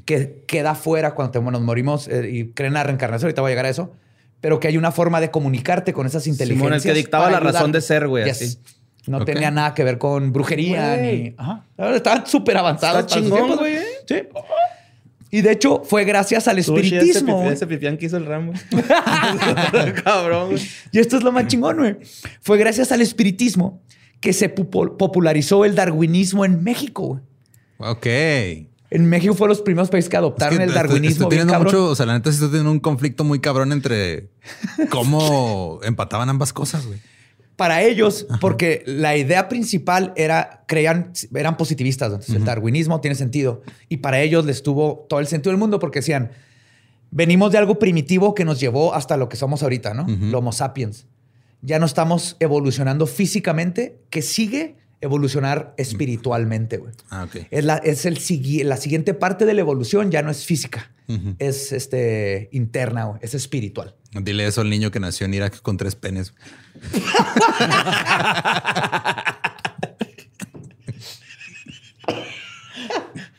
que 0.07 0.43
queda 0.47 0.75
fuera 0.75 1.15
cuando 1.15 1.33
te- 1.33 1.41
nos 1.41 1.61
morimos 1.61 2.09
eh, 2.09 2.29
y 2.33 2.45
creen 2.53 2.71
en 2.71 2.75
la 2.75 2.83
reencarnación. 2.85 3.27
Ahorita 3.29 3.43
voy 3.43 3.51
a 3.51 3.53
llegar 3.53 3.67
a 3.67 3.69
eso, 3.69 3.93
pero 4.47 4.61
que 4.61 4.69
hay 4.69 4.77
una 4.77 4.93
forma 4.93 5.21
de 5.21 5.29
comunicarte 5.33 5.93
con 5.93 6.07
esas 6.07 6.25
inteligencias. 6.29 6.85
el 6.87 6.93
que 6.93 6.97
dictaba 6.97 7.29
la 7.33 7.41
razón 7.41 7.73
de 7.73 7.81
ser, 7.81 8.07
güey, 8.07 8.27
Yes. 8.27 8.37
así. 8.43 8.59
No 9.09 9.25
tenía 9.25 9.51
nada 9.51 9.75
que 9.75 9.83
ver 9.83 9.99
con 9.99 10.33
brujería 10.33 10.97
Güey. 10.99 11.23
ni. 11.23 11.35
Ajá. 11.37 11.65
Estaban 11.97 12.25
súper 12.29 12.57
avanzados. 12.57 13.01
Está 13.01 13.17
chingón, 13.17 13.39
tiempos. 13.39 13.59
güey, 13.59 13.75
¿eh? 13.75 13.83
Sí. 14.07 14.15
Y 15.33 15.41
de 15.41 15.51
hecho, 15.51 15.83
fue 15.85 16.05
gracias 16.05 16.47
al 16.47 16.61
espiritismo. 16.61 17.43
Pipi- 17.45 17.53
ese 17.55 17.67
pipián 17.67 17.97
que 17.99 18.07
hizo 18.07 18.19
el 18.19 18.25
ramo. 18.27 18.53
Cabrón, 20.05 20.51
güey. 20.51 20.63
Y 20.93 21.01
esto 21.01 21.17
es 21.17 21.25
lo 21.25 21.33
más 21.33 21.49
chingón, 21.49 21.79
güey. 21.79 21.97
Fue 22.41 22.57
gracias 22.57 22.93
al 22.93 23.01
espiritismo 23.01 23.83
que 24.21 24.33
se 24.33 24.49
popularizó 24.49 25.65
el 25.65 25.75
darwinismo 25.75 26.45
en 26.45 26.63
México. 26.63 27.21
güey. 27.79 27.91
Ok. 27.91 28.07
En 28.91 29.07
México 29.09 29.35
fue 29.35 29.49
los 29.49 29.63
primeros 29.63 29.89
países 29.91 30.09
que 30.09 30.17
adoptaron 30.17 30.55
Es 30.55 30.59
que 30.59 30.63
el 30.65 30.71
estoy- 30.71 30.83
darwinismo. 30.89 31.23
Estoy 31.25 31.37
bien 31.39 31.49
cabrón. 31.49 31.65
mucho, 31.75 31.91
o 31.91 31.95
sea, 31.97 32.07
la 32.07 32.13
neta 32.15 32.31
sí 32.31 32.37
estoy 32.37 32.49
teniendo 32.51 32.71
un 32.71 32.81
conflicto 32.81 33.25
muy 33.25 33.41
cabrón 33.41 33.73
entre 33.73 34.29
cómo 34.91 35.81
empataban 35.83 36.29
ambas 36.29 36.53
cosas, 36.53 36.87
güey. 36.87 36.99
Para 37.57 37.83
ellos, 37.83 38.27
porque 38.43 38.83
la 38.87 39.17
idea 39.17 39.49
principal 39.49 40.13
era, 40.17 40.65
creían, 40.69 41.13
eran 41.35 41.57
positivistas. 41.57 42.09
Entonces, 42.09 42.35
el 42.35 42.45
darwinismo 42.45 43.01
tiene 43.01 43.15
sentido. 43.15 43.63
Y 43.89 43.99
para 43.99 44.21
ellos 44.21 44.45
les 44.45 44.63
tuvo 44.63 45.07
todo 45.09 45.21
el 45.21 45.27
sentido 45.27 45.53
del 45.53 45.59
mundo 45.59 45.79
porque 45.79 46.01
decían, 46.01 46.33
venimos 47.11 47.53
de 47.53 47.59
algo 47.59 47.79
primitivo 47.79 48.35
que 48.35 48.45
nos 48.45 48.61
llevó 48.61 48.95
hasta 48.95 49.17
lo 49.17 49.31
que 49.31 49.37
somos 49.39 49.63
ahorita, 49.63 49.95
¿no? 49.95 50.07
Lo 50.07 50.39
Homo 50.41 50.53
sapiens. 50.53 51.07
Ya 51.63 51.79
no 51.79 51.87
estamos 51.87 52.37
evolucionando 52.41 53.07
físicamente, 53.07 54.03
que 54.11 54.21
sigue 54.21 54.77
evolucionar 55.01 55.75
espiritualmente, 55.77 56.79
güey. 56.79 56.93
Ah, 57.11 57.25
ok. 57.25 57.47
Es, 57.51 57.65
la, 57.65 57.77
es 57.77 58.07
el, 58.07 58.19
sigui- 58.19 58.65
la 58.65 58.77
siguiente 58.77 59.15
parte 59.15 59.45
de 59.47 59.55
la 59.55 59.61
evolución, 59.61 60.11
ya 60.11 60.23
no 60.23 60.31
es 60.31 60.45
física, 60.45 60.91
es 61.39 61.73
este, 61.73 62.49
interna, 62.53 63.05
güey, 63.05 63.19
es 63.23 63.35
espiritual. 63.35 63.95
Dile 64.13 64.47
eso 64.47 64.63
al 64.63 64.71
niño 64.71 64.91
que 64.91 64.99
nació 65.01 65.27
en 65.27 65.35
Irak 65.35 65.61
con 65.63 65.77
tres 65.77 65.95
penes. 65.95 66.33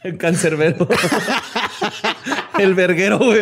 El 0.04 0.18
cancerbero. 0.18 0.88
el 2.60 2.74
verguero, 2.76 3.18
güey. 3.20 3.42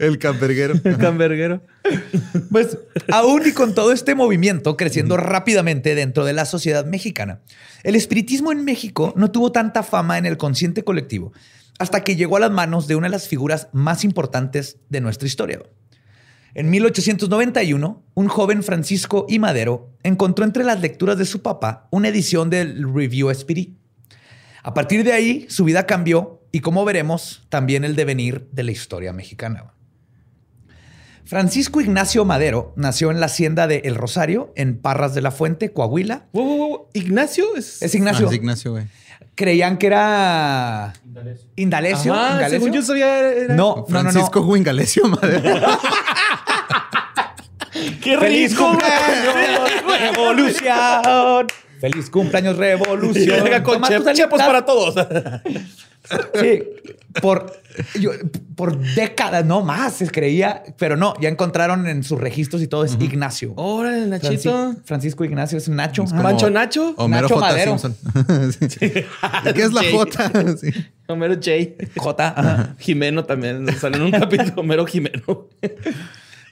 El 0.00 0.18
camperguero. 0.18 0.74
El 0.84 0.98
canverguero. 0.98 1.62
Pues 2.50 2.78
aún 3.12 3.42
y 3.46 3.52
con 3.52 3.74
todo 3.74 3.92
este 3.92 4.14
movimiento 4.14 4.76
creciendo 4.76 5.16
rápidamente 5.16 5.94
dentro 5.94 6.24
de 6.24 6.32
la 6.32 6.44
sociedad 6.44 6.84
mexicana, 6.84 7.40
el 7.82 7.94
espiritismo 7.94 8.52
en 8.52 8.64
México 8.64 9.12
no 9.16 9.30
tuvo 9.30 9.52
tanta 9.52 9.82
fama 9.82 10.18
en 10.18 10.26
el 10.26 10.36
consciente 10.36 10.84
colectivo 10.84 11.32
hasta 11.78 12.02
que 12.02 12.16
llegó 12.16 12.36
a 12.36 12.40
las 12.40 12.50
manos 12.50 12.86
de 12.86 12.96
una 12.96 13.06
de 13.06 13.12
las 13.12 13.28
figuras 13.28 13.68
más 13.72 14.04
importantes 14.04 14.78
de 14.88 15.00
nuestra 15.00 15.26
historia. 15.26 15.60
En 16.54 16.70
1891, 16.70 18.02
un 18.14 18.28
joven 18.28 18.62
Francisco 18.62 19.26
I. 19.28 19.38
Madero 19.38 19.90
encontró 20.02 20.44
entre 20.44 20.64
las 20.64 20.80
lecturas 20.80 21.18
de 21.18 21.26
su 21.26 21.42
papá 21.42 21.86
una 21.90 22.08
edición 22.08 22.48
del 22.48 22.82
Review 22.94 23.30
Spirit. 23.30 23.76
A 24.62 24.72
partir 24.72 25.04
de 25.04 25.12
ahí, 25.12 25.46
su 25.50 25.64
vida 25.64 25.86
cambió 25.86 26.35
y, 26.52 26.60
como 26.60 26.84
veremos, 26.84 27.46
también 27.48 27.84
el 27.84 27.96
devenir 27.96 28.48
de 28.52 28.62
la 28.62 28.72
historia 28.72 29.12
mexicana. 29.12 29.72
Francisco 31.24 31.80
Ignacio 31.80 32.24
Madero 32.24 32.72
nació 32.76 33.10
en 33.10 33.18
la 33.18 33.26
hacienda 33.26 33.66
de 33.66 33.78
El 33.84 33.96
Rosario, 33.96 34.52
en 34.54 34.78
Parras 34.78 35.12
de 35.14 35.22
la 35.22 35.32
Fuente, 35.32 35.72
Coahuila. 35.72 36.26
Wow, 36.32 36.44
wow, 36.44 36.56
wow. 36.56 36.88
Ignacio 36.92 37.56
es. 37.56 37.82
Es 37.82 37.94
Ignacio. 37.94 38.26
Ah, 38.26 38.30
es 38.30 38.36
Ignacio, 38.36 38.70
güey. 38.72 38.86
Creían 39.34 39.76
que 39.76 39.88
era 39.88 40.92
Indalecio. 41.56 42.14
Ajá, 42.14 42.32
Indalecio. 42.34 42.58
según 42.58 42.72
yo 42.72 42.82
sabía. 42.82 43.18
Era... 43.18 43.54
No, 43.54 43.76
no, 43.76 43.84
no, 43.88 44.02
no. 44.04 44.10
Francisco 44.10 44.40
Wingalesio, 44.42 45.08
madre. 45.08 45.42
¡Qué 48.02 48.18
¡Feliz 48.18 48.54
cumpleaños, 48.54 49.34
revolución! 50.00 51.46
¡Feliz 51.80 52.10
cumpleaños, 52.10 52.56
revolución! 52.56 53.44
Llega 53.44 53.62
con 53.62 53.82
chepos 53.82 54.08
alitas. 54.08 54.46
para 54.46 54.64
todos. 54.64 54.94
Sí, 56.40 56.62
por, 57.20 57.52
yo- 57.98 58.12
por 58.54 58.78
décadas, 58.94 59.44
no 59.44 59.62
más, 59.62 59.94
se 59.94 60.08
creía, 60.10 60.62
pero 60.78 60.96
no, 60.96 61.14
ya 61.20 61.28
encontraron 61.28 61.86
en 61.86 62.02
sus 62.04 62.20
registros 62.20 62.62
y 62.62 62.68
todo, 62.68 62.84
es 62.84 62.96
Ignacio. 63.00 63.52
Órale, 63.56 64.06
Nachito. 64.06 64.50
Franci- 64.72 64.82
Francisco 64.84 65.24
Ignacio 65.24 65.58
es 65.58 65.68
Nacho. 65.68 66.04
Es 66.04 66.12
Ah. 66.12 66.22
Pancho 66.22 66.50
Nacho. 66.50 66.94
Homero 66.96 67.22
Nacho 67.28 67.34
J. 67.34 67.46
Madero. 67.46 67.78
Simpson. 67.78 67.96
Sí. 68.70 68.78
¿Qué 68.78 69.62
es 69.62 69.72
la. 69.72 69.82
J? 69.90 70.32
Sí. 70.60 70.70
Homero 71.08 71.34
J. 71.34 71.50
J. 71.96 72.28
ajá. 72.36 72.76
Jimeno 72.78 73.24
también. 73.24 73.66
Salió 73.78 73.98
en 73.98 74.14
un 74.14 74.20
capítulo. 74.20 74.52
Homero 74.56 74.86
Jimeno. 74.86 75.48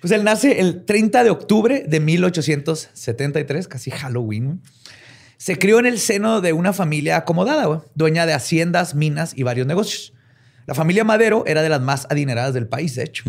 Pues 0.01 0.12
él 0.12 0.23
nace 0.25 0.61
el 0.61 0.85
30 0.85 1.25
de 1.25 1.31
octubre 1.31 1.85
de 1.88 1.99
1873, 2.01 3.69
casi 3.69 3.90
Halloween. 3.90 4.61
Se 5.45 5.59
crió 5.59 5.79
en 5.79 5.85
el 5.85 5.99
seno 5.99 6.41
de 6.41 6.55
una 6.55 6.73
familia 6.73 7.19
acomodada, 7.19 7.83
dueña 7.95 8.25
de 8.25 8.33
haciendas, 8.33 8.95
minas 8.95 9.35
y 9.37 9.43
varios 9.43 9.67
negocios. 9.67 10.15
La 10.65 10.73
familia 10.75 11.05
Madero 11.05 11.45
era 11.47 11.61
de 11.61 11.69
las 11.69 11.83
más 11.83 12.07
adineradas 12.09 12.55
del 12.55 12.67
país, 12.67 12.95
de 12.95 13.03
hecho. 13.03 13.25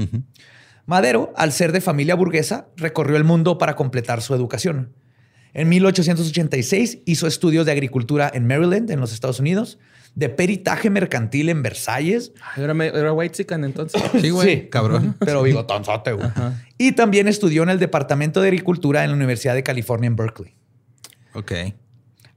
Madero, 0.86 1.34
al 1.36 1.51
ser 1.51 1.73
de 1.73 1.82
familia 1.82 2.15
burguesa, 2.15 2.69
recorrió 2.78 3.17
el 3.17 3.25
mundo 3.25 3.58
para 3.58 3.75
completar 3.75 4.21
su 4.21 4.34
educación. 4.34 4.93
En 5.54 5.67
1886 5.67 6.99
hizo 7.06 7.28
estudios 7.28 7.65
de 7.65 7.73
agricultura 7.73 8.32
en 8.34 8.47
Maryland, 8.47 8.89
en 8.91 9.01
los 9.01 9.12
Estados 9.12 9.41
Unidos, 9.41 9.78
de 10.15 10.30
peritaje 10.30 10.89
mercantil 10.89 11.49
en 11.49 11.63
Versalles, 11.63 12.32
Era, 12.56 12.73
me- 12.73 12.88
era 12.88 13.12
White 13.12 13.36
Chicken 13.43 13.65
entonces. 13.65 14.01
Sí, 14.21 14.30
güey. 14.30 14.56
Sí. 14.62 14.67
Cabrón. 14.69 15.17
pero 15.19 15.43
bigotonzote, 15.43 16.13
güey. 16.13 16.30
Y 16.78 16.93
también 16.93 17.28
estudió 17.28 17.63
en 17.63 17.69
el 17.71 17.80
Departamento 17.80 18.39
de 18.39 18.47
Agricultura 18.47 19.04
en 19.04 19.10
la 19.10 19.17
Universidad 19.17 19.54
de 19.54 19.63
California 19.63 20.08
en 20.08 20.15
Berkeley. 20.15 20.56
Ok. 21.34 21.51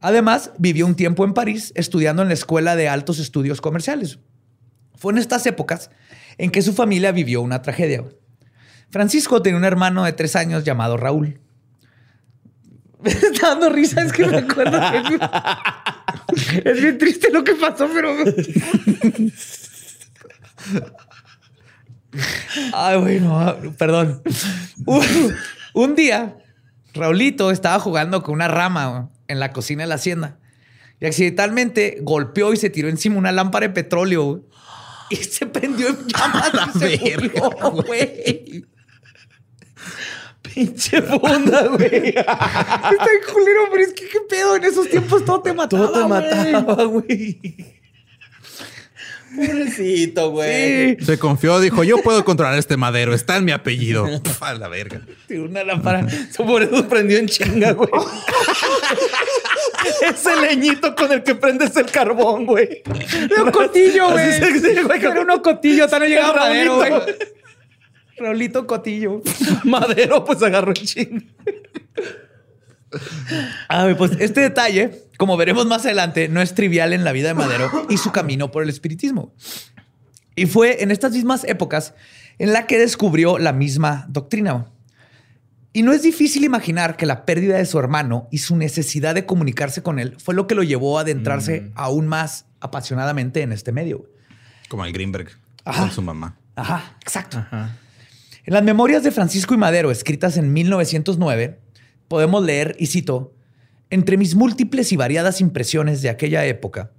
Además, 0.00 0.52
vivió 0.58 0.86
un 0.86 0.94
tiempo 0.94 1.24
en 1.24 1.34
París 1.34 1.72
estudiando 1.74 2.22
en 2.22 2.28
la 2.28 2.34
Escuela 2.34 2.76
de 2.76 2.88
Altos 2.88 3.18
Estudios 3.18 3.60
Comerciales. 3.60 4.18
Fue 4.94 5.12
en 5.12 5.18
estas 5.18 5.44
épocas 5.46 5.90
en 6.38 6.50
que 6.50 6.62
su 6.62 6.72
familia 6.72 7.12
vivió 7.12 7.40
una 7.40 7.62
tragedia. 7.62 8.04
Francisco 8.90 9.42
tenía 9.42 9.58
un 9.58 9.64
hermano 9.64 10.04
de 10.04 10.12
tres 10.12 10.36
años 10.36 10.64
llamado 10.64 10.96
Raúl. 10.96 11.40
Me 13.02 13.10
está 13.10 13.50
dando 13.50 13.70
risa, 13.70 14.02
es 14.02 14.12
que 14.12 14.26
me 14.26 14.38
acuerdo 14.38 14.80
que 14.90 15.18
es 16.68 16.80
bien, 16.82 16.98
triste 16.98 17.30
lo 17.30 17.44
que 17.44 17.54
pasó, 17.54 17.88
pero... 17.94 18.12
Ay, 22.72 22.98
bueno, 22.98 23.56
perdón. 23.78 24.20
Un, 24.84 25.04
un 25.74 25.94
día, 25.94 26.38
Raulito 26.92 27.52
estaba 27.52 27.78
jugando 27.78 28.24
con 28.24 28.34
una 28.34 28.48
rama 28.48 29.10
en 29.28 29.40
la 29.40 29.52
cocina 29.52 29.84
de 29.84 29.88
la 29.88 29.94
hacienda 29.96 30.38
y 31.00 31.06
accidentalmente 31.06 31.98
golpeó 32.02 32.52
y 32.52 32.56
se 32.56 32.70
tiró 32.70 32.88
encima 32.88 33.16
una 33.16 33.32
lámpara 33.32 33.68
de 33.68 33.74
petróleo 33.74 34.44
y 35.10 35.16
se 35.16 35.46
prendió 35.46 35.88
en 35.88 36.06
llamas 36.06 36.52
y 36.74 36.78
se 36.78 36.96
verga, 36.96 37.50
murió, 37.50 37.70
güey. 37.82 38.64
Pinche 40.42 41.02
funda, 41.02 41.66
güey. 41.68 42.08
Está 42.16 42.90
bien 42.90 43.20
culero, 43.32 43.68
pero 43.70 43.82
es 43.82 43.92
que 43.92 44.08
qué 44.08 44.20
pedo. 44.28 44.56
En 44.56 44.64
esos 44.64 44.88
tiempos 44.88 45.24
todo 45.24 45.40
te 45.40 45.52
mataba. 45.52 45.86
Todo 45.86 46.02
te 46.02 46.08
mataba, 46.08 46.84
güey. 46.84 47.77
Pobrecito, 49.34 50.30
güey. 50.30 50.96
Sí. 50.98 51.04
Se 51.04 51.18
confió, 51.18 51.60
dijo, 51.60 51.84
yo 51.84 51.98
puedo 51.98 52.24
controlar 52.24 52.58
este 52.58 52.76
madero, 52.76 53.14
está 53.14 53.36
en 53.36 53.44
mi 53.44 53.52
apellido. 53.52 54.04
Puf, 54.22 54.42
a 54.42 54.54
la 54.54 54.68
verga. 54.68 55.02
Una 55.30 55.64
lámpara. 55.64 56.06
Por 56.36 56.62
eso 56.62 56.88
prendió 56.88 57.18
en 57.18 57.26
chinga, 57.26 57.72
güey. 57.72 57.90
Ese 60.02 60.36
leñito 60.40 60.94
con 60.94 61.12
el 61.12 61.22
que 61.22 61.34
prendes 61.34 61.76
el 61.76 61.86
carbón, 61.86 62.46
güey. 62.46 62.82
Un 63.42 63.50
cotillo, 63.50 64.10
güey. 64.10 64.34
Era 64.34 65.34
un 65.34 65.40
cotillo, 65.40 65.84
hasta 65.84 65.98
no 65.98 66.06
llegaba 66.06 66.34
madero, 66.34 66.80
Raulito, 66.80 67.04
güey. 67.04 67.16
Raulito 68.18 68.66
Cotillo. 68.66 69.22
Madero, 69.64 70.24
pues 70.24 70.42
agarró 70.42 70.70
el 70.72 70.84
chingo. 70.84 71.20
A 73.68 73.84
ver, 73.84 73.96
pues 73.96 74.12
este 74.18 74.40
detalle, 74.40 75.04
como 75.16 75.36
veremos 75.36 75.66
más 75.66 75.84
adelante, 75.84 76.28
no 76.28 76.40
es 76.40 76.54
trivial 76.54 76.92
en 76.92 77.04
la 77.04 77.12
vida 77.12 77.28
de 77.28 77.34
Madero 77.34 77.86
y 77.88 77.96
su 77.96 78.12
camino 78.12 78.50
por 78.50 78.62
el 78.62 78.68
espiritismo. 78.68 79.34
Y 80.34 80.46
fue 80.46 80.82
en 80.82 80.90
estas 80.90 81.12
mismas 81.12 81.44
épocas 81.44 81.94
en 82.38 82.52
la 82.52 82.66
que 82.66 82.78
descubrió 82.78 83.38
la 83.38 83.52
misma 83.52 84.06
doctrina. 84.08 84.66
Y 85.72 85.82
no 85.82 85.92
es 85.92 86.02
difícil 86.02 86.44
imaginar 86.44 86.96
que 86.96 87.06
la 87.06 87.24
pérdida 87.26 87.56
de 87.56 87.66
su 87.66 87.78
hermano 87.78 88.28
y 88.30 88.38
su 88.38 88.56
necesidad 88.56 89.14
de 89.14 89.26
comunicarse 89.26 89.82
con 89.82 89.98
él 89.98 90.16
fue 90.18 90.34
lo 90.34 90.46
que 90.46 90.54
lo 90.54 90.62
llevó 90.62 90.98
a 90.98 91.02
adentrarse 91.02 91.70
aún 91.74 92.06
más 92.06 92.46
apasionadamente 92.60 93.42
en 93.42 93.52
este 93.52 93.72
medio. 93.72 94.08
Como 94.68 94.84
el 94.84 94.92
Greenberg 94.92 95.28
Ajá. 95.64 95.82
con 95.82 95.90
su 95.90 96.02
mamá. 96.02 96.36
Ajá, 96.56 96.96
exacto. 97.00 97.44
En 97.52 98.54
las 98.54 98.62
memorias 98.62 99.02
de 99.02 99.10
Francisco 99.10 99.54
y 99.54 99.58
Madero, 99.58 99.90
escritas 99.90 100.36
en 100.36 100.52
1909, 100.52 101.60
podemos 102.08 102.44
leer, 102.44 102.76
y 102.78 102.86
cito, 102.86 103.34
entre 103.90 104.16
mis 104.16 104.34
múltiples 104.34 104.92
y 104.92 104.96
variadas 104.96 105.40
impresiones 105.40 106.02
de 106.02 106.10
aquella 106.10 106.44
época, 106.46 106.92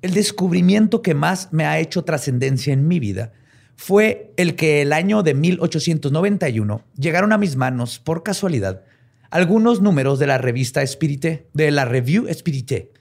el 0.00 0.14
descubrimiento 0.14 1.02
que 1.02 1.14
más 1.14 1.52
me 1.52 1.64
ha 1.64 1.78
hecho 1.78 2.04
trascendencia 2.04 2.72
en 2.72 2.88
mi 2.88 2.98
vida 2.98 3.32
fue 3.76 4.32
el 4.36 4.56
que 4.56 4.82
el 4.82 4.92
año 4.92 5.22
de 5.22 5.34
1891 5.34 6.84
llegaron 6.96 7.32
a 7.32 7.38
mis 7.38 7.56
manos, 7.56 7.98
por 7.98 8.22
casualidad, 8.22 8.82
algunos 9.30 9.80
números 9.80 10.18
de 10.18 10.26
la 10.26 10.38
revista 10.38 10.82
Espírité, 10.82 11.48
de 11.54 11.70
la 11.70 11.84
Revue 11.84 12.30
Espírité. 12.30 12.92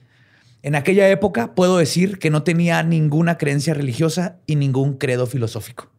En 0.64 0.76
aquella 0.76 1.10
época 1.10 1.56
puedo 1.56 1.78
decir 1.78 2.20
que 2.20 2.30
no 2.30 2.44
tenía 2.44 2.84
ninguna 2.84 3.38
creencia 3.38 3.74
religiosa 3.74 4.38
y 4.46 4.56
ningún 4.56 4.98
credo 4.98 5.26
filosófico. 5.26 5.90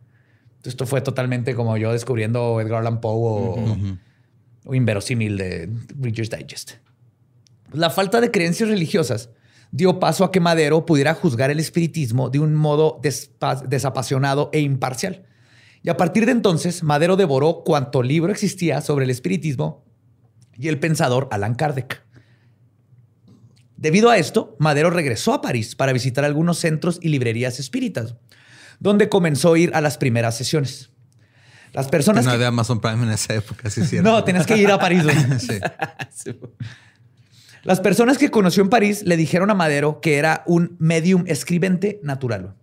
Esto 0.64 0.87
fue 0.87 1.01
totalmente 1.01 1.57
como 1.57 1.77
yo 1.77 1.92
descubriendo 1.92 2.61
Edgar 2.61 2.81
Allan 2.81 3.01
Poe 3.01 3.12
o, 3.14 3.77
o 4.64 4.75
inverosímil 4.75 5.37
de 5.37 5.70
Reader's 5.98 6.31
Digest. 6.31 6.72
La 7.72 7.90
falta 7.90 8.20
de 8.20 8.31
creencias 8.31 8.68
religiosas 8.68 9.31
dio 9.70 9.98
paso 9.98 10.25
a 10.25 10.31
que 10.31 10.40
Madero 10.40 10.85
pudiera 10.87 11.14
juzgar 11.14 11.51
el 11.51 11.59
espiritismo 11.59 12.31
de 12.31 12.38
un 12.38 12.55
modo 12.55 13.01
desapasionado 13.66 14.51
e 14.53 14.61
imparcial. 14.61 15.25
Y 15.83 15.88
a 15.88 15.96
partir 15.96 16.27
de 16.27 16.33
entonces, 16.33 16.83
Madero 16.83 17.16
devoró 17.16 17.64
cuanto 17.64 18.03
libro 18.03 18.31
existía 18.31 18.81
sobre 18.83 19.05
el 19.05 19.11
espiritismo 19.11 19.85
y 20.57 20.68
el 20.68 20.79
pensador 20.79 21.29
Allan 21.33 21.55
Kardec. 21.55 22.05
Debido 23.77 24.11
a 24.11 24.18
esto, 24.18 24.55
Madero 24.61 24.90
regresó 24.90 25.33
a 25.33 25.40
París 25.40 25.75
para 25.75 25.92
visitar 25.92 26.25
algunos 26.25 26.59
centros 26.59 27.01
y 27.03 27.09
librerías 27.09 27.59
espíritas, 27.59 28.14
donde 28.79 29.09
comenzó 29.09 29.55
a 29.55 29.59
ir 29.59 29.75
a 29.75 29.81
las 29.81 29.98
primeras 29.98 30.37
sesiones. 30.37 30.91
Las 31.72 31.88
personas 31.88 32.24
no 32.24 32.30
que- 32.30 32.35
había 32.37 32.48
Amazon 32.48 32.80
Prime 32.80 33.02
en 33.04 33.11
esa 33.12 33.35
época, 33.35 33.70
sí 33.70 33.85
cierto. 33.87 34.11
no, 34.11 34.22
tenías 34.24 34.46
que 34.46 34.56
ir 34.56 34.70
a 34.70 34.78
París. 34.78 35.02
güey. 35.04 35.16
Sí. 36.11 36.38
Las 37.64 37.80
personas 37.80 38.18
que 38.18 38.30
conoció 38.30 38.62
en 38.62 38.68
París 38.70 39.02
le 39.06 39.16
dijeron 39.16 39.50
a 39.50 39.54
Madero 39.54 40.00
que 40.00 40.16
era 40.18 40.42
un 40.46 40.76
medium 40.80 41.24
escribente 41.28 42.00
natural. 42.02 42.54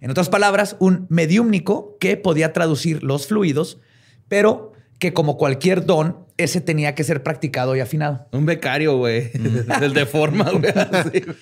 En 0.00 0.10
otras 0.10 0.28
palabras, 0.28 0.76
un 0.80 1.06
mediúmnico 1.08 1.96
que 2.00 2.16
podía 2.16 2.52
traducir 2.52 3.02
los 3.04 3.26
fluidos, 3.28 3.78
pero 4.28 4.72
que 4.98 5.12
como 5.12 5.36
cualquier 5.36 5.84
don, 5.86 6.26
ese 6.36 6.60
tenía 6.60 6.94
que 6.94 7.04
ser 7.04 7.22
practicado 7.22 7.76
y 7.76 7.80
afinado. 7.80 8.26
Un 8.32 8.44
becario, 8.46 8.96
güey. 8.96 9.30
Del 9.80 9.92
de 9.94 10.06
forma, 10.06 10.50
güey. 10.50 10.72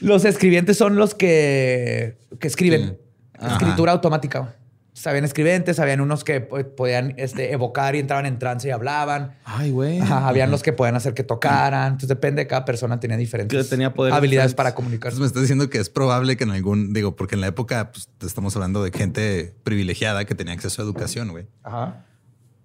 Los 0.00 0.24
escribientes 0.24 0.76
son 0.76 0.96
los 0.96 1.14
que, 1.14 2.18
que 2.40 2.46
escriben. 2.48 2.98
Sí. 3.40 3.46
Escritura 3.46 3.92
automática. 3.92 4.56
Sabían 4.98 5.24
escribentes, 5.24 5.78
habían 5.78 6.00
unos 6.00 6.24
que 6.24 6.40
po- 6.40 6.62
podían 6.74 7.14
este, 7.18 7.52
evocar 7.52 7.94
y 7.94 8.00
entraban 8.00 8.26
en 8.26 8.38
trance 8.38 8.66
y 8.68 8.70
hablaban. 8.72 9.36
Ay, 9.44 9.70
güey. 9.70 10.00
Ajá, 10.00 10.26
habían 10.28 10.50
los 10.50 10.62
que 10.62 10.72
podían 10.72 10.96
hacer 10.96 11.14
que 11.14 11.22
tocaran. 11.22 11.86
Entonces 11.92 12.08
depende 12.08 12.42
de 12.42 12.46
cada 12.48 12.64
persona, 12.64 12.98
tenía 12.98 13.16
diferentes 13.16 13.68
tenía 13.70 13.86
habilidades 13.88 14.20
diferentes. 14.22 14.54
para 14.54 14.74
comunicarse. 14.74 15.14
Entonces 15.16 15.20
me 15.20 15.26
estás 15.26 15.42
diciendo 15.42 15.70
que 15.70 15.78
es 15.78 15.88
probable 15.88 16.36
que 16.36 16.44
en 16.44 16.50
algún, 16.50 16.92
digo, 16.92 17.14
porque 17.16 17.36
en 17.36 17.40
la 17.42 17.46
época 17.46 17.92
pues, 17.92 18.08
estamos 18.26 18.54
hablando 18.56 18.82
de 18.82 18.90
gente 18.90 19.54
privilegiada 19.64 20.24
que 20.24 20.34
tenía 20.34 20.52
acceso 20.54 20.82
a 20.82 20.84
educación, 20.84 21.28
güey. 21.30 21.46
Ajá. 21.62 22.04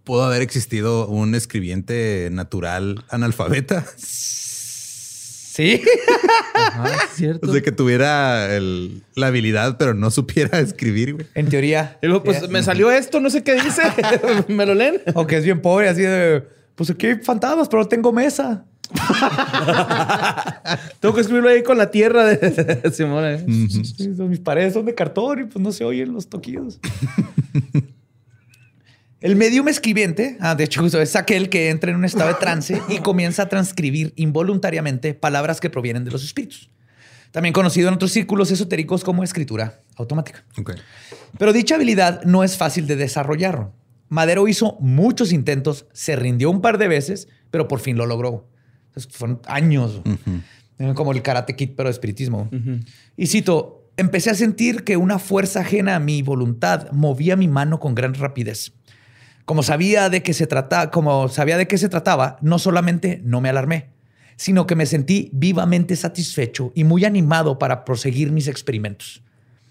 ¿Pudo 0.03 0.23
haber 0.25 0.41
existido 0.41 1.07
un 1.07 1.33
escribiente 1.35 2.27
natural 2.31 3.05
analfabeta? 3.09 3.85
Sí. 5.55 5.83
Ajá, 6.55 6.87
es 7.05 7.11
cierto. 7.15 7.47
O 7.47 7.53
sea, 7.53 7.61
que 7.61 7.71
tuviera 7.71 8.55
el- 8.55 9.03
la 9.13 9.27
habilidad, 9.27 9.77
pero 9.77 9.93
no 9.93 10.09
supiera 10.09 10.59
escribir, 10.59 11.13
güey. 11.13 11.27
en 11.35 11.47
teoría. 11.47 11.99
Y 12.01 12.07
luego, 12.07 12.23
pues 12.23 12.49
me 12.49 12.63
salió 12.63 12.89
esto, 12.89 13.19
no 13.19 13.29
sé 13.29 13.43
qué 13.43 13.53
dice. 13.61 13.83
¿Me 14.47 14.65
lo 14.65 14.73
leen? 14.73 14.99
O 15.13 15.27
que 15.27 15.37
es 15.37 15.43
bien 15.43 15.61
pobre, 15.61 15.89
así 15.89 16.01
de. 16.01 16.43
Pues 16.73 16.89
aquí 16.89 17.05
hay 17.05 17.15
fantasmas, 17.17 17.69
pero 17.69 17.83
no 17.83 17.87
tengo 17.87 18.11
mesa. 18.11 18.65
Tengo 20.99 21.15
que 21.15 21.21
escribirlo 21.21 21.49
ahí 21.49 21.63
con 21.63 21.77
la 21.77 21.89
tierra 21.91 22.25
de 22.25 22.91
Simón. 22.93 23.25
¿eh? 23.25 23.45
Sí, 23.47 24.09
mis 24.27 24.39
paredes 24.39 24.73
son 24.73 24.85
de 24.85 24.95
cartón 24.95 25.41
y 25.41 25.43
pues 25.45 25.63
no 25.63 25.71
se 25.71 25.83
oyen 25.83 26.13
los 26.13 26.27
toquidos. 26.27 26.79
El 29.23 29.37
medium 29.37 29.69
escribiente, 29.69 30.35
ah, 30.41 30.53
de 30.53 30.65
hecho, 30.65 30.81
justo 30.81 31.01
es 31.01 31.15
aquel 31.15 31.47
que 31.47 31.69
entra 31.69 31.89
en 31.89 31.95
un 31.95 32.03
estado 32.03 32.27
de 32.27 32.33
trance 32.33 32.81
y 32.89 32.97
comienza 33.01 33.43
a 33.43 33.47
transcribir 33.47 34.11
involuntariamente 34.17 35.13
palabras 35.13 35.61
que 35.61 35.69
provienen 35.69 36.03
de 36.03 36.11
los 36.11 36.25
espíritus. 36.25 36.69
También 37.31 37.53
conocido 37.53 37.87
en 37.87 37.93
otros 37.93 38.11
círculos 38.11 38.51
esotéricos 38.51 39.01
como 39.05 39.23
escritura 39.23 39.79
automática. 39.95 40.43
Pero 41.37 41.53
dicha 41.53 41.75
habilidad 41.75 42.21
no 42.25 42.43
es 42.43 42.57
fácil 42.57 42.85
de 42.85 42.97
desarrollar. 42.97 43.71
Madero 44.09 44.45
hizo 44.49 44.75
muchos 44.81 45.31
intentos, 45.31 45.85
se 45.93 46.17
rindió 46.17 46.51
un 46.51 46.59
par 46.59 46.77
de 46.77 46.89
veces, 46.89 47.29
pero 47.49 47.69
por 47.69 47.79
fin 47.79 47.95
lo 47.95 48.05
logró. 48.05 48.49
Entonces, 48.87 49.09
fueron 49.15 49.39
años, 49.45 50.01
como 50.95 51.13
el 51.13 51.21
karate 51.21 51.55
kid, 51.55 51.71
pero 51.77 51.87
de 51.87 51.93
espiritismo. 51.93 52.49
Y 53.15 53.27
cito, 53.27 53.89
empecé 53.95 54.31
a 54.31 54.35
sentir 54.35 54.83
que 54.83 54.97
una 54.97 55.17
fuerza 55.17 55.61
ajena 55.61 55.95
a 55.95 55.99
mi 55.99 56.21
voluntad 56.23 56.91
movía 56.91 57.37
mi 57.37 57.47
mano 57.47 57.79
con 57.79 57.95
gran 57.95 58.15
rapidez. 58.15 58.73
Como 59.45 59.63
sabía 59.63 60.09
de 60.09 60.23
qué 60.23 60.33
se 60.33 60.47
trataba, 60.47 60.89
como 60.91 61.27
sabía 61.27 61.57
de 61.57 61.67
qué 61.67 61.77
se 61.77 61.89
trataba, 61.89 62.37
no 62.41 62.59
solamente 62.59 63.21
no 63.25 63.41
me 63.41 63.49
alarmé, 63.49 63.89
sino 64.37 64.65
que 64.65 64.75
me 64.75 64.85
sentí 64.85 65.29
vivamente 65.33 65.95
satisfecho 65.95 66.71
y 66.75 66.83
muy 66.85 67.03
animado 67.05 67.59
para 67.59 67.83
proseguir 67.85 68.31
mis 68.31 68.47
experimentos. 68.47 69.21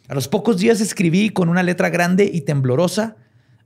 A 0.08 0.14
los 0.14 0.28
pocos 0.28 0.58
días 0.58 0.80
escribí 0.80 1.30
con 1.30 1.48
una 1.48 1.62
letra 1.62 1.88
grande 1.88 2.30
y 2.32 2.42
temblorosa, 2.42 3.16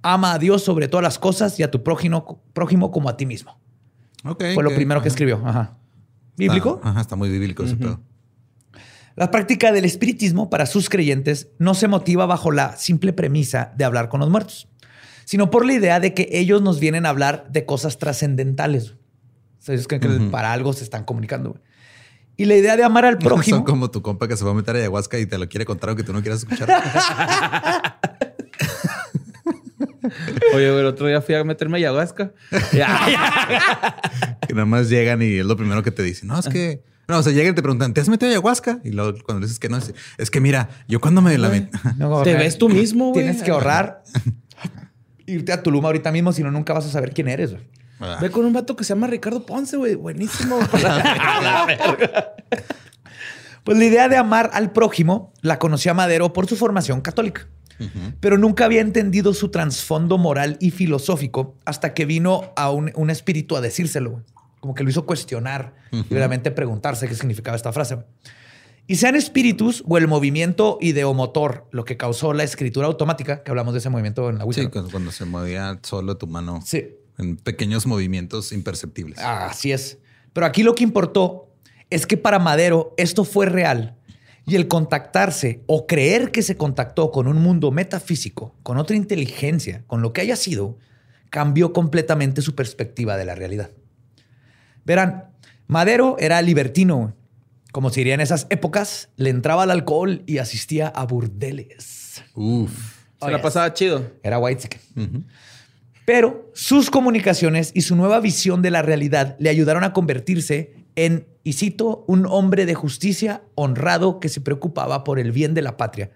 ama 0.03 0.33
a 0.35 0.39
Dios 0.39 0.63
sobre 0.63 0.87
todas 0.87 1.03
las 1.03 1.19
cosas 1.19 1.59
y 1.59 1.65
a 1.65 1.71
tu 1.71 1.83
prójimo, 1.83 2.41
prójimo 2.53 2.91
como 2.93 3.09
a 3.09 3.17
ti 3.17 3.27
mismo. 3.27 3.59
Fue 4.55 4.63
lo 4.63 4.71
primero 4.77 5.03
que 5.03 5.09
escribió. 5.09 5.43
Ajá. 5.45 5.77
¿Bíblico? 6.37 6.77
Está- 6.77 6.91
ajá, 6.91 7.01
está 7.01 7.17
muy 7.17 7.31
bíblico 7.31 7.65
ese 7.65 7.77
pedo. 7.77 8.01
La 9.17 9.31
práctica 9.31 9.73
del 9.73 9.87
espiritismo 9.87 10.51
para 10.51 10.67
sus 10.67 10.89
creyentes 10.91 11.49
no 11.59 11.75
se 11.75 11.89
motiva 11.89 12.27
bajo 12.27 12.53
la 12.53 12.77
simple 12.77 13.13
premisa 13.15 13.73
de 13.77 13.85
hablar 13.85 14.09
con 14.11 14.21
los 14.21 14.29
muertos, 14.29 14.69
sino 15.27 15.51
por 15.51 15.67
la 15.67 15.75
idea 15.75 16.01
de 16.01 16.15
que 16.15 16.29
ellos 16.31 16.63
nos 16.63 16.79
vienen 16.79 17.05
a 17.05 17.09
hablar 17.11 17.49
de 17.51 17.67
cosas 17.67 17.99
trascendentales. 17.99 18.93
O 18.93 18.97
sea, 19.59 19.75
ellos 19.75 19.89
creen 19.89 20.01
que 20.01 20.09
para 20.31 20.53
algo 20.53 20.73
se 20.73 20.85
están 20.85 21.05
comunicando. 21.05 21.61
Y 22.37 22.45
la 22.45 22.55
idea 22.55 22.77
de 22.77 22.85
amar 22.85 23.05
al 23.05 23.19
prójimo. 23.27 23.57
Son 23.57 23.65
como 23.65 23.91
tu 23.91 24.03
compa 24.03 24.29
que 24.29 24.37
se 24.37 24.45
va 24.45 24.53
a 24.53 24.55
meter 24.55 24.77
a 24.77 24.79
ayahuasca 24.79 25.19
y 25.19 25.27
te 25.27 25.37
lo 25.37 25.49
quiere 25.49 25.67
contar 25.67 25.91
aunque 25.91 26.05
tú 26.05 26.13
no 26.13 26.23
quieras 26.23 26.45
escuchar. 26.45 26.69
Oye, 30.55 30.71
güey, 30.71 30.79
el 30.81 30.87
otro 30.87 31.09
día 31.09 31.21
fui 31.21 31.35
a 31.35 31.43
meterme 31.43 31.79
a 31.79 31.79
ayahuasca. 31.79 32.33
Ya, 32.73 33.01
ya. 33.11 34.39
que 34.47 34.55
nada 34.55 34.67
más 34.67 34.89
llegan 34.89 35.21
y 35.23 35.39
es 35.39 35.45
lo 35.45 35.57
primero 35.57 35.83
que 35.83 35.91
te 35.91 36.05
dicen. 36.05 36.29
No, 36.29 36.39
es 36.39 36.49
que... 36.49 36.85
No, 37.09 37.19
o 37.19 37.23
sea, 37.23 37.33
llegan 37.33 37.53
y 37.53 37.55
te 37.57 37.63
preguntan, 37.63 37.93
¿te 37.95 38.01
has 38.01 38.09
metido 38.09 38.29
a 38.29 38.33
ayahuasca? 38.33 38.79
Y 38.85 38.91
luego 38.91 39.19
cuando 39.25 39.41
le 39.41 39.47
dices 39.47 39.59
que 39.59 39.69
no, 39.69 39.77
es, 39.77 39.93
es 40.19 40.31
que 40.31 40.41
mira, 40.41 40.69
yo 40.87 41.01
cuando 41.01 41.21
me 41.21 41.37
la. 41.37 41.51
No, 41.97 42.23
Te 42.23 42.35
ves 42.35 42.59
tú 42.59 42.69
mismo, 42.69 43.11
güey. 43.11 43.25
Tienes 43.25 43.43
que 43.43 43.53
ahorrar, 43.53 44.03
irte 45.27 45.53
a 45.53 45.63
Tulum 45.63 45.85
ahorita 45.85 46.13
mismo, 46.13 46.33
si 46.33 46.43
no, 46.43 46.51
nunca 46.51 46.73
vas 46.73 46.87
a 46.87 46.91
saber 46.91 47.13
quién 47.13 47.29
eres. 47.29 47.53
güey. 47.53 47.63
Ve 48.21 48.31
con 48.31 48.45
un 48.45 48.53
vato 48.53 48.77
que 48.77 48.85
se 48.85 48.95
llama 48.95 49.07
Ricardo 49.07 49.47
Ponce, 49.47 49.77
güey. 49.77 49.95
Buenísimo. 49.95 50.59
Pues 53.65 53.79
la 53.79 53.85
idea 53.85 54.09
de 54.09 54.17
amar 54.17 54.51
al 54.53 54.71
prójimo 54.71 55.33
la 55.43 55.59
conoció 55.59 55.91
a 55.91 55.95
Madero 55.95 56.33
por 56.33 56.47
su 56.47 56.55
formación 56.55 57.01
católica, 57.01 57.49
pero 58.21 58.39
nunca 58.39 58.65
había 58.65 58.81
entendido 58.81 59.35
su 59.35 59.51
trasfondo 59.51 60.19
moral 60.19 60.57
y 60.61 60.71
filosófico 60.71 61.57
hasta 61.65 61.93
que 61.93 62.05
vino 62.07 62.53
a 62.55 62.71
un, 62.71 62.93
un 62.95 63.11
espíritu 63.11 63.57
a 63.57 63.61
decírselo. 63.61 64.23
Como 64.61 64.73
que 64.77 64.85
lo 64.85 64.91
hizo 64.91 65.05
cuestionar 65.05 65.75
y 65.91 66.15
realmente 66.15 66.53
preguntarse 66.53 67.09
qué 67.09 67.17
significaba 67.17 67.57
esta 67.57 67.73
frase. 67.73 67.99
Y 68.89 68.97
sean 68.97 69.17
espíritus 69.17 69.83
o 69.89 69.99
el 69.99 70.07
movimiento 70.07 70.79
ideomotor 70.81 71.67
lo 71.73 71.85
que 71.85 71.97
causó 71.97 72.33
la 72.33 72.45
escritura 72.45 72.87
automática, 72.87 73.43
que 73.43 73.51
hablamos 73.51 73.75
de 73.75 73.79
ese 73.81 73.91
movimiento 73.91 74.31
en 74.31 74.39
la 74.39 74.45
Ouija. 74.45 74.61
Sí, 74.63 74.69
¿no? 74.73 74.89
cuando, 74.91 75.11
se 75.11 75.25
movía 75.25 75.79
solo 75.83 76.17
tu 76.17 76.27
mano 76.29 76.61
Sí. 76.65 76.89
en 77.19 77.37
pequeños 77.37 77.87
movimientos 77.87 78.53
imperceptibles. 78.53 79.19
Así 79.19 79.73
es. 79.73 79.99
Pero 80.33 80.47
aquí 80.47 80.63
lo 80.63 80.75
que 80.75 80.85
importó 80.85 81.49
es 81.91 82.07
que 82.07 82.17
para 82.17 82.39
Madero 82.39 82.95
esto 82.97 83.25
fue 83.25 83.47
real 83.47 83.97
Y 84.49 84.55
el 84.55 84.69
contactarse 84.69 85.63
o 85.67 85.89
creer 85.89 86.31
que 86.31 86.43
se 86.43 86.57
contactó 86.57 87.11
con 87.11 87.27
un 87.27 87.39
mundo 87.43 87.73
metafísico, 87.73 88.55
con 88.63 88.79
otra 88.79 88.95
inteligencia, 88.95 89.83
con 89.89 90.03
lo 90.03 90.13
que 90.13 90.21
haya 90.21 90.37
sido, 90.37 90.79
cambió 91.31 91.73
completamente 91.73 92.43
su 92.43 92.55
perspectiva 92.55 93.17
de 93.17 93.25
la 93.25 93.35
realidad. 93.35 93.73
Verán, 94.85 95.31
Madero 95.67 96.15
era 96.21 96.41
libertino. 96.43 97.13
Como 97.77 97.91
se 97.91 98.01
diría 98.01 98.15
en 98.15 98.23
esas 98.23 98.47
épocas, 98.49 99.11
le 99.17 99.29
entraba 99.29 99.65
al 99.65 99.71
alcohol 99.71 100.23
y 100.25 100.39
asistía 100.39 100.89
a 100.89 101.05
burdeles. 101.05 102.25
Uf. 102.35 102.73
Se 103.21 103.31
la 103.31 103.43
pasaba 103.43 103.75
chido. 103.75 104.13
Era 104.23 104.39
white 104.39 104.81
Pero 106.07 106.51
sus 106.55 106.89
comunicaciones 106.89 107.73
y 107.75 107.83
su 107.83 107.95
nueva 107.95 108.19
visión 108.21 108.63
de 108.63 108.71
la 108.71 108.81
realidad 108.81 109.37
le 109.39 109.51
ayudaron 109.51 109.85
a 109.85 109.93
convertirse 109.93 110.87
en, 110.95 111.27
y 111.45 111.53
cito, 111.53 112.07
un 112.09 112.25
hombre 112.25 112.65
de 112.65 112.73
justicia 112.73 113.43
honrado 113.57 114.21
que 114.21 114.31
se 114.31 114.41
preocupaba 114.41 115.05
por 115.05 115.19
el 115.19 115.31
bien 115.31 115.53
de 115.53 115.61
la 115.61 115.77
patria 115.77 116.13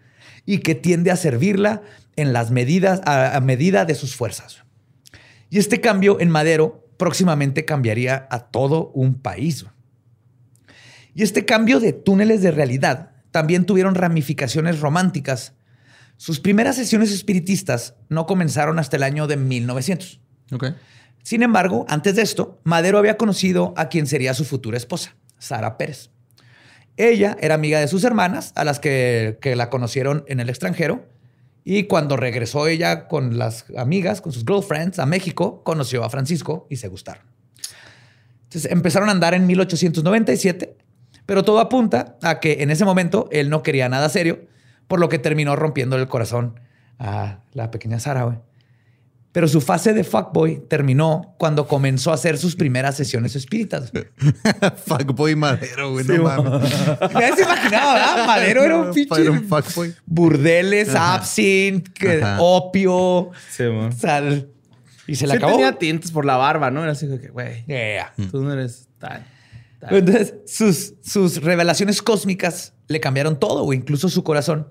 y 0.46 0.60
que 0.60 0.74
tiende 0.74 1.10
a 1.10 1.16
servirla 1.16 1.82
en 2.16 2.32
las 2.32 2.50
medidas, 2.50 3.02
a, 3.04 3.36
a 3.36 3.40
medida 3.42 3.84
de 3.84 3.96
sus 3.96 4.16
fuerzas. 4.16 4.64
Y 5.50 5.58
este 5.58 5.82
cambio 5.82 6.20
en 6.20 6.30
Madero 6.30 6.88
próximamente 6.96 7.66
cambiaría 7.66 8.26
a 8.30 8.48
todo 8.48 8.92
un 8.94 9.20
país. 9.20 9.66
Y 11.14 11.22
este 11.22 11.44
cambio 11.44 11.80
de 11.80 11.92
túneles 11.92 12.42
de 12.42 12.50
realidad 12.50 13.12
también 13.30 13.66
tuvieron 13.66 13.94
ramificaciones 13.94 14.80
románticas. 14.80 15.54
Sus 16.16 16.40
primeras 16.40 16.76
sesiones 16.76 17.12
espiritistas 17.12 17.94
no 18.08 18.26
comenzaron 18.26 18.78
hasta 18.78 18.96
el 18.96 19.02
año 19.02 19.26
de 19.26 19.36
1900. 19.36 20.20
Ok. 20.52 20.66
Sin 21.22 21.42
embargo, 21.42 21.84
antes 21.88 22.16
de 22.16 22.22
esto, 22.22 22.60
Madero 22.64 22.98
había 22.98 23.16
conocido 23.16 23.74
a 23.76 23.88
quien 23.88 24.06
sería 24.06 24.34
su 24.34 24.44
futura 24.44 24.76
esposa, 24.76 25.16
Sara 25.38 25.76
Pérez. 25.76 26.10
Ella 26.96 27.36
era 27.40 27.54
amiga 27.54 27.78
de 27.78 27.88
sus 27.88 28.04
hermanas, 28.04 28.52
a 28.56 28.64
las 28.64 28.80
que, 28.80 29.38
que 29.40 29.56
la 29.56 29.70
conocieron 29.70 30.24
en 30.28 30.40
el 30.40 30.48
extranjero, 30.48 31.06
y 31.64 31.84
cuando 31.84 32.16
regresó 32.16 32.66
ella 32.66 33.06
con 33.06 33.38
las 33.38 33.66
amigas, 33.76 34.20
con 34.20 34.32
sus 34.32 34.44
girlfriends 34.44 34.98
a 34.98 35.06
México, 35.06 35.62
conoció 35.62 36.04
a 36.04 36.10
Francisco 36.10 36.66
y 36.70 36.76
se 36.76 36.88
gustaron. 36.88 37.24
Entonces 38.44 38.70
empezaron 38.72 39.08
a 39.08 39.12
andar 39.12 39.34
en 39.34 39.46
1897, 39.46 40.76
pero 41.30 41.44
todo 41.44 41.60
apunta 41.60 42.16
a 42.22 42.40
que 42.40 42.60
en 42.64 42.72
ese 42.72 42.84
momento 42.84 43.28
él 43.30 43.50
no 43.50 43.62
quería 43.62 43.88
nada 43.88 44.08
serio, 44.08 44.48
por 44.88 44.98
lo 44.98 45.08
que 45.08 45.20
terminó 45.20 45.54
rompiendo 45.54 45.94
el 45.94 46.08
corazón 46.08 46.58
a 46.98 47.38
la 47.52 47.70
pequeña 47.70 48.00
Sara. 48.00 48.24
güey. 48.24 48.38
Pero 49.30 49.46
su 49.46 49.60
fase 49.60 49.92
de 49.94 50.02
fuckboy 50.02 50.64
terminó 50.68 51.36
cuando 51.38 51.68
comenzó 51.68 52.10
a 52.10 52.14
hacer 52.14 52.36
sus 52.36 52.56
primeras 52.56 52.96
sesiones 52.96 53.36
espíritas. 53.36 53.92
fuckboy 54.86 55.36
Madero, 55.36 55.92
güey. 55.92 56.04
no 56.04 56.24
mames. 56.24 56.68
Ya 57.12 57.36
se 57.36 57.42
imaginaba, 57.42 57.94
¿verdad? 57.94 58.26
Madero 58.26 58.64
era 58.64 58.76
un 58.78 58.92
pinche 58.92 59.20
Era 59.22 59.30
un 59.30 59.44
fuckboy. 59.44 59.94
burdeles, 60.06 60.92
absinthe, 60.96 61.92
que- 61.92 62.20
Ajá. 62.24 62.38
opio, 62.40 63.30
Sí, 63.50 63.62
man. 63.62 63.92
sal. 63.92 64.48
Y 65.06 65.14
se 65.14 65.28
le 65.28 65.34
Sí 65.34 65.36
acabó. 65.36 65.52
tenía 65.52 65.78
tintes 65.78 66.10
por 66.10 66.24
la 66.24 66.36
barba, 66.36 66.72
¿no? 66.72 66.82
Era 66.82 66.90
así 66.90 67.06
que, 67.06 67.28
güey, 67.28 67.64
Yeah. 67.68 68.12
tú 68.32 68.42
no 68.42 68.52
eres 68.52 68.88
tal. 68.98 69.24
Entonces, 69.88 70.34
sus, 70.46 70.94
sus 71.02 71.42
revelaciones 71.42 72.02
cósmicas 72.02 72.74
le 72.88 73.00
cambiaron 73.00 73.38
todo, 73.40 73.64
o 73.64 73.72
incluso 73.72 74.08
su 74.08 74.22
corazón. 74.24 74.68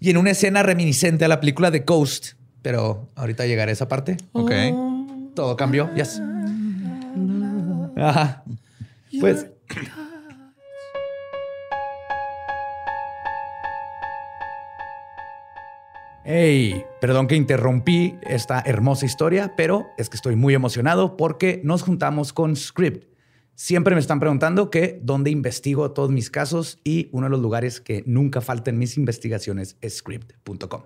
Y 0.00 0.10
en 0.10 0.16
una 0.16 0.30
escena 0.30 0.62
reminiscente 0.62 1.24
a 1.24 1.28
la 1.28 1.38
película 1.38 1.70
de 1.70 1.80
Ghost, 1.80 2.32
pero 2.60 3.08
ahorita 3.14 3.46
llegaré 3.46 3.70
a 3.70 3.74
esa 3.74 3.88
parte, 3.88 4.16
Ok. 4.32 4.50
todo 5.34 5.56
cambió. 5.56 5.94
Yes. 5.94 6.20
Ajá. 7.96 8.42
Pues. 9.20 9.46
Hey, 16.24 16.84
perdón 17.00 17.26
que 17.26 17.34
interrumpí 17.34 18.16
esta 18.22 18.62
hermosa 18.64 19.06
historia, 19.06 19.54
pero 19.56 19.88
es 19.98 20.08
que 20.08 20.16
estoy 20.16 20.36
muy 20.36 20.54
emocionado 20.54 21.16
porque 21.16 21.60
nos 21.64 21.82
juntamos 21.82 22.32
con 22.32 22.54
Script. 22.54 23.11
Siempre 23.54 23.94
me 23.94 24.00
están 24.00 24.18
preguntando 24.18 24.70
que 24.70 24.98
dónde 25.02 25.30
investigo 25.30 25.90
todos 25.92 26.10
mis 26.10 26.30
casos 26.30 26.78
y 26.84 27.08
uno 27.12 27.26
de 27.26 27.30
los 27.30 27.40
lugares 27.40 27.80
que 27.80 28.02
nunca 28.06 28.40
falta 28.40 28.70
en 28.70 28.78
mis 28.78 28.96
investigaciones 28.96 29.76
es 29.80 29.98
script.com. 29.98 30.82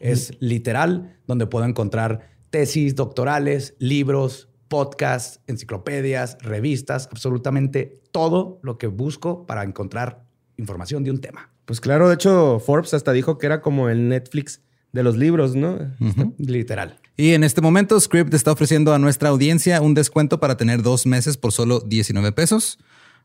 Es 0.00 0.32
literal 0.40 1.18
donde 1.26 1.46
puedo 1.46 1.64
encontrar 1.64 2.28
tesis 2.50 2.94
doctorales, 2.94 3.74
libros, 3.78 4.48
podcasts, 4.68 5.40
enciclopedias, 5.46 6.36
revistas, 6.40 7.08
absolutamente 7.10 8.00
todo 8.10 8.58
lo 8.62 8.76
que 8.76 8.88
busco 8.88 9.46
para 9.46 9.62
encontrar 9.62 10.24
información 10.56 11.04
de 11.04 11.10
un 11.10 11.20
tema. 11.20 11.50
Pues 11.64 11.80
claro, 11.80 12.08
de 12.08 12.14
hecho, 12.14 12.60
Forbes 12.60 12.92
hasta 12.92 13.12
dijo 13.12 13.38
que 13.38 13.46
era 13.46 13.60
como 13.60 13.88
el 13.88 14.08
Netflix 14.08 14.60
de 14.94 15.02
los 15.02 15.18
libros, 15.18 15.54
¿no? 15.54 15.78
Literal. 16.38 16.98
Y 17.16 17.32
en 17.32 17.44
este 17.44 17.60
momento, 17.60 18.00
Script 18.00 18.32
está 18.32 18.52
ofreciendo 18.52 18.94
a 18.94 18.98
nuestra 18.98 19.28
audiencia 19.28 19.82
un 19.82 19.92
descuento 19.94 20.40
para 20.40 20.56
tener 20.56 20.82
dos 20.82 21.04
meses 21.04 21.36
por 21.36 21.52
solo 21.52 21.80
19 21.80 22.32
pesos. 22.32 22.78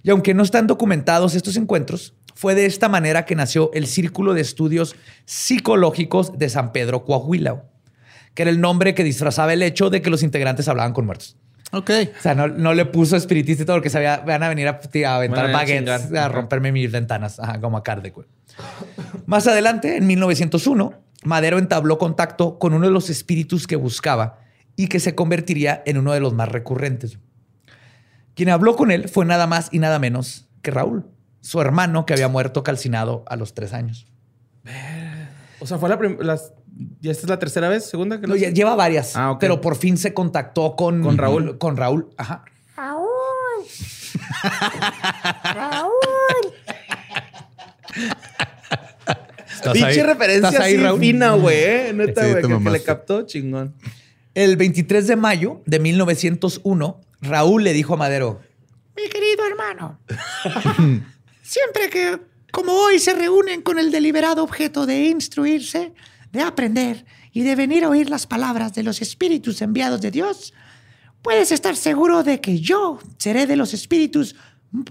Y 0.07 0.11
aunque 0.11 0.35
no 0.35 0.45
están 0.45 0.69
documentados 0.69 1.35
estos 1.35 1.57
encuentros, 1.57 2.15
fue 2.37 2.55
de 2.55 2.65
esta 2.65 2.89
manera 2.89 3.25
que 3.25 3.35
nació 3.35 3.73
el 3.75 3.89
Círculo 3.89 4.35
de 4.35 4.41
Estudios 4.41 4.95
Psicológicos 5.25 6.39
de 6.39 6.49
San 6.49 6.71
Pedro 6.71 7.05
Coahuila, 7.05 7.65
que 8.33 8.43
era 8.43 8.53
el 8.53 8.61
nombre 8.61 8.95
que 8.95 9.03
disfrazaba 9.03 9.53
el 9.53 9.65
hecho 9.65 9.91
de 9.91 10.03
que 10.03 10.11
los 10.11 10.23
integrantes 10.23 10.69
hablaban 10.69 10.93
con 10.93 11.07
muertos. 11.07 11.37
Ok. 11.73 11.91
O 12.17 12.23
sea, 12.23 12.37
no, 12.37 12.47
no 12.47 12.73
le 12.73 12.85
puso 12.85 13.17
espiritista 13.17 13.65
y 13.65 13.67
todo 13.67 13.79
porque 13.79 13.91
sabía, 13.91 14.19
van 14.19 14.45
a 14.45 14.49
venir 14.49 14.69
a, 14.69 14.79
a 14.79 15.17
aventar 15.17 15.51
baguettes, 15.51 16.13
a 16.13 16.29
romperme 16.29 16.71
mis 16.71 16.93
ventanas, 16.93 17.41
ajá, 17.41 17.61
como 17.61 17.77
a 17.77 17.83
Kardec. 17.83 18.15
Más 19.27 19.49
adelante, 19.49 19.97
en 19.97 20.07
1901, 20.07 20.95
Madero 21.25 21.59
entabló 21.59 21.99
contacto 21.99 22.61
con 22.61 22.75
uno 22.75 22.87
de 22.87 22.93
los 22.93 23.11
espíritus 23.11 23.67
que 23.67 23.75
buscaba 23.75 24.39
y 24.77 24.87
que 24.87 25.01
se 25.01 25.17
convertiría 25.17 25.83
en 25.85 25.99
uno 25.99 26.13
de 26.13 26.21
los 26.21 26.33
más 26.33 26.49
recurrentes. 26.49 27.19
Quien 28.37 28.49
habló 28.51 28.77
con 28.77 28.93
él 28.93 29.09
fue 29.09 29.25
nada 29.25 29.49
más 29.49 29.69
y 29.73 29.81
nada 29.81 29.99
menos 29.99 30.47
que 30.63 30.71
Raúl, 30.71 31.07
su 31.41 31.61
hermano 31.61 32.07
que 32.07 32.13
había 32.13 32.29
muerto 32.29 32.63
calcinado 32.63 33.25
a 33.27 33.35
los 33.35 33.53
tres 33.55 33.73
años. 33.73 34.07
O 35.59 35.67
sea, 35.67 35.79
fue 35.79 35.89
la 35.89 35.99
primera. 35.99 36.37
¿Ya 37.01 37.11
esta 37.11 37.25
es 37.25 37.31
la 37.31 37.39
tercera 37.39 37.69
vez? 37.71 37.87
¿Segunda? 37.87 38.21
Que 38.21 38.27
No, 38.27 38.37
ya- 38.37 38.51
lleva 38.51 38.75
varias, 38.77 39.17
Ah, 39.17 39.39
pero 39.41 39.61
por 39.63 39.77
fin 39.77 39.97
se 39.97 40.13
contactó 40.13 40.77
con, 40.77 41.03
Con 41.03 41.17
Raúl. 41.19 41.57
Con 41.59 41.77
Raúl, 41.79 42.11
ajá. 42.19 42.45
Raúl. 42.77 43.07
Raúl. 45.55 46.53
Pinche 49.73 50.03
referencia 50.03 50.49
¿Estás 50.51 50.61
ahí, 50.65 50.75
así 50.75 50.83
Raúl? 50.83 51.01
fina, 51.01 51.33
güey. 51.35 51.57
¿eh? 51.59 51.93
Neta, 51.95 52.23
Sí, 52.25 52.31
güey. 52.31 52.43
te 52.43 52.49
que- 52.49 52.63
que, 52.65 52.71
le 52.71 52.83
captó 52.83 53.23
chingón. 53.23 53.75
El 54.35 54.57
23 54.57 55.07
de 55.07 55.17
mayo 55.17 55.63
de 55.65 55.79
1901, 55.81 57.01
Raúl 57.21 57.65
le 57.65 57.73
dijo 57.73 57.95
a 57.95 57.97
Madero, 57.97 58.41
mi 58.97 59.09
querido 59.09 59.47
hermano, 59.47 59.99
siempre 61.43 61.91
que, 61.91 62.19
como 62.51 62.73
hoy, 62.73 62.99
se 62.99 63.15
reúnen 63.15 63.63
con 63.63 63.79
el 63.79 63.91
deliberado 63.91 64.43
objeto 64.43 64.87
de 64.87 65.05
instruirse, 65.05 65.93
de 66.33 66.41
aprender 66.41 67.05
y 67.33 67.43
de 67.43 67.55
venir 67.57 67.85
a 67.85 67.91
oír 67.91 68.09
las 68.09 68.27
palabras 68.27 68.75
de 68.75 68.83
los 68.83 69.03
espíritus 69.03 69.61
enviados 69.61 70.01
de 70.01 70.11
Dios, 70.11 70.55
puedes 71.21 71.53
estar 71.53 71.77
seguro 71.77 72.23
de 72.23 72.41
que 72.41 72.61
yo 72.61 72.99
seré 73.19 73.47
de 73.47 73.57
los 73.57 73.75
espíritus 73.75 74.37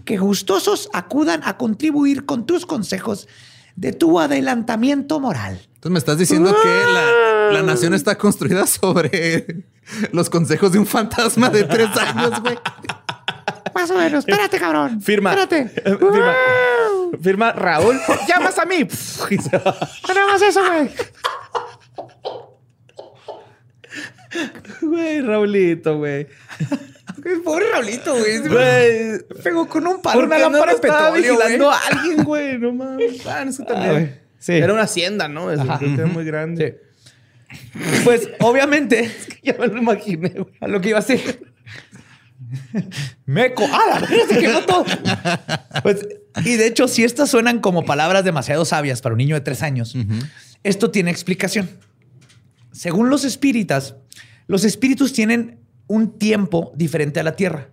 que 0.03 0.17
gustosos 0.17 0.89
acudan 0.93 1.41
a 1.43 1.57
contribuir 1.57 2.26
con 2.26 2.45
tus 2.45 2.65
consejos 2.65 3.28
de 3.76 3.93
tu 3.93 4.19
adelantamiento 4.19 5.19
moral. 5.19 5.59
Entonces 5.76 5.91
me 5.91 5.99
estás 5.99 6.17
diciendo 6.17 6.55
que 6.61 6.69
la, 6.69 7.24
la 7.52 7.62
nación 7.64 7.93
está 7.93 8.18
construida 8.18 8.66
sobre 8.68 9.64
los 10.12 10.30
consejos 10.30 10.72
de 10.72 10.80
un 10.80 10.86
fantasma 10.86 11.50
de 11.50 11.64
tres 11.64 11.89
años, 11.98 12.41
güey. 12.41 12.58
Más 13.74 13.91
o 13.91 13.96
menos. 13.98 14.20
Espérate, 14.28 14.58
cabrón. 14.58 15.02
Firma. 15.02 15.32
Espérate. 15.34 15.70
Firma. 15.98 16.34
Firma 17.22 17.52
Raúl. 17.52 17.98
¡Llamas 18.28 18.58
a 18.58 18.66
mí! 18.66 18.88
Nada 20.08 20.28
más 20.28 20.41
eso, 20.41 20.62
güey. 20.66 20.89
Güey, 24.82 25.22
Raulito, 25.22 25.98
güey. 25.98 26.28
Pobre 27.43 27.70
Raulito, 27.72 28.14
güey. 28.18 28.39
Güey. 28.48 29.20
Pegó 29.43 29.68
con 29.68 29.88
un 29.88 30.02
palo 30.02 30.20
¿Por 30.20 30.26
una 30.26 30.38
no 30.38 30.50
lámpara 30.50 30.72
de 30.74 30.76
estaba 30.76 31.12
petróleo, 31.14 31.34
vigilando 31.38 31.66
güey. 31.66 31.78
a 31.78 31.88
alguien, 32.00 32.24
güey? 32.24 32.58
No 32.58 32.72
mames. 32.74 33.26
Ah, 33.26 33.43
eso 33.48 33.64
también. 33.64 33.89
Ah, 33.89 33.93
güey. 33.93 34.10
Sí. 34.39 34.54
Era 34.54 34.74
una 34.74 34.84
hacienda, 34.84 35.28
¿no? 35.28 35.52
Eso 35.52 35.62
Ajá. 35.64 35.78
creo 35.80 35.96
que 35.96 36.02
era 36.02 36.10
muy 36.10 36.26
grande. 36.26 36.80
Sí. 36.82 36.85
Pues, 38.04 38.30
obviamente, 38.39 39.12
Ya 39.43 39.56
me 39.60 39.68
lo 39.68 39.78
imaginé, 39.78 40.30
güey. 40.30 40.54
a 40.60 40.68
lo 40.68 40.82
que 40.82 40.89
iba 40.89 41.00
a 41.00 41.02
decir. 41.02 41.54
Meco. 43.26 43.64
¡Ah, 43.72 44.00
la 44.02 44.08
se 44.08 44.39
quemó 44.39 44.62
todo! 44.62 44.86
Pues, 45.84 46.08
y 46.43 46.56
de 46.56 46.68
hecho, 46.68 46.88
si 46.88 47.04
estas 47.04 47.30
suenan 47.30 47.60
como 47.60 47.86
palabras 47.86 48.24
demasiado 48.24 48.66
sabias 48.66 49.02
para 49.02 49.14
un 49.14 49.18
niño 49.18 49.36
de 49.36 49.41
tres 49.41 49.62
años, 49.62 49.96
esto 50.64 50.91
tiene 50.91 51.12
explicación. 51.12 51.70
Según 52.72 53.10
los 53.10 53.24
espíritas, 53.24 53.96
los 54.48 54.64
espíritus 54.64 55.14
tienen 55.14 55.60
un 55.88 56.18
tiempo 56.18 56.74
diferente 56.76 57.20
a 57.20 57.24
la 57.24 57.36
Tierra 57.36 57.70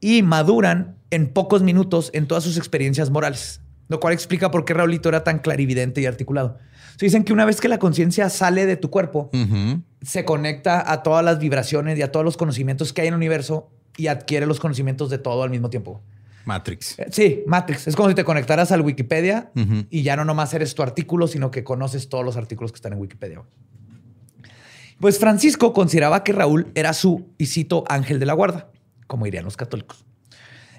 y 0.00 0.22
maduran 0.22 0.96
en 1.10 1.28
pocos 1.28 1.62
minutos 1.62 2.10
en 2.12 2.26
todas 2.26 2.42
sus 2.44 2.56
experiencias 2.56 3.10
morales, 3.10 3.60
lo 3.88 4.00
cual 4.00 4.14
explica 4.14 4.50
por 4.50 4.64
qué 4.64 4.74
Raulito 4.74 5.08
era 5.08 5.24
tan 5.24 5.38
clarividente 5.38 6.00
y 6.00 6.06
articulado. 6.06 6.58
Se 6.96 7.06
dicen 7.06 7.24
que 7.24 7.32
una 7.32 7.44
vez 7.44 7.60
que 7.60 7.68
la 7.68 7.78
conciencia 7.78 8.28
sale 8.30 8.66
de 8.66 8.76
tu 8.76 8.90
cuerpo, 8.90 9.30
se 10.02 10.24
conecta 10.24 10.90
a 10.90 11.02
todas 11.02 11.24
las 11.24 11.38
vibraciones 11.38 11.98
y 11.98 12.02
a 12.02 12.10
todos 12.10 12.24
los 12.24 12.36
conocimientos 12.36 12.92
que 12.92 13.02
hay 13.02 13.08
en 13.08 13.14
el 13.14 13.18
universo 13.18 13.70
y 13.96 14.08
adquiere 14.08 14.46
los 14.46 14.60
conocimientos 14.60 15.10
de 15.10 15.18
todo 15.18 15.42
al 15.42 15.50
mismo 15.50 15.70
tiempo. 15.70 16.02
Matrix. 16.46 16.98
Eh, 16.98 17.08
Sí, 17.10 17.42
Matrix. 17.46 17.88
Es 17.88 17.96
como 17.96 18.08
si 18.08 18.14
te 18.14 18.24
conectaras 18.24 18.72
al 18.72 18.80
Wikipedia 18.80 19.50
y 19.90 20.02
ya 20.02 20.16
no 20.16 20.24
nomás 20.24 20.54
eres 20.54 20.74
tu 20.74 20.82
artículo, 20.82 21.26
sino 21.26 21.50
que 21.50 21.64
conoces 21.64 22.08
todos 22.08 22.24
los 22.24 22.36
artículos 22.36 22.72
que 22.72 22.76
están 22.76 22.92
en 22.94 23.00
Wikipedia. 23.00 23.42
Pues 25.00 25.18
Francisco 25.18 25.74
consideraba 25.74 26.24
que 26.24 26.32
Raúl 26.32 26.72
era 26.74 26.94
su, 26.94 27.28
y 27.36 27.46
cito, 27.46 27.84
ángel 27.88 28.18
de 28.18 28.26
la 28.26 28.32
guarda, 28.32 28.70
como 29.06 29.26
dirían 29.26 29.44
los 29.44 29.56
católicos. 29.56 30.06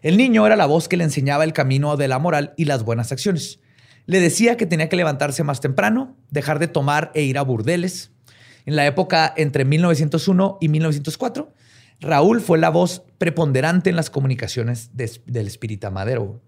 El 0.01 0.17
niño 0.17 0.45
era 0.47 0.55
la 0.55 0.65
voz 0.65 0.87
que 0.87 0.97
le 0.97 1.03
enseñaba 1.03 1.43
el 1.43 1.53
camino 1.53 1.97
de 1.97 2.07
la 2.07 2.17
moral 2.17 2.53
y 2.57 2.65
las 2.65 2.83
buenas 2.83 3.11
acciones. 3.11 3.59
Le 4.07 4.19
decía 4.19 4.57
que 4.57 4.65
tenía 4.65 4.89
que 4.89 4.95
levantarse 4.95 5.43
más 5.43 5.61
temprano, 5.61 6.15
dejar 6.31 6.57
de 6.59 6.67
tomar 6.67 7.11
e 7.13 7.21
ir 7.23 7.37
a 7.37 7.43
burdeles. 7.43 8.11
En 8.65 8.75
la 8.75 8.85
época 8.87 9.31
entre 9.37 9.63
1901 9.65 10.57
y 10.59 10.69
1904, 10.69 11.53
Raúl 11.99 12.41
fue 12.41 12.57
la 12.57 12.69
voz 12.69 13.03
preponderante 13.17 13.89
en 13.89 13.95
las 13.95 14.09
comunicaciones 14.09 14.91
de- 14.95 15.11
del 15.25 15.47
espírita 15.47 15.89
Madero. 15.91 16.41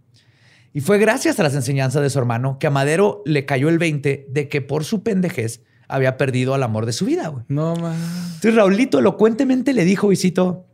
Y 0.74 0.82
fue 0.82 0.99
gracias 0.99 1.39
a 1.39 1.43
las 1.43 1.55
enseñanzas 1.55 2.01
de 2.01 2.10
su 2.10 2.20
hermano 2.20 2.60
que 2.60 2.68
a 2.68 2.72
Madero 2.72 3.22
le 3.26 3.45
cayó 3.45 3.70
el 3.70 3.78
20 3.80 4.28
de 4.30 4.49
que 4.49 4.62
por 4.62 4.84
su 4.84 5.01
pendejez 5.03 5.62
había 5.88 6.18
perdido 6.18 6.53
al 6.53 6.62
amor 6.64 6.86
de 6.86 6.93
su 6.93 7.05
vida. 7.05 7.34
No 7.47 7.76
mames. 7.76 7.99
Entonces 8.36 8.55
Raulito 8.55 8.99
elocuentemente 8.99 9.74
le 9.74 9.84
dijo, 9.86 10.07
visito, 10.10 10.68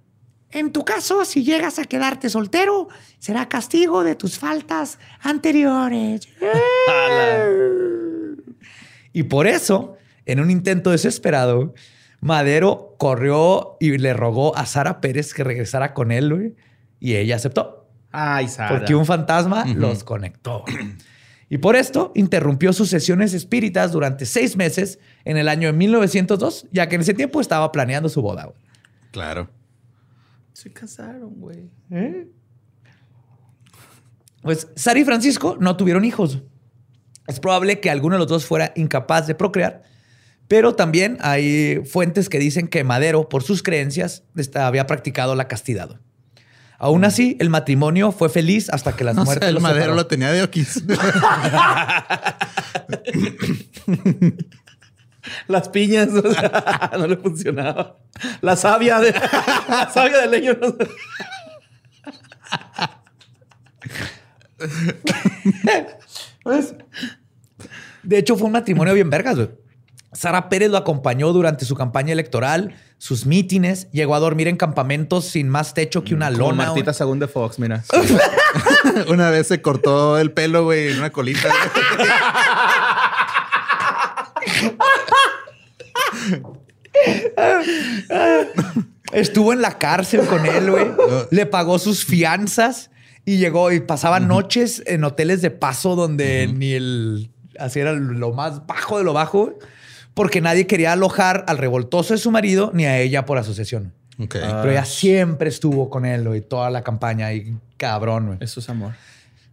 en 0.55 0.71
tu 0.71 0.85
caso, 0.85 1.25
si 1.25 1.43
llegas 1.43 1.79
a 1.79 1.83
quedarte 1.83 2.29
soltero, 2.29 2.87
será 3.19 3.49
castigo 3.49 4.05
de 4.05 4.15
tus 4.15 4.39
faltas 4.39 4.99
anteriores. 5.19 6.29
y 9.13 9.23
por 9.23 9.47
eso, 9.47 9.97
en 10.25 10.39
un 10.39 10.49
intento 10.49 10.91
desesperado, 10.91 11.73
Madero 12.21 12.95
corrió 12.97 13.75
y 13.81 13.97
le 13.97 14.13
rogó 14.13 14.55
a 14.55 14.65
Sara 14.65 15.01
Pérez 15.01 15.33
que 15.33 15.43
regresara 15.43 15.93
con 15.93 16.13
él, 16.13 16.33
güey, 16.33 16.55
y 17.01 17.15
ella 17.15 17.35
aceptó. 17.35 17.89
Ay, 18.13 18.47
Sara. 18.47 18.77
Porque 18.77 18.95
un 18.95 19.05
fantasma 19.05 19.65
los 19.65 20.05
conectó. 20.05 20.63
Y 21.49 21.57
por 21.57 21.75
esto 21.75 22.13
interrumpió 22.15 22.71
sus 22.71 22.89
sesiones 22.89 23.33
espíritas 23.33 23.91
durante 23.91 24.25
seis 24.25 24.55
meses 24.55 24.99
en 25.25 25.35
el 25.35 25.49
año 25.49 25.67
de 25.67 25.73
1902, 25.73 26.67
ya 26.71 26.87
que 26.87 26.95
en 26.95 27.01
ese 27.01 27.13
tiempo 27.13 27.41
estaba 27.41 27.73
planeando 27.73 28.07
su 28.07 28.21
boda. 28.21 28.45
güey. 28.45 28.57
Claro. 29.11 29.49
Se 30.55 30.71
casaron, 30.71 31.33
güey. 31.35 31.69
Pues 34.41 34.69
Sara 34.77 34.97
y 34.97 35.03
Francisco 35.03 35.57
no 35.59 35.75
tuvieron 35.75 36.05
hijos. 36.05 36.43
Es 37.27 37.41
probable 37.41 37.81
que 37.81 37.89
alguno 37.89 38.15
de 38.15 38.19
los 38.19 38.29
dos 38.29 38.45
fuera 38.45 38.71
incapaz 38.77 39.27
de 39.27 39.35
procrear, 39.35 39.83
pero 40.47 40.73
también 40.73 41.17
hay 41.19 41.81
fuentes 41.83 42.29
que 42.29 42.39
dicen 42.39 42.69
que 42.69 42.85
Madero, 42.85 43.27
por 43.27 43.43
sus 43.43 43.63
creencias, 43.63 44.23
había 44.53 44.87
practicado 44.87 45.35
la 45.35 45.49
castidad. 45.49 45.99
Aún 46.79 47.03
así, 47.03 47.35
el 47.41 47.49
matrimonio 47.49 48.13
fue 48.13 48.29
feliz 48.29 48.69
hasta 48.69 48.95
que 48.95 49.03
las 49.03 49.15
O 49.17 49.17
sea, 49.17 49.25
muertes 49.25 49.49
el 49.49 49.55
los 49.55 49.63
madero 49.63 49.81
separó. 49.81 49.95
lo 49.95 50.07
tenía 50.07 50.31
de 50.31 50.41
oquis. 50.41 50.81
Las 55.47 55.69
piñas 55.69 56.09
o 56.09 56.33
sea, 56.33 56.91
no 56.97 57.07
le 57.07 57.17
funcionaba. 57.17 57.97
La 58.41 58.55
savia 58.55 58.99
de 58.99 59.11
la 59.11 59.89
savia 59.93 60.21
de 60.21 60.27
leño. 60.27 60.57
no- 60.61 60.75
Pues, 66.43 66.75
de 68.03 68.17
hecho, 68.17 68.35
fue 68.37 68.45
un 68.47 68.53
matrimonio 68.53 68.93
bien 68.93 69.09
vergas, 69.09 69.35
güey. 69.35 69.49
Sara 70.13 70.47
Pérez 70.47 70.69
lo 70.69 70.77
acompañó 70.77 71.33
durante 71.33 71.65
su 71.65 71.75
campaña 71.75 72.13
electoral, 72.13 72.73
sus 72.97 73.25
mítines, 73.25 73.91
llegó 73.91 74.15
a 74.15 74.19
dormir 74.19 74.47
en 74.47 74.55
campamentos 74.55 75.25
sin 75.25 75.49
más 75.49 75.73
techo 75.73 76.05
que 76.05 76.13
una 76.15 76.27
Como 76.27 76.37
lona. 76.51 76.65
Martita 76.67 76.85
güey. 76.91 76.95
Sagún 76.95 77.19
de 77.19 77.27
Fox, 77.27 77.59
mira. 77.59 77.83
Una 79.09 79.29
vez 79.29 79.47
se 79.47 79.61
cortó 79.61 80.17
el 80.17 80.31
pelo, 80.31 80.63
güey, 80.63 80.89
en 80.93 80.99
una 80.99 81.09
colita. 81.09 81.49
güey. 81.49 82.07
Estuvo 89.11 89.53
en 89.53 89.61
la 89.61 89.77
cárcel 89.77 90.21
con 90.25 90.45
él, 90.45 90.71
güey. 90.71 90.87
Le 91.31 91.45
pagó 91.45 91.79
sus 91.79 92.05
fianzas 92.05 92.91
y 93.25 93.37
llegó 93.37 93.71
y 93.71 93.79
pasaba 93.79 94.19
noches 94.19 94.83
en 94.85 95.03
hoteles 95.03 95.41
de 95.41 95.51
paso 95.51 95.95
donde 95.95 96.47
ni 96.47 96.73
el 96.73 97.31
así 97.59 97.79
era 97.79 97.93
lo 97.93 98.33
más 98.33 98.65
bajo 98.67 98.97
de 98.97 99.03
lo 99.03 99.13
bajo, 99.13 99.57
porque 100.13 100.41
nadie 100.41 100.67
quería 100.67 100.93
alojar 100.93 101.45
al 101.47 101.57
revoltoso 101.57 102.13
de 102.13 102.19
su 102.19 102.31
marido 102.31 102.71
ni 102.73 102.85
a 102.85 102.99
ella 102.99 103.25
por 103.25 103.37
asociación. 103.37 103.93
Pero 104.17 104.69
ella 104.69 104.85
siempre 104.85 105.49
estuvo 105.49 105.89
con 105.89 106.05
él, 106.05 106.27
güey, 106.27 106.41
toda 106.41 106.69
la 106.69 106.83
campaña 106.83 107.33
y 107.33 107.57
cabrón, 107.77 108.27
güey. 108.27 108.37
Eso 108.41 108.61
es 108.61 108.69
amor. 108.69 108.93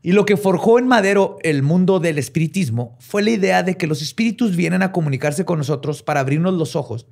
Y 0.02 0.12
lo 0.12 0.24
que 0.24 0.36
forjó 0.36 0.78
en 0.80 0.88
Madero 0.88 1.38
el 1.42 1.62
mundo 1.62 2.00
del 2.00 2.18
espiritismo 2.18 2.96
fue 3.00 3.22
la 3.22 3.30
idea 3.30 3.62
de 3.62 3.76
que 3.76 3.86
los 3.86 4.02
espíritus 4.02 4.56
vienen 4.56 4.82
a 4.82 4.90
comunicarse 4.90 5.44
con 5.44 5.58
nosotros 5.58 6.02
para 6.02 6.20
abrirnos 6.20 6.54
los 6.54 6.74
ojos 6.74 7.06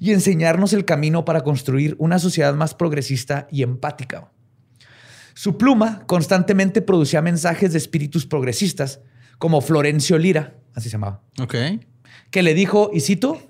y 0.00 0.10
enseñarnos 0.12 0.72
el 0.72 0.84
camino 0.84 1.24
para 1.24 1.42
construir 1.42 1.94
una 1.98 2.18
sociedad 2.18 2.54
más 2.54 2.74
progresista 2.74 3.46
y 3.52 3.62
empática. 3.62 4.32
Su 5.34 5.56
pluma 5.56 6.02
constantemente 6.06 6.82
producía 6.82 7.22
mensajes 7.22 7.72
de 7.72 7.78
espíritus 7.78 8.26
progresistas, 8.26 9.00
como 9.38 9.60
Florencio 9.60 10.18
Lira, 10.18 10.54
así 10.74 10.88
se 10.88 10.94
llamaba, 10.94 11.22
Ok. 11.40 11.54
que 12.30 12.42
le 12.42 12.54
dijo, 12.54 12.90
y 12.92 13.00
cito, 13.00 13.40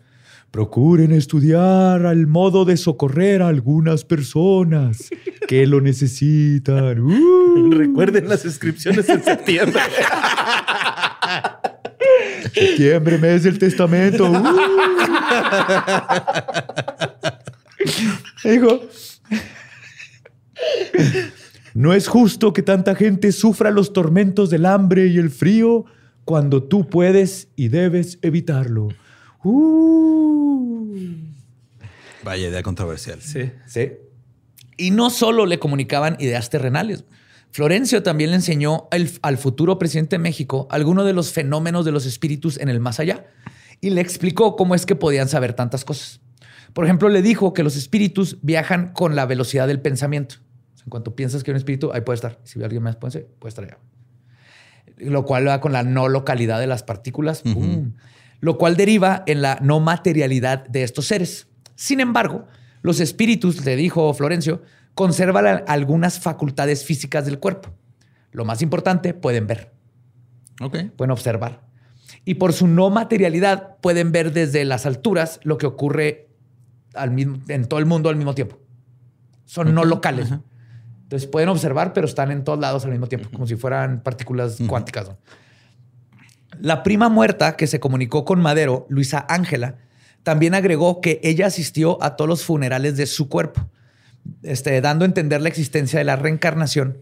Procuren 0.52 1.12
estudiar 1.12 2.04
al 2.04 2.26
modo 2.26 2.66
de 2.66 2.76
socorrer 2.76 3.40
a 3.40 3.48
algunas 3.48 4.04
personas 4.04 5.08
que 5.48 5.66
lo 5.66 5.80
necesitan. 5.80 7.00
Uh. 7.54 7.70
Recuerden 7.70 8.28
las 8.28 8.44
inscripciones 8.44 9.08
en 9.08 9.22
septiembre. 9.22 9.80
Septiembre, 12.52 13.16
mes 13.18 13.44
del 13.44 13.58
testamento. 13.58 14.30
Uh. 14.30 14.42
Dijo, 18.44 18.82
no 21.72 21.94
es 21.94 22.08
justo 22.08 22.52
que 22.52 22.62
tanta 22.62 22.94
gente 22.94 23.32
sufra 23.32 23.70
los 23.70 23.94
tormentos 23.94 24.50
del 24.50 24.66
hambre 24.66 25.06
y 25.06 25.16
el 25.16 25.30
frío 25.30 25.86
cuando 26.26 26.62
tú 26.62 26.86
puedes 26.88 27.48
y 27.56 27.68
debes 27.68 28.18
evitarlo. 28.20 28.88
Uh. 29.44 30.94
Vaya 32.24 32.48
idea 32.48 32.62
controversial. 32.62 33.20
Sí. 33.20 33.50
Sí. 33.66 33.92
Y 34.76 34.90
no 34.90 35.10
solo 35.10 35.46
le 35.46 35.58
comunicaban 35.58 36.16
ideas 36.20 36.50
terrenales. 36.50 37.04
Florencio 37.50 38.02
también 38.02 38.30
le 38.30 38.36
enseñó 38.36 38.88
al, 38.90 39.10
al 39.20 39.36
futuro 39.36 39.78
presidente 39.78 40.16
de 40.16 40.20
México 40.20 40.66
algunos 40.70 41.04
de 41.04 41.12
los 41.12 41.32
fenómenos 41.32 41.84
de 41.84 41.92
los 41.92 42.06
espíritus 42.06 42.58
en 42.58 42.68
el 42.70 42.80
más 42.80 42.98
allá 42.98 43.26
y 43.82 43.90
le 43.90 44.00
explicó 44.00 44.56
cómo 44.56 44.74
es 44.74 44.86
que 44.86 44.96
podían 44.96 45.28
saber 45.28 45.52
tantas 45.52 45.84
cosas. 45.84 46.20
Por 46.72 46.84
ejemplo, 46.84 47.10
le 47.10 47.20
dijo 47.20 47.52
que 47.52 47.62
los 47.62 47.76
espíritus 47.76 48.38
viajan 48.40 48.92
con 48.92 49.14
la 49.14 49.26
velocidad 49.26 49.66
del 49.66 49.80
pensamiento. 49.80 50.36
O 50.74 50.76
sea, 50.76 50.84
en 50.84 50.90
cuanto 50.90 51.14
piensas 51.14 51.42
que 51.42 51.50
hay 51.50 51.52
un 51.52 51.58
espíritu, 51.58 51.92
ahí 51.92 52.00
puede 52.00 52.14
estar. 52.14 52.38
Si 52.44 52.62
alguien 52.62 52.82
más 52.82 52.96
puede, 52.96 53.12
ser, 53.12 53.26
puede 53.38 53.50
estar 53.50 53.64
allá. 53.64 53.78
Lo 54.96 55.24
cual 55.24 55.46
va 55.46 55.60
con 55.60 55.72
la 55.72 55.82
no 55.82 56.08
localidad 56.08 56.60
de 56.60 56.66
las 56.66 56.82
partículas. 56.82 57.42
¡pum! 57.42 57.92
Lo 58.42 58.58
cual 58.58 58.76
deriva 58.76 59.22
en 59.26 59.40
la 59.40 59.58
no 59.62 59.80
materialidad 59.80 60.66
de 60.68 60.82
estos 60.82 61.06
seres. 61.06 61.48
Sin 61.74 62.00
embargo, 62.00 62.44
los 62.82 63.00
espíritus, 63.00 63.64
le 63.64 63.76
dijo 63.76 64.12
Florencio, 64.12 64.60
conservan 64.94 65.64
algunas 65.66 66.20
facultades 66.20 66.84
físicas 66.84 67.24
del 67.24 67.38
cuerpo. 67.38 67.70
Lo 68.32 68.44
más 68.44 68.60
importante, 68.60 69.14
pueden 69.14 69.46
ver. 69.46 69.72
Ok. 70.60 70.76
Pueden 70.96 71.12
observar. 71.12 71.62
Y 72.24 72.34
por 72.34 72.52
su 72.52 72.66
no 72.66 72.90
materialidad 72.90 73.76
pueden 73.80 74.12
ver 74.12 74.32
desde 74.32 74.64
las 74.64 74.86
alturas 74.86 75.40
lo 75.44 75.56
que 75.56 75.66
ocurre 75.66 76.28
al 76.94 77.10
mismo, 77.10 77.38
en 77.48 77.66
todo 77.66 77.80
el 77.80 77.86
mundo 77.86 78.08
al 78.08 78.16
mismo 78.16 78.34
tiempo. 78.34 78.58
Son 79.44 79.74
no 79.74 79.84
locales. 79.84 80.32
Entonces 81.02 81.28
pueden 81.28 81.48
observar, 81.48 81.92
pero 81.92 82.06
están 82.06 82.30
en 82.30 82.42
todos 82.42 82.58
lados 82.58 82.84
al 82.84 82.90
mismo 82.90 83.06
tiempo, 83.06 83.28
como 83.32 83.46
si 83.46 83.54
fueran 83.54 84.02
partículas 84.02 84.58
cuánticas. 84.66 85.08
¿no? 85.08 85.18
La 86.62 86.84
prima 86.84 87.08
muerta 87.08 87.56
que 87.56 87.66
se 87.66 87.80
comunicó 87.80 88.24
con 88.24 88.40
Madero, 88.40 88.86
Luisa 88.88 89.26
Ángela, 89.28 89.78
también 90.22 90.54
agregó 90.54 91.00
que 91.00 91.18
ella 91.24 91.46
asistió 91.46 92.00
a 92.00 92.14
todos 92.14 92.28
los 92.28 92.44
funerales 92.44 92.96
de 92.96 93.06
su 93.06 93.28
cuerpo, 93.28 93.68
este, 94.44 94.80
dando 94.80 95.04
a 95.04 95.08
entender 95.08 95.40
la 95.40 95.48
existencia 95.48 95.98
de 95.98 96.04
la 96.04 96.14
reencarnación. 96.14 96.98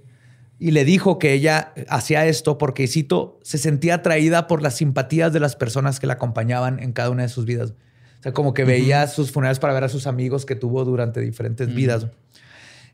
Y 0.58 0.70
le 0.70 0.86
dijo 0.86 1.18
que 1.18 1.34
ella 1.34 1.74
hacía 1.90 2.24
esto 2.24 2.56
porque, 2.56 2.88
cito, 2.88 3.38
se 3.42 3.58
sentía 3.58 3.96
atraída 3.96 4.46
por 4.46 4.62
las 4.62 4.76
simpatías 4.76 5.30
de 5.34 5.40
las 5.40 5.56
personas 5.56 6.00
que 6.00 6.06
la 6.06 6.14
acompañaban 6.14 6.82
en 6.82 6.92
cada 6.94 7.10
una 7.10 7.24
de 7.24 7.28
sus 7.28 7.44
vidas. 7.44 7.74
O 8.20 8.22
sea, 8.22 8.32
como 8.32 8.54
que 8.54 8.64
veía 8.64 9.06
sus 9.08 9.30
funerales 9.30 9.58
para 9.58 9.74
ver 9.74 9.84
a 9.84 9.90
sus 9.90 10.06
amigos 10.06 10.46
que 10.46 10.54
tuvo 10.54 10.86
durante 10.86 11.20
diferentes 11.20 11.74
vidas. 11.74 12.06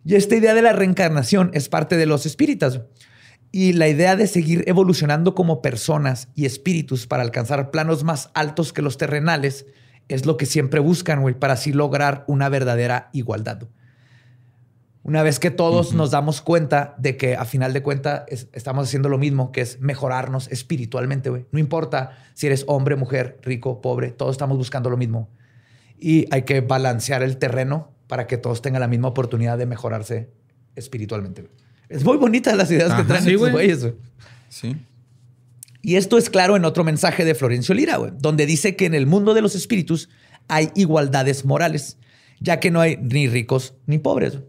Y 0.04 0.16
esta 0.16 0.34
idea 0.34 0.52
de 0.52 0.62
la 0.62 0.72
reencarnación 0.72 1.52
es 1.54 1.68
parte 1.68 1.96
de 1.96 2.06
los 2.06 2.26
espíritas. 2.26 2.80
Y 3.58 3.72
la 3.72 3.88
idea 3.88 4.16
de 4.16 4.26
seguir 4.26 4.64
evolucionando 4.66 5.34
como 5.34 5.62
personas 5.62 6.28
y 6.34 6.44
espíritus 6.44 7.06
para 7.06 7.22
alcanzar 7.22 7.70
planos 7.70 8.04
más 8.04 8.28
altos 8.34 8.74
que 8.74 8.82
los 8.82 8.98
terrenales 8.98 9.64
es 10.08 10.26
lo 10.26 10.36
que 10.36 10.44
siempre 10.44 10.78
buscan, 10.78 11.22
güey, 11.22 11.34
para 11.34 11.54
así 11.54 11.72
lograr 11.72 12.26
una 12.28 12.50
verdadera 12.50 13.08
igualdad. 13.14 13.62
Una 15.02 15.22
vez 15.22 15.38
que 15.38 15.50
todos 15.50 15.94
nos 15.94 16.10
damos 16.10 16.42
cuenta 16.42 16.96
de 16.98 17.16
que 17.16 17.34
a 17.34 17.46
final 17.46 17.72
de 17.72 17.82
cuentas 17.82 18.24
es- 18.28 18.48
estamos 18.52 18.88
haciendo 18.88 19.08
lo 19.08 19.16
mismo, 19.16 19.52
que 19.52 19.62
es 19.62 19.80
mejorarnos 19.80 20.48
espiritualmente, 20.52 21.30
güey. 21.30 21.46
No 21.50 21.58
importa 21.58 22.10
si 22.34 22.48
eres 22.48 22.62
hombre, 22.68 22.94
mujer, 22.96 23.38
rico, 23.40 23.80
pobre, 23.80 24.10
todos 24.10 24.32
estamos 24.32 24.58
buscando 24.58 24.90
lo 24.90 24.98
mismo. 24.98 25.30
Y 25.98 26.26
hay 26.30 26.42
que 26.42 26.60
balancear 26.60 27.22
el 27.22 27.38
terreno 27.38 27.94
para 28.06 28.26
que 28.26 28.36
todos 28.36 28.60
tengan 28.60 28.80
la 28.82 28.86
misma 28.88 29.08
oportunidad 29.08 29.56
de 29.56 29.64
mejorarse 29.64 30.30
espiritualmente. 30.74 31.48
Es 31.88 32.04
muy 32.04 32.16
bonita 32.16 32.54
las 32.56 32.70
ideas 32.70 32.92
que 32.94 33.04
traen 33.04 33.24
Sí, 33.24 33.34
estos 33.34 33.50
güeyes. 33.52 33.80
güey. 33.82 33.94
Sí. 34.48 34.76
Y 35.82 35.96
esto 35.96 36.18
es 36.18 36.30
claro 36.30 36.56
en 36.56 36.64
otro 36.64 36.82
mensaje 36.82 37.24
de 37.24 37.34
Florencio 37.34 37.74
Lira, 37.74 37.96
güey, 37.96 38.12
donde 38.18 38.44
dice 38.46 38.74
que 38.74 38.86
en 38.86 38.94
el 38.94 39.06
mundo 39.06 39.34
de 39.34 39.40
los 39.42 39.54
espíritus 39.54 40.08
hay 40.48 40.70
igualdades 40.74 41.44
morales, 41.44 41.98
ya 42.40 42.58
que 42.58 42.70
no 42.70 42.80
hay 42.80 42.96
ni 42.96 43.28
ricos 43.28 43.74
ni 43.86 43.98
pobres. 43.98 44.32
güey. 44.32 44.44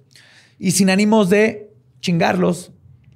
Y 0.58 0.72
sin 0.72 0.90
ánimos 0.90 1.30
de 1.30 1.70
chingarlos, 2.02 2.72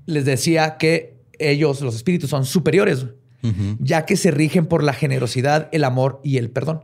les 0.05 0.25
decía 0.25 0.77
que 0.77 1.15
ellos, 1.39 1.81
los 1.81 1.95
espíritus, 1.95 2.29
son 2.29 2.45
superiores, 2.45 3.03
güey, 3.05 3.15
ya 3.79 4.05
que 4.05 4.17
se 4.17 4.29
rigen 4.29 4.67
por 4.67 4.83
la 4.83 4.93
generosidad, 4.93 5.67
el 5.71 5.83
amor 5.83 6.21
y 6.23 6.37
el 6.37 6.51
perdón. 6.51 6.83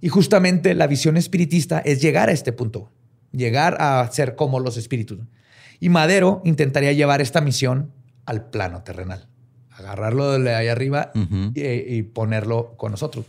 Y 0.00 0.08
justamente 0.08 0.74
la 0.74 0.86
visión 0.86 1.18
espiritista 1.18 1.80
es 1.80 2.00
llegar 2.00 2.30
a 2.30 2.32
este 2.32 2.52
punto, 2.52 2.90
llegar 3.30 3.76
a 3.78 4.08
ser 4.10 4.34
como 4.36 4.58
los 4.58 4.78
espíritus. 4.78 5.18
Y 5.82 5.88
Madero 5.88 6.42
intentaría 6.44 6.92
llevar 6.92 7.20
esta 7.20 7.40
misión 7.40 7.90
al 8.24 8.50
plano 8.50 8.84
terrenal, 8.84 9.26
agarrarlo 9.72 10.38
de 10.38 10.54
ahí 10.54 10.68
arriba 10.68 11.10
y 11.56 12.02
ponerlo 12.04 12.76
con 12.76 12.92
nosotros. 12.92 13.26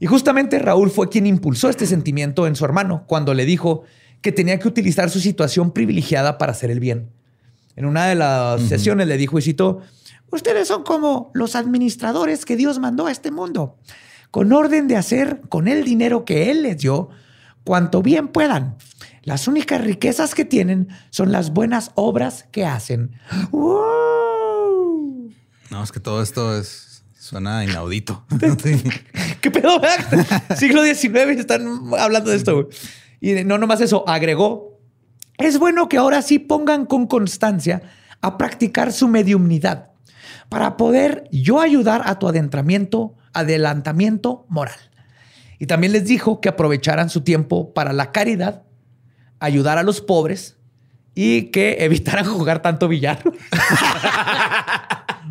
Y 0.00 0.06
justamente 0.06 0.58
Raúl 0.58 0.90
fue 0.90 1.08
quien 1.08 1.28
impulsó 1.28 1.68
este 1.68 1.86
sentimiento 1.86 2.48
en 2.48 2.56
su 2.56 2.64
hermano 2.64 3.04
cuando 3.06 3.34
le 3.34 3.44
dijo 3.44 3.84
que 4.20 4.32
tenía 4.32 4.58
que 4.58 4.66
utilizar 4.66 5.10
su 5.10 5.20
situación 5.20 5.70
privilegiada 5.70 6.38
para 6.38 6.50
hacer 6.50 6.72
el 6.72 6.80
bien. 6.80 7.12
En 7.76 7.84
una 7.84 8.08
de 8.08 8.16
las 8.16 8.62
sesiones 8.62 9.06
le 9.06 9.16
dijo 9.16 9.38
y 9.38 9.42
citó, 9.42 9.80
ustedes 10.32 10.66
son 10.66 10.82
como 10.82 11.30
los 11.34 11.54
administradores 11.54 12.44
que 12.44 12.56
Dios 12.56 12.80
mandó 12.80 13.06
a 13.06 13.12
este 13.12 13.30
mundo, 13.30 13.78
con 14.32 14.52
orden 14.52 14.88
de 14.88 14.96
hacer 14.96 15.40
con 15.48 15.68
el 15.68 15.84
dinero 15.84 16.24
que 16.24 16.50
Él 16.50 16.64
les 16.64 16.78
dio 16.78 17.10
cuanto 17.62 18.02
bien 18.02 18.26
puedan. 18.26 18.76
Las 19.22 19.48
únicas 19.48 19.80
riquezas 19.80 20.34
que 20.34 20.44
tienen 20.44 20.88
son 21.10 21.32
las 21.32 21.52
buenas 21.52 21.92
obras 21.94 22.46
que 22.50 22.64
hacen. 22.64 23.12
¡Wow! 23.50 25.30
No, 25.70 25.84
es 25.84 25.92
que 25.92 26.00
todo 26.00 26.22
esto 26.22 26.56
es 26.56 27.04
suena 27.18 27.64
inaudito. 27.64 28.24
¿Qué 29.40 29.50
pedo? 29.50 29.80
Siglo 30.56 30.82
XIX 30.82 31.38
están 31.38 31.66
hablando 31.98 32.30
de 32.30 32.36
esto. 32.36 32.68
Y 33.20 33.44
no 33.44 33.58
nomás 33.58 33.80
eso, 33.80 34.08
agregó, 34.08 34.80
es 35.38 35.58
bueno 35.58 35.88
que 35.88 35.96
ahora 35.96 36.22
sí 36.22 36.38
pongan 36.38 36.86
con 36.86 37.06
constancia 37.06 37.82
a 38.20 38.36
practicar 38.36 38.92
su 38.92 39.08
mediumnidad 39.08 39.90
para 40.48 40.76
poder 40.76 41.24
yo 41.30 41.60
ayudar 41.60 42.02
a 42.04 42.18
tu 42.18 42.28
adentramiento, 42.28 43.16
adelantamiento 43.32 44.44
moral. 44.48 44.78
Y 45.58 45.66
también 45.66 45.92
les 45.92 46.04
dijo 46.06 46.40
que 46.40 46.48
aprovecharan 46.48 47.10
su 47.10 47.20
tiempo 47.20 47.72
para 47.72 47.92
la 47.92 48.12
caridad, 48.12 48.64
ayudar 49.40 49.78
a 49.78 49.82
los 49.82 50.00
pobres 50.00 50.56
y 51.14 51.50
que 51.50 51.78
evitaran 51.84 52.24
jugar 52.32 52.62
tanto 52.62 52.86
billar. 52.88 53.20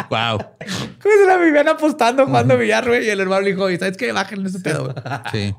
wow. 0.09 0.37
¿Cómo 0.37 1.15
se 1.21 1.27
la 1.27 1.37
vivían 1.37 1.67
apostando 1.67 2.25
jugando 2.25 2.57
billar, 2.57 2.87
güey? 2.87 3.05
Y 3.05 3.09
el 3.09 3.19
hermano 3.19 3.41
le 3.41 3.51
dijo, 3.51 3.69
"¿Y 3.69 3.77
¿sabes 3.77 3.95
qué? 3.97 4.11
Bájenle 4.11 4.49
ese 4.49 4.59
pedo. 4.59 4.85
güey". 4.85 4.95
Sí. 5.31 5.55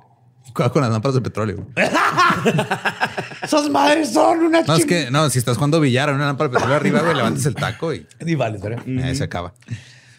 Cuidado 0.52 0.72
con 0.72 0.82
las 0.82 0.90
lámparas 0.90 1.14
de 1.14 1.20
petróleo. 1.20 1.66
Esas 3.42 3.68
madres 3.70 4.12
son 4.12 4.40
una 4.40 4.62
No, 4.62 4.74
es 4.74 4.84
que, 4.84 5.10
no, 5.10 5.30
si 5.30 5.38
estás 5.38 5.56
jugando 5.56 5.78
billar 5.80 6.08
en 6.08 6.16
una 6.16 6.26
lámpara 6.26 6.48
de 6.48 6.54
petróleo 6.54 6.76
arriba, 6.76 7.00
güey, 7.02 7.14
levantas 7.14 7.46
el 7.46 7.54
taco 7.54 7.94
y 7.94 8.06
Ni 8.20 8.34
vales, 8.34 8.60
¿verdad? 8.60 8.82
ahí 9.04 9.14
se 9.14 9.24
acaba. 9.24 9.54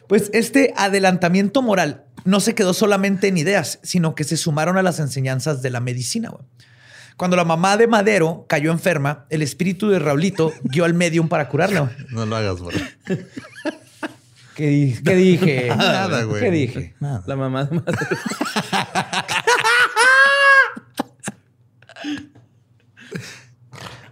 Pues 0.07 0.29
este 0.33 0.73
adelantamiento 0.77 1.61
moral 1.61 2.05
no 2.23 2.39
se 2.39 2.55
quedó 2.55 2.73
solamente 2.73 3.27
en 3.27 3.37
ideas, 3.37 3.79
sino 3.83 4.15
que 4.15 4.23
se 4.23 4.37
sumaron 4.37 4.77
a 4.77 4.83
las 4.83 4.99
enseñanzas 4.99 5.61
de 5.61 5.69
la 5.69 5.79
medicina. 5.81 6.29
güey. 6.29 6.43
Cuando 7.21 7.37
la 7.37 7.45
mamá 7.45 7.77
de 7.77 7.85
Madero 7.85 8.47
cayó 8.49 8.71
enferma, 8.71 9.27
el 9.29 9.43
espíritu 9.43 9.89
de 9.89 9.99
Raulito 9.99 10.51
guió 10.63 10.85
al 10.85 10.95
medium 10.95 11.27
para 11.27 11.47
curarla. 11.49 11.81
güey. 11.81 11.91
No 12.09 12.25
lo 12.25 12.35
hagas, 12.35 12.59
güey. 12.59 12.75
¿Qué, 14.55 14.65
di- 14.67 14.97
qué 15.05 15.15
dije? 15.15 15.67
Nada, 15.77 16.23
güey. 16.23 16.41
¿Qué 16.41 16.49
dije? 16.49 16.95
Nada. 16.99 17.21
La 17.27 17.35
mamá 17.35 17.65
de 17.65 17.75
madre. 17.75 18.07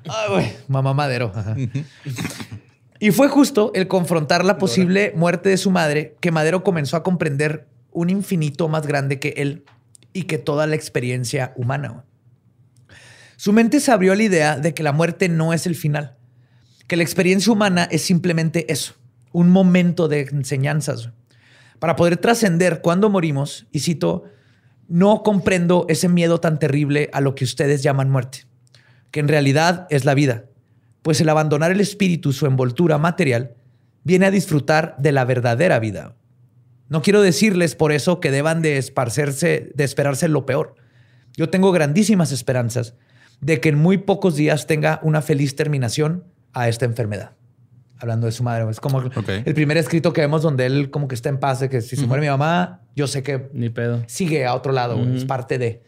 Ay, 0.07 0.29
güey, 0.29 0.53
mamá 0.67 0.93
Madero. 0.93 1.31
Ajá. 1.33 1.55
Y 2.99 3.09
fue 3.11 3.27
justo 3.27 3.71
el 3.73 3.87
confrontar 3.87 4.45
la 4.45 4.59
posible 4.59 5.13
muerte 5.15 5.49
de 5.49 5.57
su 5.57 5.71
madre 5.71 6.15
que 6.19 6.31
Madero 6.31 6.63
comenzó 6.63 6.95
a 6.95 7.01
comprender 7.01 7.67
un 7.91 8.11
infinito 8.11 8.67
más 8.67 8.85
grande 8.85 9.19
que 9.19 9.29
él 9.37 9.63
y 10.13 10.23
que 10.25 10.37
toda 10.37 10.67
la 10.67 10.75
experiencia 10.75 11.53
humana. 11.55 12.03
Su 13.39 13.53
mente 13.53 13.79
se 13.79 13.93
abrió 13.93 14.11
a 14.11 14.17
la 14.17 14.23
idea 14.23 14.57
de 14.57 14.73
que 14.73 14.83
la 14.83 14.91
muerte 14.91 15.29
no 15.29 15.53
es 15.53 15.65
el 15.65 15.75
final, 15.75 16.17
que 16.89 16.97
la 16.97 17.03
experiencia 17.03 17.53
humana 17.53 17.87
es 17.89 18.01
simplemente 18.01 18.69
eso, 18.69 18.95
un 19.31 19.49
momento 19.49 20.09
de 20.09 20.23
enseñanzas. 20.23 21.11
Para 21.79 21.95
poder 21.95 22.17
trascender 22.17 22.81
cuando 22.81 23.09
morimos, 23.09 23.65
y 23.71 23.79
cito, 23.79 24.25
no 24.89 25.23
comprendo 25.23 25.85
ese 25.87 26.09
miedo 26.09 26.41
tan 26.41 26.59
terrible 26.59 27.09
a 27.13 27.21
lo 27.21 27.33
que 27.33 27.45
ustedes 27.45 27.81
llaman 27.81 28.09
muerte 28.09 28.39
que 29.09 29.21
en 29.21 29.29
realidad 29.29 29.87
es 29.89 30.03
la 30.03 30.15
vida, 30.15 30.43
pues 31.01 31.21
el 31.21 31.29
abandonar 31.29 31.71
el 31.71 31.79
espíritu, 31.79 32.33
su 32.33 32.45
envoltura 32.45 32.97
material, 32.97 33.55
viene 34.03 34.25
a 34.25 34.31
disfrutar 34.31 34.97
de 34.99 35.13
la 35.13 35.23
verdadera 35.23 35.79
vida. 35.79 36.17
No 36.89 37.01
quiero 37.01 37.21
decirles 37.21 37.73
por 37.73 37.93
eso 37.93 38.19
que 38.19 38.31
deban 38.31 38.61
de 38.61 38.77
esparcerse, 38.77 39.71
de 39.73 39.83
esperarse 39.85 40.27
lo 40.27 40.45
peor. 40.45 40.75
Yo 41.37 41.49
tengo 41.49 41.71
grandísimas 41.71 42.33
esperanzas 42.33 42.95
de 43.41 43.59
que 43.61 43.69
en 43.69 43.77
muy 43.77 43.97
pocos 43.97 44.35
días 44.35 44.67
tenga 44.67 44.99
una 45.03 45.21
feliz 45.21 45.55
terminación 45.55 46.23
a 46.53 46.67
esta 46.69 46.85
enfermedad. 46.85 47.31
Hablando 48.01 48.27
de 48.27 48.31
su 48.31 48.43
madre, 48.43 48.69
es 48.69 48.79
como 48.79 49.01
el 49.01 49.53
primer 49.53 49.75
escrito 49.75 50.13
que 50.13 50.21
vemos 50.21 50.41
donde 50.41 50.65
él 50.65 50.89
como 50.89 51.07
que 51.09 51.15
está 51.15 51.27
en 51.29 51.37
paz 51.37 51.59
de 51.59 51.69
que 51.69 51.81
si 51.81 51.97
se 51.97 52.07
muere 52.07 52.21
mi 52.21 52.29
mamá, 52.29 52.81
yo 52.95 53.07
sé 53.07 53.23
que 53.23 53.49
Ni 53.53 53.69
pedo. 53.69 54.03
sigue 54.07 54.45
a 54.45 54.55
otro 54.55 54.71
lado, 54.71 54.97
es 55.13 55.25
parte 55.25 55.57
de. 55.57 55.83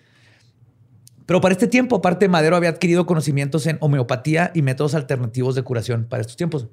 Pero 1.26 1.40
para 1.40 1.54
este 1.54 1.68
tiempo, 1.68 1.96
aparte, 1.96 2.28
Madero 2.28 2.58
había 2.58 2.70
adquirido 2.70 3.06
conocimientos 3.06 3.66
en 3.66 3.78
homeopatía 3.80 4.52
y 4.54 4.62
métodos 4.62 4.94
alternativos 4.96 5.56
de 5.56 5.62
curación 5.64 6.06
para 6.10 6.20
estos 6.20 6.36
tiempos, 6.36 6.68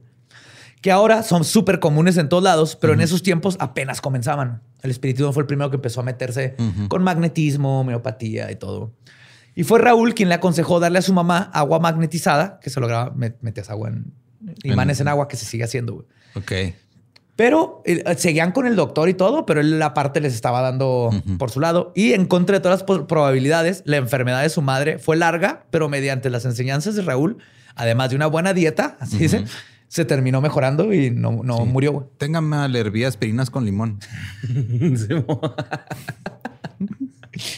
que 0.83 0.91
ahora 0.91 1.23
son 1.23 1.45
súper 1.45 1.79
comunes 1.79 2.17
en 2.17 2.29
todos 2.29 2.43
lados, 2.43 2.75
pero 2.75 2.93
en 2.93 3.01
esos 3.01 3.23
tiempos 3.23 3.57
apenas 3.61 4.01
comenzaban. 4.01 4.63
El 4.83 4.91
espiritismo 4.91 5.33
fue 5.33 5.43
el 5.43 5.47
primero 5.47 5.71
que 5.71 5.77
empezó 5.77 6.01
a 6.01 6.05
meterse 6.05 6.57
con 6.89 7.05
magnetismo, 7.05 7.81
homeopatía 7.81 8.51
y 8.51 8.57
todo. 8.57 8.93
Y 9.59 9.65
fue 9.65 9.81
Raúl 9.81 10.15
quien 10.15 10.29
le 10.29 10.37
aconsejó 10.37 10.79
darle 10.79 11.01
a 11.01 11.03
su 11.03 11.13
mamá 11.13 11.51
agua 11.53 11.81
magnetizada, 11.81 12.61
que 12.63 12.71
se 12.71 12.79
lograba, 12.79 13.13
met- 13.15 13.39
metías 13.41 13.69
agua 13.71 13.89
en 13.89 14.13
imanes 14.63 15.01
en 15.01 15.09
agua, 15.09 15.27
que 15.27 15.37
se 15.37 15.45
sigue 15.47 15.65
haciendo. 15.65 15.95
güey. 15.95 16.07
Ok. 16.37 16.53
Pero 17.35 17.83
eh, 17.85 18.03
seguían 18.17 18.53
con 18.53 18.67
el 18.69 18.77
doctor 18.77 19.09
y 19.09 19.15
todo, 19.15 19.47
pero 19.47 19.61
él 19.61 19.79
la 19.81 19.95
parte 19.95 20.21
les 20.21 20.33
estaba 20.35 20.61
dando 20.61 21.11
por 21.39 21.51
su 21.51 21.59
lado. 21.59 21.93
Y 21.97 22.13
en 22.13 22.27
contra 22.27 22.57
de 22.59 22.61
todas 22.61 22.85
las 22.89 23.03
probabilidades, 23.07 23.83
la 23.85 23.97
enfermedad 23.97 24.43
de 24.43 24.49
su 24.49 24.63
madre 24.63 24.99
fue 24.99 25.17
larga, 25.17 25.65
pero 25.71 25.89
mediante 25.89 26.31
las 26.31 26.45
enseñanzas 26.45 26.95
de 26.95 27.03
Raúl, 27.03 27.39
además 27.75 28.11
de 28.11 28.17
una 28.17 28.27
buena 28.29 28.55
dieta, 28.55 28.97
así 29.01 29.19
dice, 29.19 29.45
se 29.89 30.05
terminó 30.05 30.41
mejorando 30.41 30.93
y 30.93 31.11
no, 31.11 31.41
no 31.43 31.65
murió, 31.67 31.93
güey. 31.93 32.07
Téngame 32.17 32.57
alervía 32.57 33.09
aspirinas 33.09 33.51
con 33.51 33.65
limón. 33.65 33.99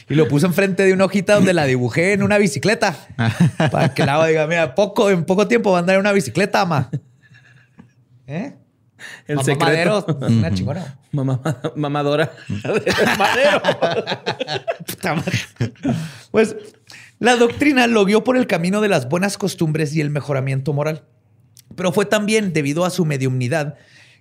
Y 0.08 0.14
lo 0.14 0.28
puse 0.28 0.46
enfrente 0.46 0.84
de 0.84 0.92
una 0.92 1.04
hojita 1.04 1.34
donde 1.34 1.54
la 1.54 1.64
dibujé 1.64 2.12
en 2.12 2.22
una 2.22 2.38
bicicleta. 2.38 2.96
para 3.70 3.94
que 3.94 4.04
la 4.04 4.26
diga, 4.26 4.46
mira, 4.46 4.74
poco, 4.74 5.10
en 5.10 5.24
poco 5.24 5.48
tiempo 5.48 5.70
va 5.72 5.78
a 5.78 5.80
andar 5.80 5.94
en 5.94 6.00
una 6.00 6.12
bicicleta, 6.12 6.62
ama. 6.62 6.90
¿Eh? 8.26 8.54
El 9.26 9.36
Mamá 9.36 9.44
secreto. 9.44 9.66
Madero, 9.66 10.28
una 10.28 10.54
chingona. 10.54 10.98
Mamá, 11.12 11.40
mamadora. 11.74 12.32
Madero. 13.18 13.62
Puta 14.86 15.14
madre. 15.14 15.38
Pues 16.30 16.56
la 17.18 17.36
doctrina 17.36 17.86
lo 17.86 18.04
guió 18.04 18.24
por 18.24 18.36
el 18.36 18.46
camino 18.46 18.80
de 18.80 18.88
las 18.88 19.08
buenas 19.08 19.38
costumbres 19.38 19.94
y 19.94 20.00
el 20.00 20.10
mejoramiento 20.10 20.72
moral. 20.72 21.04
Pero 21.76 21.92
fue 21.92 22.04
también 22.04 22.52
debido 22.52 22.84
a 22.84 22.90
su 22.90 23.04
mediumnidad 23.04 23.76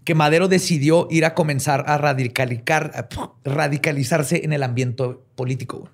que 0.10 0.16
Madero 0.16 0.48
decidió 0.48 1.08
ir 1.12 1.24
a 1.24 1.36
comenzar 1.36 1.84
a 1.88 1.96
radicalicar- 2.00 3.08
radicalizarse 3.44 4.44
en 4.44 4.54
el 4.54 4.64
ambiente 4.64 5.04
político. 5.36 5.88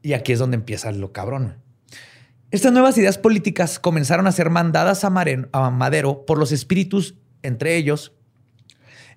Y 0.00 0.14
aquí 0.14 0.32
es 0.32 0.38
donde 0.38 0.54
empieza 0.54 0.90
lo 0.92 1.12
cabrón. 1.12 1.58
Estas 2.50 2.72
nuevas 2.72 2.96
ideas 2.96 3.18
políticas 3.18 3.78
comenzaron 3.78 4.26
a 4.26 4.32
ser 4.32 4.48
mandadas 4.48 5.04
a, 5.04 5.10
Maren- 5.10 5.50
a 5.52 5.68
Madero 5.68 6.24
por 6.24 6.38
los 6.38 6.52
espíritus, 6.52 7.16
entre 7.42 7.76
ellos, 7.76 8.14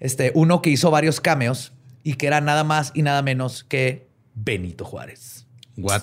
este, 0.02 0.34
uno 0.36 0.62
que 0.62 0.72
hizo 0.72 0.92
varios 0.92 1.22
cameos 1.22 1.72
y 2.04 2.16
que 2.16 2.28
era 2.28 2.42
nada 2.42 2.66
más 2.66 2.92
y 2.94 3.04
nada 3.04 3.22
menos 3.22 3.64
que 3.64 4.10
Benito 4.36 4.84
Juárez. 4.84 5.46
What? 5.78 6.02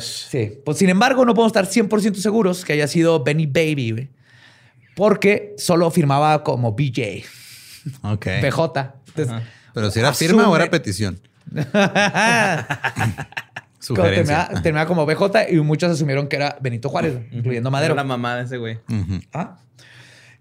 Sí, 0.00 0.58
pues 0.64 0.78
sin 0.78 0.88
embargo 0.88 1.24
no 1.24 1.34
podemos 1.34 1.50
estar 1.56 1.66
100% 1.68 2.16
seguros 2.16 2.64
que 2.64 2.72
haya 2.72 2.88
sido 2.88 3.22
Benny 3.22 3.46
Baby, 3.46 4.10
porque 5.00 5.54
solo 5.56 5.90
firmaba 5.90 6.44
como 6.44 6.72
BJ, 6.72 7.24
Ok. 8.02 8.26
PJ. 8.42 8.94
Entonces, 9.06 9.34
Pero 9.72 9.90
si 9.90 9.98
era 9.98 10.12
firma 10.12 10.46
o 10.46 10.54
era 10.54 10.68
petición. 10.68 11.18
Sugerencia. 13.78 14.24
terminaba, 14.44 14.62
terminaba 14.62 14.86
como 14.86 15.06
BJ 15.06 15.52
y 15.52 15.56
muchos 15.60 15.90
asumieron 15.90 16.28
que 16.28 16.36
era 16.36 16.58
Benito 16.60 16.90
Juárez, 16.90 17.18
incluyendo 17.32 17.70
Madero. 17.70 17.94
Era 17.94 18.02
la 18.02 18.06
mamá 18.08 18.36
de 18.36 18.42
ese 18.44 18.58
güey. 18.58 18.78
Ah. 19.32 19.56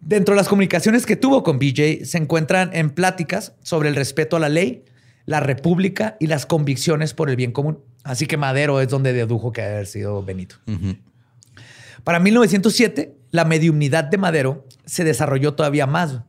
Dentro 0.01 0.33
de 0.35 0.41
las 0.41 0.49
comunicaciones 0.49 1.05
que 1.05 1.15
tuvo 1.15 1.41
con 1.41 1.57
BJ 1.57 2.03
se 2.03 2.17
encuentran 2.17 2.71
en 2.73 2.89
pláticas 2.89 3.53
sobre 3.63 3.87
el 3.87 3.95
respeto 3.95 4.35
a 4.35 4.41
la 4.41 4.49
ley, 4.49 4.83
la 5.25 5.39
república 5.39 6.17
y 6.19 6.27
las 6.27 6.45
convicciones 6.45 7.13
por 7.13 7.29
el 7.29 7.37
bien 7.37 7.53
común. 7.53 7.79
Así 8.03 8.25
que 8.25 8.35
Madero 8.35 8.81
es 8.81 8.89
donde 8.89 9.13
dedujo 9.13 9.53
que 9.53 9.61
haber 9.61 9.87
sido 9.87 10.21
Benito. 10.21 10.57
Para 12.03 12.19
1907, 12.19 13.18
la 13.31 13.45
mediumnidad 13.45 14.05
de 14.05 14.17
Madero 14.17 14.65
se 14.85 15.03
desarrolló 15.03 15.53
todavía 15.53 15.87
más. 15.87 16.21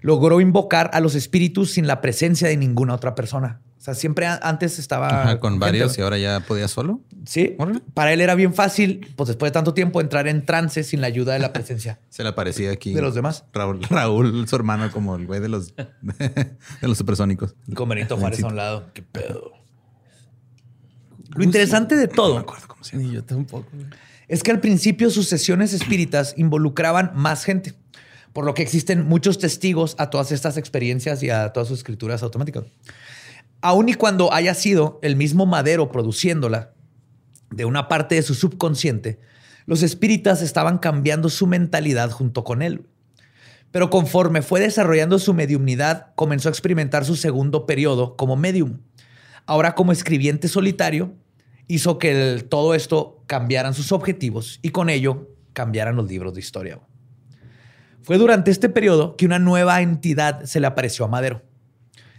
Logró 0.00 0.40
invocar 0.40 0.90
a 0.92 1.00
los 1.00 1.14
espíritus 1.14 1.72
sin 1.72 1.86
la 1.86 2.00
presencia 2.00 2.48
de 2.48 2.56
ninguna 2.56 2.94
otra 2.94 3.14
persona. 3.14 3.60
O 3.78 3.80
sea, 3.86 3.94
siempre 3.94 4.26
antes 4.26 4.78
estaba 4.78 5.22
Ajá, 5.22 5.38
con 5.38 5.58
varios 5.60 5.96
y 5.96 6.02
ahora 6.02 6.18
ya 6.18 6.40
podía 6.40 6.66
solo. 6.66 7.00
Sí. 7.24 7.54
Órale. 7.58 7.80
Para 7.94 8.12
él 8.12 8.20
era 8.20 8.34
bien 8.34 8.52
fácil, 8.52 9.12
pues 9.16 9.28
después 9.28 9.50
de 9.50 9.54
tanto 9.54 9.74
tiempo, 9.74 10.00
entrar 10.00 10.26
en 10.28 10.44
trance 10.44 10.82
sin 10.82 11.00
la 11.00 11.06
ayuda 11.06 11.34
de 11.34 11.38
la 11.38 11.52
presencia 11.52 12.00
Se 12.08 12.22
le 12.22 12.30
aparecía 12.30 12.72
aquí. 12.72 12.94
de 12.94 13.02
los 13.02 13.14
demás. 13.14 13.44
Raúl, 13.52 13.82
Raúl, 13.84 14.48
su 14.48 14.56
hermano, 14.56 14.90
como 14.90 15.14
el 15.16 15.26
güey 15.26 15.40
de 15.40 15.48
los, 15.48 15.74
de 16.02 16.56
los 16.82 16.98
supersónicos. 16.98 17.54
Con 17.74 17.88
Benito 17.88 18.16
Juárez 18.16 18.42
a 18.42 18.48
un 18.48 18.56
lado. 18.56 18.90
¿Qué 18.92 19.02
pedo? 19.02 19.52
Lo 21.34 21.44
interesante 21.44 21.96
de 21.96 22.08
todo 22.08 22.44
Ni 22.92 23.12
yo 23.12 23.24
tampoco. 23.24 23.68
Es 24.28 24.42
que 24.42 24.50
al 24.50 24.60
principio 24.60 25.10
sus 25.10 25.28
sesiones 25.28 25.72
espíritas 25.72 26.34
involucraban 26.36 27.12
más 27.14 27.44
gente, 27.44 27.74
por 28.32 28.44
lo 28.44 28.54
que 28.54 28.62
existen 28.62 29.06
muchos 29.06 29.38
testigos 29.38 29.94
a 29.98 30.10
todas 30.10 30.32
estas 30.32 30.56
experiencias 30.56 31.22
y 31.22 31.30
a 31.30 31.52
todas 31.52 31.68
sus 31.68 31.78
escrituras 31.78 32.22
automáticas. 32.22 32.64
Aun 33.60 33.88
y 33.88 33.94
cuando 33.94 34.32
haya 34.32 34.54
sido 34.54 34.98
el 35.02 35.16
mismo 35.16 35.46
Madero 35.46 35.90
produciéndola 35.90 36.72
de 37.50 37.64
una 37.64 37.88
parte 37.88 38.16
de 38.16 38.22
su 38.22 38.34
subconsciente, 38.34 39.20
los 39.64 39.82
espíritas 39.82 40.42
estaban 40.42 40.78
cambiando 40.78 41.28
su 41.28 41.46
mentalidad 41.46 42.10
junto 42.10 42.44
con 42.44 42.62
él. 42.62 42.86
Pero 43.72 43.90
conforme 43.90 44.42
fue 44.42 44.60
desarrollando 44.60 45.18
su 45.18 45.34
mediumnidad, 45.34 46.14
comenzó 46.14 46.48
a 46.48 46.52
experimentar 46.52 47.04
su 47.04 47.16
segundo 47.16 47.66
periodo 47.66 48.16
como 48.16 48.36
medium. 48.36 48.78
Ahora 49.44 49.74
como 49.74 49.92
escribiente 49.92 50.48
solitario, 50.48 51.14
hizo 51.68 51.98
que 51.98 52.10
el- 52.34 52.44
todo 52.44 52.74
esto 52.74 53.22
cambiaran 53.26 53.74
sus 53.74 53.92
objetivos 53.92 54.58
y 54.62 54.70
con 54.70 54.88
ello 54.90 55.30
cambiaran 55.52 55.96
los 55.96 56.06
libros 56.08 56.34
de 56.34 56.40
historia. 56.40 56.80
Fue 58.02 58.18
durante 58.18 58.50
este 58.50 58.68
periodo 58.68 59.16
que 59.16 59.26
una 59.26 59.38
nueva 59.38 59.80
entidad 59.82 60.44
se 60.44 60.60
le 60.60 60.66
apareció 60.68 61.04
a 61.04 61.08
Madero. 61.08 61.42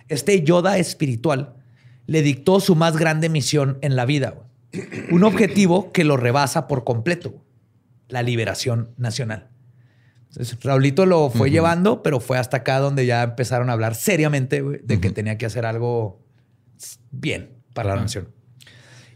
Este 0.09 0.41
Yoda 0.43 0.77
espiritual 0.77 1.55
le 2.07 2.21
dictó 2.21 2.59
su 2.59 2.75
más 2.75 2.97
grande 2.97 3.29
misión 3.29 3.77
en 3.81 3.95
la 3.95 4.05
vida. 4.05 4.35
Un 5.11 5.23
objetivo 5.23 5.91
que 5.91 6.03
lo 6.03 6.17
rebasa 6.17 6.67
por 6.67 6.83
completo. 6.83 7.43
La 8.09 8.21
liberación 8.23 8.91
nacional. 8.97 9.49
Entonces, 10.29 10.57
Raulito 10.61 11.05
lo 11.05 11.29
fue 11.29 11.49
llevando, 11.51 12.03
pero 12.03 12.19
fue 12.19 12.37
hasta 12.37 12.57
acá 12.57 12.79
donde 12.79 13.05
ya 13.05 13.23
empezaron 13.23 13.69
a 13.69 13.73
hablar 13.73 13.95
seriamente 13.95 14.61
de 14.61 14.99
que 14.99 15.09
tenía 15.09 15.37
que 15.37 15.45
hacer 15.45 15.65
algo 15.65 16.21
bien 17.11 17.49
para 17.73 17.95
la 17.95 18.01
nación. 18.01 18.27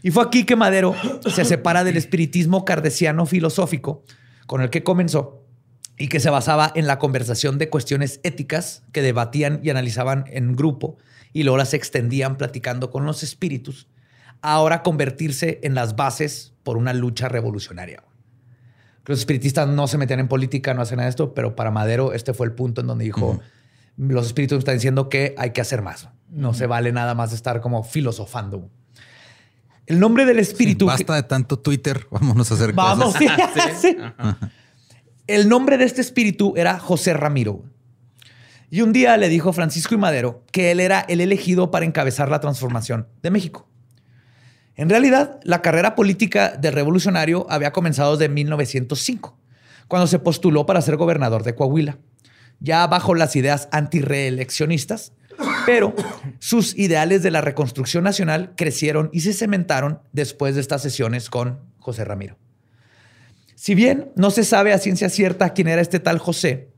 Y 0.02 0.10
fue 0.10 0.24
aquí 0.24 0.44
que 0.44 0.56
Madero 0.56 0.94
se 1.26 1.44
separa 1.44 1.84
del 1.84 1.96
espiritismo 1.96 2.64
cardesiano 2.64 3.24
filosófico 3.26 4.04
con 4.46 4.60
el 4.60 4.70
que 4.70 4.82
comenzó 4.82 5.46
y 5.96 6.08
que 6.08 6.20
se 6.20 6.30
basaba 6.30 6.72
en 6.74 6.86
la 6.86 6.98
conversación 6.98 7.58
de 7.58 7.70
cuestiones 7.70 8.20
éticas 8.24 8.82
que 8.92 9.02
debatían 9.02 9.60
y 9.62 9.70
analizaban 9.70 10.24
en 10.28 10.56
grupo 10.56 10.98
y 11.32 11.44
luego 11.44 11.56
las 11.56 11.74
extendían 11.74 12.36
platicando 12.36 12.90
con 12.90 13.06
los 13.06 13.22
espíritus, 13.22 13.88
ahora 14.40 14.82
convertirse 14.82 15.60
en 15.62 15.74
las 15.74 15.94
bases 15.94 16.54
por 16.64 16.76
una 16.76 16.92
lucha 16.92 17.28
revolucionaria. 17.28 18.02
Los 19.04 19.20
espiritistas 19.20 19.68
no 19.68 19.86
se 19.86 19.98
metían 19.98 20.20
en 20.20 20.28
política, 20.28 20.74
no 20.74 20.82
hacen 20.82 20.96
nada 20.96 21.06
de 21.06 21.10
esto, 21.10 21.34
pero 21.34 21.56
para 21.56 21.70
Madero 21.70 22.12
este 22.12 22.34
fue 22.34 22.46
el 22.46 22.52
punto 22.52 22.80
en 22.80 22.86
donde 22.88 23.04
dijo, 23.04 23.40
los 23.96 24.26
espíritus 24.26 24.58
están 24.58 24.74
diciendo 24.74 25.08
que 25.08 25.34
hay 25.38 25.50
que 25.50 25.60
hacer 25.60 25.82
más. 25.82 26.08
No 26.28 26.54
se 26.54 26.66
vale 26.66 26.92
nada 26.92 27.14
más 27.14 27.32
estar 27.32 27.60
como 27.60 27.82
filosofando. 27.84 28.70
El 29.86 29.98
nombre 30.00 30.24
del 30.24 30.38
espíritu... 30.38 30.86
Basta 30.86 31.14
de 31.14 31.22
tanto 31.24 31.58
Twitter. 31.58 32.06
Vámonos 32.10 32.50
a 32.50 32.54
hacer 32.54 32.72
Vamos, 32.72 33.14
cosas. 33.16 33.50
sí, 33.80 33.88
sí. 33.88 33.96
El 35.26 35.48
nombre 35.48 35.78
de 35.78 35.84
este 35.84 36.00
espíritu 36.00 36.54
era 36.56 36.78
José 36.78 37.14
Ramiro. 37.14 37.62
Y 38.70 38.80
un 38.80 38.92
día 38.92 39.16
le 39.18 39.28
dijo 39.28 39.52
Francisco 39.52 39.94
y 39.94 39.98
Madero 39.98 40.44
que 40.50 40.70
él 40.70 40.80
era 40.80 41.00
el 41.00 41.20
elegido 41.20 41.70
para 41.70 41.84
encabezar 41.84 42.30
la 42.30 42.40
transformación 42.40 43.06
de 43.22 43.30
México. 43.30 43.68
En 44.74 44.88
realidad, 44.88 45.38
la 45.44 45.60
carrera 45.60 45.94
política 45.94 46.50
del 46.56 46.72
revolucionario 46.72 47.46
había 47.50 47.72
comenzado 47.72 48.16
desde 48.16 48.32
1905, 48.32 49.38
cuando 49.88 50.06
se 50.06 50.18
postuló 50.18 50.64
para 50.64 50.80
ser 50.80 50.96
gobernador 50.96 51.42
de 51.42 51.54
Coahuila, 51.54 51.98
ya 52.60 52.86
bajo 52.86 53.14
las 53.14 53.36
ideas 53.36 53.68
antireeleccionistas, 53.72 55.12
pero 55.66 55.94
sus 56.38 56.76
ideales 56.76 57.22
de 57.22 57.30
la 57.30 57.40
reconstrucción 57.40 58.04
nacional 58.04 58.54
crecieron 58.56 59.10
y 59.12 59.20
se 59.20 59.32
cementaron 59.32 60.00
después 60.12 60.54
de 60.54 60.60
estas 60.60 60.82
sesiones 60.82 61.30
con 61.30 61.60
José 61.78 62.04
Ramiro. 62.04 62.36
Si 63.54 63.74
bien 63.74 64.10
no 64.16 64.30
se 64.30 64.44
sabe 64.44 64.72
a 64.72 64.78
ciencia 64.78 65.08
cierta 65.08 65.52
quién 65.54 65.68
era 65.68 65.80
este 65.80 66.00
tal 66.00 66.18
José, 66.18 66.70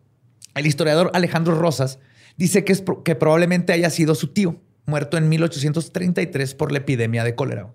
el 0.54 0.66
historiador 0.66 1.10
Alejandro 1.14 1.54
Rosas 1.54 1.98
dice 2.36 2.64
que, 2.64 2.72
es 2.72 2.82
que 3.04 3.14
probablemente 3.14 3.72
haya 3.72 3.90
sido 3.90 4.14
su 4.14 4.28
tío, 4.28 4.60
muerto 4.86 5.16
en 5.16 5.28
1833 5.28 6.54
por 6.54 6.72
la 6.72 6.78
epidemia 6.78 7.24
de 7.24 7.34
cólera. 7.34 7.72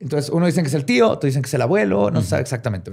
Entonces, 0.00 0.30
uno 0.30 0.46
dicen 0.46 0.64
que 0.64 0.68
es 0.68 0.74
el 0.74 0.84
tío, 0.84 1.08
otro 1.10 1.28
dicen 1.28 1.42
que 1.42 1.46
es 1.46 1.54
el 1.54 1.62
abuelo, 1.62 2.10
no 2.10 2.22
se 2.22 2.28
sabe 2.28 2.42
exactamente. 2.42 2.90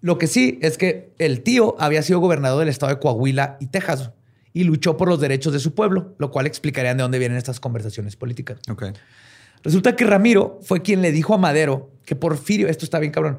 Lo 0.00 0.16
que 0.16 0.28
sí 0.28 0.60
es 0.62 0.78
que 0.78 1.12
el 1.18 1.42
tío 1.42 1.74
había 1.80 2.02
sido 2.02 2.20
gobernador 2.20 2.60
del 2.60 2.68
estado 2.68 2.94
de 2.94 3.00
Coahuila 3.00 3.56
y 3.58 3.66
Texas 3.66 4.12
y 4.60 4.64
luchó 4.64 4.96
por 4.96 5.08
los 5.08 5.20
derechos 5.20 5.52
de 5.52 5.58
su 5.60 5.74
pueblo, 5.74 6.14
lo 6.18 6.30
cual 6.30 6.46
explicarían 6.46 6.96
de 6.96 7.02
dónde 7.02 7.18
vienen 7.18 7.38
estas 7.38 7.60
conversaciones 7.60 8.16
políticas. 8.16 8.58
Ok. 8.70 8.86
Resulta 9.62 9.94
que 9.96 10.04
Ramiro 10.04 10.58
fue 10.62 10.82
quien 10.82 11.02
le 11.02 11.12
dijo 11.12 11.34
a 11.34 11.38
Madero 11.38 11.90
que 12.04 12.16
Porfirio, 12.16 12.68
esto 12.68 12.84
está 12.84 12.98
bien 12.98 13.12
cabrón, 13.12 13.38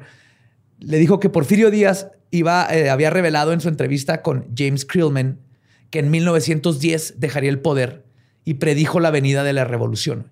le 0.78 0.98
dijo 0.98 1.20
que 1.20 1.28
Porfirio 1.28 1.70
Díaz 1.70 2.08
iba, 2.30 2.66
eh, 2.74 2.90
había 2.90 3.10
revelado 3.10 3.52
en 3.52 3.60
su 3.60 3.68
entrevista 3.68 4.22
con 4.22 4.46
James 4.56 4.84
Krillman 4.84 5.38
que 5.90 5.98
en 5.98 6.10
1910 6.10 7.14
dejaría 7.18 7.50
el 7.50 7.58
poder 7.60 8.04
y 8.44 8.54
predijo 8.54 9.00
la 9.00 9.10
venida 9.10 9.42
de 9.44 9.52
la 9.52 9.64
revolución. 9.64 10.30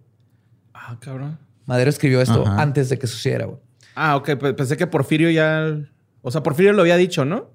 Ah, 0.73 0.97
cabrón. 1.01 1.39
Madero 1.67 1.91
escribió 1.91 2.23
esto 2.23 2.47
Ajá. 2.47 2.63
antes 2.63 2.89
de 2.89 2.99
que 2.99 3.07
sucediera. 3.07 3.47
güey. 3.47 3.59
Ah, 3.95 4.17
ok. 4.17 4.37
pe- 4.39 4.55
Pensé 4.55 4.77
que 4.77 4.87
Porfirio 4.87 5.29
ya. 5.31 5.77
O 6.23 6.31
sea, 6.31 6.43
Porfirio 6.43 6.73
lo 6.73 6.81
había 6.83 6.97
dicho, 6.97 7.25
¿no? 7.25 7.51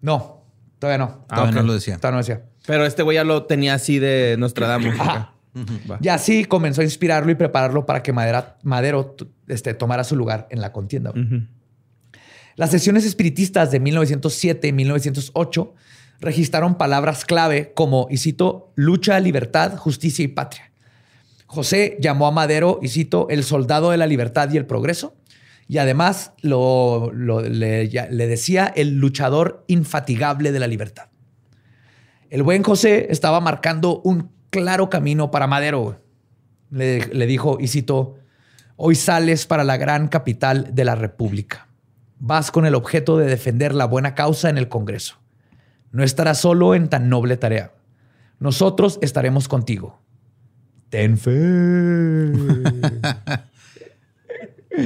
No, 0.00 0.37
todavía 0.78 0.98
no. 0.98 1.24
Ah, 1.28 1.36
Todavía 1.36 1.60
no 1.60 1.66
lo 1.66 1.74
decía. 1.74 1.96
Todavía 1.96 2.12
no 2.12 2.18
decía. 2.18 2.42
Pero 2.66 2.84
este 2.86 3.02
güey 3.02 3.14
ya 3.16 3.24
lo 3.24 3.44
tenía 3.46 3.74
así 3.74 3.98
de 3.98 4.36
Nostradamus. 4.38 4.94
Ajá. 4.98 5.34
Y 6.00 6.08
así 6.08 6.44
comenzó 6.44 6.82
a 6.82 6.84
inspirarlo 6.84 7.32
y 7.32 7.34
prepararlo 7.34 7.84
para 7.86 8.02
que 8.02 8.12
Madera- 8.12 8.58
Madero 8.62 9.16
este, 9.48 9.74
tomara 9.74 10.04
su 10.04 10.14
lugar 10.14 10.46
en 10.50 10.60
la 10.60 10.72
contienda. 10.72 11.12
Las 12.56 12.70
sesiones 12.70 13.04
espiritistas 13.04 13.70
de 13.70 13.80
1907 13.80 14.68
y 14.68 14.72
1908 14.72 15.74
registraron 16.20 16.76
palabras 16.76 17.24
clave 17.24 17.72
como, 17.74 18.06
y 18.10 18.18
cito, 18.18 18.72
lucha, 18.74 19.18
libertad, 19.20 19.76
justicia 19.76 20.24
y 20.24 20.28
patria. 20.28 20.70
José 21.46 21.96
llamó 22.00 22.26
a 22.26 22.30
Madero, 22.32 22.78
y 22.82 22.88
cito, 22.88 23.28
el 23.30 23.42
soldado 23.44 23.90
de 23.90 23.96
la 23.96 24.06
libertad 24.06 24.50
y 24.52 24.56
el 24.56 24.66
progreso, 24.66 25.14
y 25.68 25.76
además 25.76 26.32
lo, 26.40 27.12
le, 27.12 27.88
decía 27.88 28.72
el 28.74 28.98
luchador 28.98 29.64
infatigable 29.68 30.50
de 30.50 30.58
la 30.58 30.66
libertad. 30.66 31.08
El 32.30 32.42
buen 32.42 32.62
José 32.62 33.08
estaba 33.10 33.40
marcando 33.40 34.00
un 34.00 34.30
claro 34.48 34.88
camino 34.88 35.30
para 35.30 35.46
Madero. 35.46 36.00
Le, 36.70 37.06
le 37.06 37.26
dijo, 37.26 37.58
y 37.60 37.68
cito, 37.68 38.16
hoy 38.76 38.94
sales 38.94 39.46
para 39.46 39.62
la 39.62 39.76
gran 39.76 40.08
capital 40.08 40.74
de 40.74 40.84
la 40.86 40.94
República. 40.94 41.68
Vas 42.18 42.50
con 42.50 42.64
el 42.64 42.74
objeto 42.74 43.18
de 43.18 43.26
defender 43.26 43.74
la 43.74 43.84
buena 43.84 44.14
causa 44.14 44.48
en 44.48 44.56
el 44.56 44.70
Congreso. 44.70 45.18
No 45.92 46.02
estarás 46.02 46.40
solo 46.40 46.74
en 46.74 46.88
tan 46.88 47.10
noble 47.10 47.36
tarea. 47.36 47.72
Nosotros 48.40 48.98
estaremos 49.02 49.48
contigo. 49.48 50.00
Ten 50.88 51.18
fe. 51.18 51.30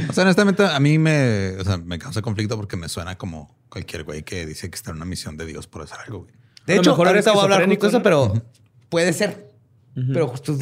O 0.08 0.12
sea, 0.12 0.24
honestamente, 0.24 0.64
a 0.64 0.78
mí 0.80 0.98
me, 0.98 1.56
o 1.58 1.64
sea, 1.64 1.76
me 1.78 1.98
causa 1.98 2.22
conflicto 2.22 2.56
porque 2.56 2.76
me 2.76 2.88
suena 2.88 3.16
como 3.18 3.54
cualquier 3.68 4.04
güey 4.04 4.22
que 4.22 4.46
dice 4.46 4.70
que 4.70 4.76
está 4.76 4.90
en 4.90 4.96
una 4.96 5.04
misión 5.04 5.36
de 5.36 5.46
Dios 5.46 5.66
por 5.66 5.82
hacer 5.82 5.98
algo. 6.06 6.20
güey. 6.22 6.32
De 6.66 6.76
hecho, 6.76 6.90
mejor 6.90 7.08
ahorita 7.08 7.32
voy 7.32 7.40
a 7.40 7.42
hablar 7.44 7.66
justo 7.66 7.86
de 7.86 7.88
eso, 7.88 8.02
pero 8.02 8.32
puede 8.88 9.12
ser. 9.12 9.50
Pero 9.94 10.28
justo 10.28 10.52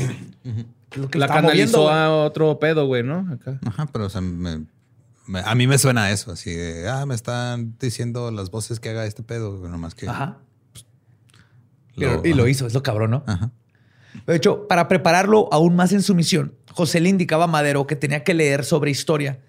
lo 0.96 1.08
que 1.08 1.18
La 1.18 1.26
está 1.26 1.40
moviendo, 1.42 1.78
canalizó 1.78 1.82
güey. 1.82 1.94
a 1.94 2.10
otro 2.10 2.58
pedo, 2.58 2.86
güey, 2.86 3.02
¿no? 3.02 3.28
Acá. 3.32 3.58
Ajá, 3.66 3.86
pero 3.92 4.06
o 4.06 4.10
sea, 4.10 4.20
me- 4.20 4.64
me- 5.26 5.40
a 5.40 5.54
mí 5.54 5.66
me 5.68 5.78
suena 5.78 6.10
eso, 6.10 6.32
así 6.32 6.52
de, 6.52 6.88
ah, 6.88 7.06
me 7.06 7.14
están 7.14 7.76
diciendo 7.78 8.30
las 8.32 8.50
voces 8.50 8.80
que 8.80 8.88
haga 8.88 9.06
este 9.06 9.22
pedo, 9.22 9.56
nomás 9.68 9.94
que... 9.94 10.08
Ajá. 10.08 10.38
lo- 11.94 12.22
Pero- 12.22 12.22
y 12.24 12.32
lo 12.34 12.48
hizo, 12.48 12.66
es 12.66 12.74
lo 12.74 12.82
cabrón, 12.82 13.10
¿no? 13.12 13.24
Ajá. 13.26 13.50
De 14.26 14.34
hecho, 14.34 14.66
para 14.66 14.88
prepararlo 14.88 15.48
aún 15.52 15.76
más 15.76 15.92
en 15.92 16.02
su 16.02 16.14
misión, 16.14 16.54
José 16.72 17.00
le 17.00 17.08
indicaba 17.08 17.44
a 17.44 17.46
Madero 17.46 17.86
que 17.86 17.96
tenía 17.96 18.24
que 18.24 18.34
leer 18.34 18.64
sobre 18.64 18.90
historia 18.90 19.40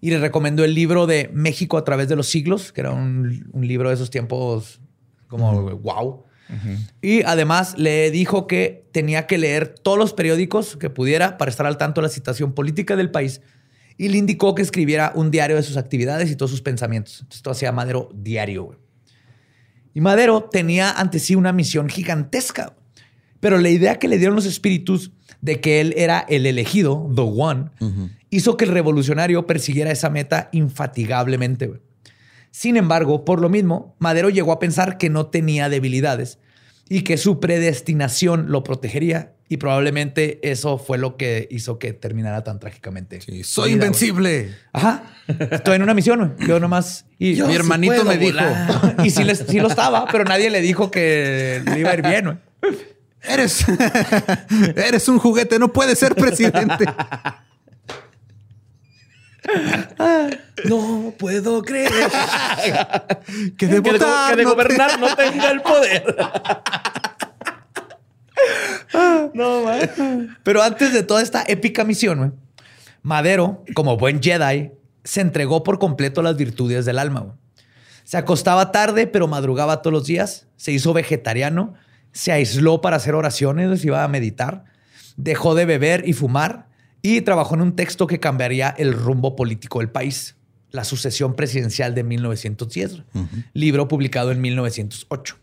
y 0.00 0.10
le 0.10 0.18
recomendó 0.18 0.64
el 0.64 0.74
libro 0.74 1.06
de 1.06 1.30
México 1.32 1.78
a 1.78 1.84
través 1.84 2.08
de 2.08 2.16
los 2.16 2.28
siglos, 2.28 2.72
que 2.72 2.82
era 2.82 2.92
un, 2.92 3.48
un 3.52 3.66
libro 3.66 3.88
de 3.88 3.94
esos 3.94 4.10
tiempos 4.10 4.80
como 5.28 5.70
wow. 5.78 6.24
Y 7.02 7.22
además 7.24 7.76
le 7.76 8.10
dijo 8.12 8.46
que 8.46 8.88
tenía 8.92 9.26
que 9.26 9.36
leer 9.36 9.68
todos 9.68 9.98
los 9.98 10.12
periódicos 10.12 10.76
que 10.76 10.90
pudiera 10.90 11.38
para 11.38 11.50
estar 11.50 11.66
al 11.66 11.76
tanto 11.76 12.00
de 12.00 12.06
la 12.06 12.12
situación 12.12 12.52
política 12.52 12.94
del 12.94 13.10
país 13.10 13.40
y 13.98 14.08
le 14.08 14.18
indicó 14.18 14.54
que 14.54 14.62
escribiera 14.62 15.12
un 15.14 15.30
diario 15.30 15.56
de 15.56 15.62
sus 15.62 15.76
actividades 15.76 16.30
y 16.30 16.36
todos 16.36 16.50
sus 16.50 16.62
pensamientos. 16.62 17.14
Entonces, 17.14 17.38
esto 17.38 17.50
hacía 17.50 17.72
Madero 17.72 18.10
diario. 18.14 18.78
Y 19.94 20.00
Madero 20.00 20.44
tenía 20.44 20.90
ante 20.92 21.18
sí 21.18 21.34
una 21.34 21.52
misión 21.52 21.88
gigantesca. 21.88 22.76
Pero 23.40 23.58
la 23.58 23.70
idea 23.70 23.98
que 23.98 24.08
le 24.08 24.18
dieron 24.18 24.36
los 24.36 24.46
espíritus 24.46 25.12
de 25.40 25.60
que 25.60 25.80
él 25.80 25.94
era 25.96 26.24
el 26.28 26.46
elegido, 26.46 27.10
the 27.14 27.22
one, 27.22 27.70
hizo 28.30 28.56
que 28.56 28.64
el 28.64 28.70
revolucionario 28.72 29.46
persiguiera 29.46 29.90
esa 29.90 30.10
meta 30.10 30.48
infatigablemente. 30.52 31.70
Sin 32.50 32.76
embargo, 32.76 33.24
por 33.24 33.40
lo 33.40 33.48
mismo, 33.48 33.94
Madero 33.98 34.30
llegó 34.30 34.52
a 34.52 34.58
pensar 34.58 34.96
que 34.98 35.10
no 35.10 35.26
tenía 35.26 35.68
debilidades 35.68 36.38
y 36.88 37.02
que 37.02 37.16
su 37.18 37.38
predestinación 37.40 38.50
lo 38.50 38.62
protegería. 38.62 39.32
Y 39.48 39.58
probablemente 39.58 40.40
eso 40.42 40.76
fue 40.76 40.98
lo 40.98 41.16
que 41.16 41.46
hizo 41.52 41.78
que 41.78 41.92
terminara 41.92 42.42
tan 42.42 42.58
trágicamente. 42.58 43.20
Sí, 43.20 43.44
soy 43.44 43.74
vida, 43.74 43.84
invencible. 43.84 44.50
Ajá. 44.72 45.04
Estoy 45.52 45.76
en 45.76 45.82
una 45.82 45.94
misión. 45.94 46.34
Yo 46.48 46.58
nomás. 46.58 47.04
Y 47.20 47.40
Mi 47.42 47.54
hermanito 47.54 48.04
me 48.04 48.18
dijo. 48.18 48.38
y 49.04 49.10
sí, 49.10 49.22
les- 49.22 49.44
sí 49.46 49.60
lo 49.60 49.68
estaba, 49.68 50.06
pero 50.10 50.24
nadie 50.24 50.50
le 50.50 50.60
dijo 50.62 50.90
que 50.90 51.62
le 51.64 51.78
iba 51.78 51.90
a 51.90 51.94
ir 51.94 52.02
bien, 52.02 52.24
güey. 52.24 52.76
Eres, 53.28 53.64
eres 54.76 55.08
un 55.08 55.18
juguete, 55.18 55.58
no 55.58 55.72
puedes 55.72 55.98
ser 55.98 56.14
presidente. 56.14 56.84
No 60.64 61.12
puedo 61.18 61.62
creer 61.62 61.90
que 62.62 62.72
de 62.72 63.54
que, 63.56 63.66
de, 63.68 63.80
votar, 63.80 64.30
que 64.30 64.36
de 64.36 64.42
no 64.44 64.50
te- 64.50 64.54
gobernar 64.56 64.98
no 64.98 65.14
tenga 65.14 65.50
el 65.50 65.62
poder. 65.62 66.16
No, 69.34 69.64
man. 69.64 70.36
Pero 70.42 70.62
antes 70.62 70.92
de 70.92 71.02
toda 71.02 71.22
esta 71.22 71.44
épica 71.46 71.84
misión, 71.84 72.34
Madero, 73.02 73.64
como 73.74 73.96
buen 73.96 74.22
Jedi, 74.22 74.70
se 75.04 75.20
entregó 75.20 75.62
por 75.62 75.78
completo 75.78 76.20
a 76.20 76.24
las 76.24 76.36
virtudes 76.36 76.84
del 76.84 76.98
alma. 76.98 77.36
Se 78.04 78.16
acostaba 78.16 78.72
tarde, 78.72 79.06
pero 79.06 79.26
madrugaba 79.26 79.82
todos 79.82 79.92
los 79.92 80.06
días. 80.06 80.46
Se 80.56 80.70
hizo 80.72 80.92
vegetariano. 80.92 81.74
Se 82.16 82.32
aisló 82.32 82.80
para 82.80 82.96
hacer 82.96 83.14
oraciones, 83.14 83.84
iba 83.84 84.02
a 84.02 84.08
meditar. 84.08 84.64
Dejó 85.18 85.54
de 85.54 85.66
beber 85.66 86.08
y 86.08 86.14
fumar. 86.14 86.66
Y 87.02 87.20
trabajó 87.20 87.56
en 87.56 87.60
un 87.60 87.76
texto 87.76 88.06
que 88.06 88.20
cambiaría 88.20 88.74
el 88.78 88.94
rumbo 88.94 89.36
político 89.36 89.80
del 89.80 89.90
país. 89.90 90.34
La 90.70 90.84
sucesión 90.84 91.36
presidencial 91.36 91.94
de 91.94 92.04
1910. 92.04 93.02
Libro 93.52 93.86
publicado 93.86 94.32
en 94.32 94.40
1908. 94.40 95.36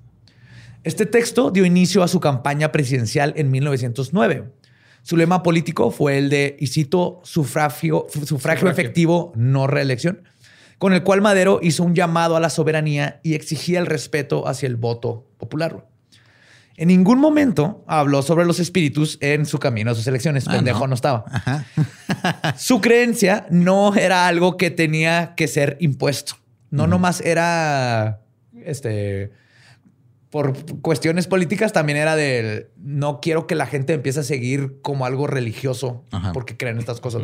Este 0.83 1.05
texto 1.05 1.51
dio 1.51 1.63
inicio 1.63 2.01
a 2.01 2.07
su 2.07 2.19
campaña 2.19 2.71
presidencial 2.71 3.35
en 3.37 3.51
1909. 3.51 4.51
Su 5.03 5.15
lema 5.15 5.43
político 5.43 5.91
fue 5.91 6.17
el 6.17 6.31
de, 6.31 6.57
y 6.59 6.65
cito, 6.65 7.21
sufragio, 7.23 8.07
sufragio 8.25 8.67
efectivo, 8.67 9.31
no 9.35 9.67
reelección, 9.67 10.23
con 10.79 10.93
el 10.93 11.03
cual 11.03 11.21
Madero 11.21 11.59
hizo 11.61 11.83
un 11.83 11.93
llamado 11.93 12.35
a 12.35 12.39
la 12.39 12.49
soberanía 12.49 13.19
y 13.21 13.35
exigía 13.35 13.79
el 13.79 13.85
respeto 13.85 14.47
hacia 14.47 14.65
el 14.65 14.75
voto 14.75 15.29
popular. 15.37 15.92
En 16.75 16.87
ningún 16.87 17.19
momento 17.19 17.83
habló 17.87 18.21
sobre 18.23 18.45
los 18.45 18.59
espíritus 18.59 19.17
en 19.21 19.45
su 19.45 19.59
camino 19.59 19.91
a 19.91 19.95
sus 19.95 20.07
elecciones. 20.07 20.47
Ah, 20.47 20.53
Pendejo 20.53 20.79
no. 20.81 20.87
no 20.87 20.95
estaba. 20.95 21.25
Su 22.57 22.81
creencia 22.81 23.45
no 23.51 23.93
era 23.95 24.27
algo 24.27 24.57
que 24.57 24.71
tenía 24.71 25.35
que 25.35 25.47
ser 25.47 25.77
impuesto. 25.79 26.35
No 26.71 26.87
nomás 26.87 27.21
era 27.21 28.21
este 28.65 29.31
por 30.31 30.81
cuestiones 30.81 31.27
políticas 31.27 31.73
también 31.73 31.95
era 31.99 32.15
de 32.15 32.71
no 32.77 33.19
quiero 33.21 33.45
que 33.45 33.53
la 33.53 33.67
gente 33.67 33.93
empiece 33.93 34.21
a 34.21 34.23
seguir 34.23 34.79
como 34.81 35.05
algo 35.05 35.27
religioso 35.27 36.03
Ajá. 36.09 36.31
porque 36.33 36.57
creen 36.57 36.79
estas 36.79 36.99
cosas. 36.99 37.21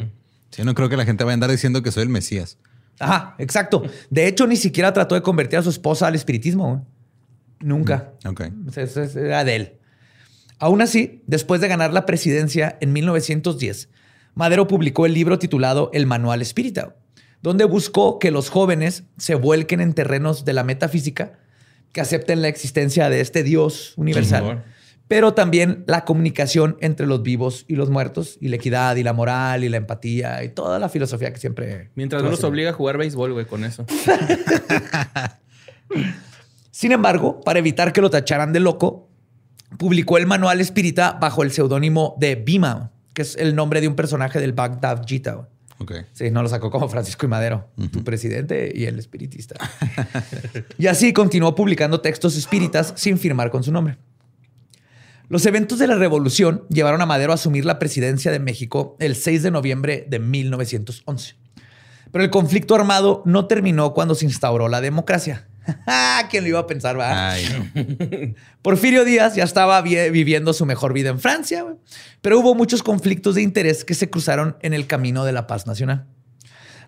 Sí, 0.52 0.64
no 0.64 0.76
creo 0.76 0.90
que 0.90 0.98
la 0.98 1.06
gente 1.06 1.24
vaya 1.24 1.34
a 1.34 1.36
andar 1.36 1.50
diciendo 1.50 1.82
que 1.82 1.92
soy 1.92 2.04
el 2.04 2.10
Mesías. 2.10 2.60
Ajá, 3.00 3.34
exacto. 3.40 3.82
De 4.12 4.28
hecho, 4.28 4.46
ni 4.46 4.58
siquiera 4.58 4.94
trató 4.94 5.16
de 5.16 5.24
convertir 5.24 5.58
a 5.58 5.64
su 5.64 5.72
esposa 5.72 6.06
al 6.06 6.14
espiritismo. 6.14 6.86
Nunca. 7.62 8.14
Ok. 8.26 8.42
O 8.68 8.72
sea, 8.72 8.84
Eso 8.84 9.02
eso 9.02 9.20
era 9.20 9.44
de 9.44 9.56
él. 9.56 9.74
Aún 10.60 10.82
así, 10.82 11.24
después 11.26 11.62
de 11.62 11.70
ganar 11.70 11.94
la 11.94 12.06
presidencia 12.06 12.78
en 12.82 12.92
1910, 12.92 13.90
Madero 14.36 14.68
publicó 14.68 15.06
el 15.06 15.14
libro 15.14 15.40
titulado 15.40 15.90
El 15.94 16.06
Manual 16.06 16.42
Espírita, 16.42 16.96
donde 17.42 17.64
buscó 17.64 18.20
que 18.20 18.32
los 18.32 18.50
jóvenes 18.50 19.04
se 19.18 19.36
vuelquen 19.36 19.80
en 19.80 19.94
terrenos 19.94 20.44
de 20.44 20.54
la 20.54 20.64
metafísica, 20.64 21.40
que 21.94 22.02
acepten 22.02 22.42
la 22.42 22.50
existencia 22.50 23.10
de 23.10 23.22
este 23.22 23.44
Dios 23.44 23.94
universal, 23.96 24.66
pero 25.08 25.34
también 25.34 25.84
la 25.88 26.06
comunicación 26.06 26.78
entre 26.82 27.08
los 27.08 27.24
vivos 27.24 27.66
y 27.68 27.76
los 27.76 27.90
muertos, 27.90 28.38
y 28.42 28.50
la 28.50 28.58
equidad 28.58 28.96
y 28.98 29.04
la 29.04 29.14
moral 29.14 29.64
y 29.64 29.70
la 29.70 29.78
empatía 29.78 30.44
y 30.44 30.50
toda 30.50 30.78
la 30.78 30.90
filosofía 30.90 31.34
que 31.34 31.40
siempre... 31.40 31.90
Mientras 31.96 32.22
no 32.22 32.30
los 32.30 32.44
obliga 32.44 32.72
a 32.72 32.74
jugar 32.74 32.98
béisbol, 32.98 33.34
güey, 33.34 33.46
con 33.46 33.64
eso. 33.64 33.86
Sin 36.80 36.94
embargo, 36.94 37.42
para 37.42 37.60
evitar 37.60 37.92
que 37.92 38.00
lo 38.00 38.10
tacharan 38.10 38.54
de 38.54 38.62
loco, 38.62 39.10
publicó 39.78 40.18
el 40.18 40.26
manual 40.26 40.62
espírita 40.62 41.18
bajo 41.20 41.44
el 41.44 41.52
seudónimo 41.52 42.16
de 42.22 42.36
Bima, 42.36 42.94
que 43.14 43.24
es 43.24 43.36
el 43.36 43.54
nombre 43.54 43.82
de 43.82 43.90
un 43.90 43.98
personaje 43.98 44.40
del 44.40 44.54
Baghdad 44.54 45.06
Gita. 45.06 45.50
Ok. 45.80 45.92
Sí, 46.14 46.32
no 46.32 46.42
lo 46.42 46.48
sacó 46.48 46.72
como 46.72 46.88
Francisco 46.88 47.26
y 47.26 47.30
Madero, 47.30 47.68
tu 47.92 48.06
presidente 48.06 48.72
y 48.74 48.86
el 48.86 48.98
espiritista. 48.98 49.56
y 50.78 50.88
así 50.88 51.12
continuó 51.12 51.54
publicando 51.54 52.00
textos 52.00 52.38
espíritas 52.38 52.94
sin 52.96 53.18
firmar 53.18 53.52
con 53.52 53.62
su 53.62 53.74
nombre. 53.74 53.98
Los 55.28 55.46
eventos 55.46 55.80
de 55.80 55.88
la 55.88 55.96
revolución 55.96 56.64
llevaron 56.70 57.02
a 57.02 57.06
Madero 57.06 57.34
a 57.34 57.36
asumir 57.36 57.66
la 57.66 57.78
presidencia 57.78 58.32
de 58.32 58.40
México 58.40 58.96
el 59.02 59.18
6 59.18 59.44
de 59.44 59.52
noviembre 59.52 60.06
de 60.08 60.20
1911. 60.20 61.36
Pero 62.14 62.24
el 62.24 62.30
conflicto 62.30 62.74
armado 62.74 63.22
no 63.26 63.48
terminó 63.48 63.94
cuando 63.94 64.16
se 64.16 64.24
instauró 64.24 64.70
la 64.70 64.80
democracia. 64.80 65.49
¿Quién 66.30 66.44
lo 66.44 66.50
iba 66.50 66.60
a 66.60 66.68
pensar, 66.68 67.00
va? 67.00 67.34
No. 67.36 68.34
Porfirio 68.62 69.06
Díaz 69.06 69.36
ya 69.36 69.44
estaba 69.44 69.82
vi- 69.82 70.10
viviendo 70.10 70.54
su 70.54 70.66
mejor 70.66 70.94
vida 70.94 71.10
en 71.10 71.20
Francia, 71.20 71.66
pero 72.22 72.40
hubo 72.40 72.56
muchos 72.56 72.84
conflictos 72.84 73.36
de 73.36 73.42
interés 73.42 73.86
que 73.86 73.94
se 73.94 74.10
cruzaron 74.10 74.58
en 74.62 74.74
el 74.74 74.88
camino 74.88 75.26
de 75.26 75.32
la 75.32 75.48
paz 75.48 75.68
nacional. 75.68 76.06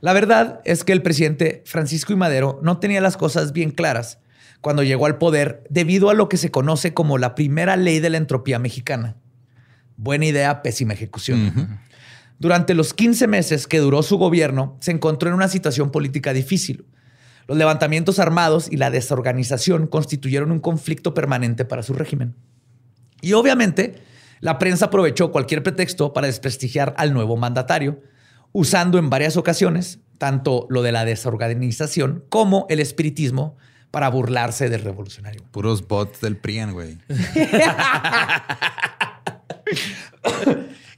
La 0.01 0.13
verdad 0.13 0.61
es 0.65 0.83
que 0.83 0.93
el 0.93 1.01
presidente 1.01 1.63
Francisco 1.65 2.11
I. 2.13 2.15
Madero 2.15 2.59
no 2.63 2.79
tenía 2.79 3.01
las 3.01 3.17
cosas 3.17 3.53
bien 3.53 3.71
claras 3.71 4.19
cuando 4.59 4.83
llegó 4.83 5.05
al 5.05 5.17
poder 5.17 5.63
debido 5.69 6.09
a 6.09 6.13
lo 6.13 6.27
que 6.29 6.37
se 6.37 6.51
conoce 6.51 6.93
como 6.93 7.17
la 7.17 7.35
primera 7.35 7.75
ley 7.77 7.99
de 7.99 8.09
la 8.09 8.17
entropía 8.17 8.59
mexicana. 8.59 9.15
Buena 9.97 10.25
idea, 10.25 10.61
pésima 10.63 10.93
ejecución. 10.93 11.79
Durante 12.39 12.73
los 12.73 12.95
15 12.95 13.27
meses 13.27 13.67
que 13.67 13.77
duró 13.77 14.01
su 14.01 14.17
gobierno, 14.17 14.75
se 14.81 14.89
encontró 14.91 15.29
en 15.29 15.35
una 15.35 15.47
situación 15.47 15.91
política 15.91 16.33
difícil. 16.33 16.85
Los 17.47 17.57
levantamientos 17.57 18.19
armados 18.19 18.71
y 18.71 18.77
la 18.77 18.91
desorganización 18.91 19.87
constituyeron 19.87 20.51
un 20.51 20.59
conflicto 20.59 21.13
permanente 21.13 21.65
para 21.65 21.83
su 21.83 21.93
régimen. 21.93 22.35
Y 23.21 23.33
obviamente, 23.33 24.01
la 24.39 24.57
prensa 24.59 24.85
aprovechó 24.85 25.31
cualquier 25.31 25.63
pretexto 25.63 26.13
para 26.13 26.27
desprestigiar 26.27 26.93
al 26.97 27.13
nuevo 27.13 27.37
mandatario, 27.37 28.01
usando 28.51 28.97
en 28.97 29.09
varias 29.09 29.37
ocasiones 29.37 29.99
tanto 30.17 30.67
lo 30.69 30.81
de 30.81 30.91
la 30.91 31.05
desorganización 31.05 32.23
como 32.29 32.65
el 32.69 32.79
espiritismo 32.79 33.57
para 33.91 34.09
burlarse 34.09 34.69
del 34.69 34.81
revolucionario. 34.81 35.43
Puros 35.51 35.87
bots 35.87 36.21
del 36.21 36.37
PRIAN, 36.37 36.73
güey. 36.73 36.97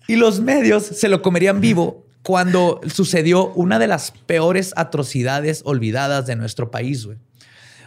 Y 0.08 0.16
los 0.16 0.42
medios 0.42 0.84
se 0.84 1.08
lo 1.10 1.22
comerían 1.22 1.62
vivo 1.62 2.06
cuando 2.24 2.80
sucedió 2.88 3.50
una 3.54 3.80
de 3.80 3.88
las 3.88 4.12
peores 4.12 4.74
atrocidades 4.78 5.62
olvidadas 5.66 6.26
de 6.26 6.36
nuestro 6.36 6.72
país. 6.72 7.08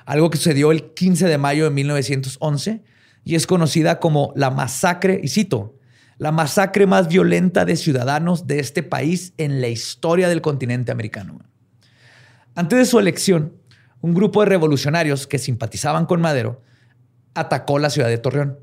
Algo 0.05 0.31
que 0.31 0.37
sucedió 0.37 0.71
el 0.71 0.93
15 0.93 1.27
de 1.27 1.39
mayo 1.39 1.65
de 1.65 1.71
1911 1.71 2.83
y 3.25 3.35
es 3.35 3.47
conocida 3.47 3.99
como 3.99 4.33
la 4.37 4.51
masacre, 4.51 5.21
y 5.23 5.29
cito, 5.29 5.75
la 6.19 6.33
masacre 6.33 6.87
más 6.87 7.09
violenta 7.09 7.65
de 7.65 7.77
ciudadanos 7.77 8.47
de 8.47 8.61
este 8.61 8.83
país 8.83 9.33
en 9.37 9.61
la 9.61 9.69
historia 9.69 10.29
del 10.29 10.43
continente 10.43 10.93
americano. 10.93 11.41
Antes 12.55 12.79
de 12.79 12.85
su 12.85 12.99
elección, 12.99 13.55
un 14.01 14.15
grupo 14.15 14.41
de 14.41 14.47
revolucionarios 14.47 15.27
que 15.27 15.39
simpatizaban 15.39 16.07
con 16.07 16.21
Madero 16.21 16.63
atacó 17.35 17.79
la 17.79 17.91
ciudad 17.91 18.09
de 18.09 18.19
Torreón, 18.19 18.59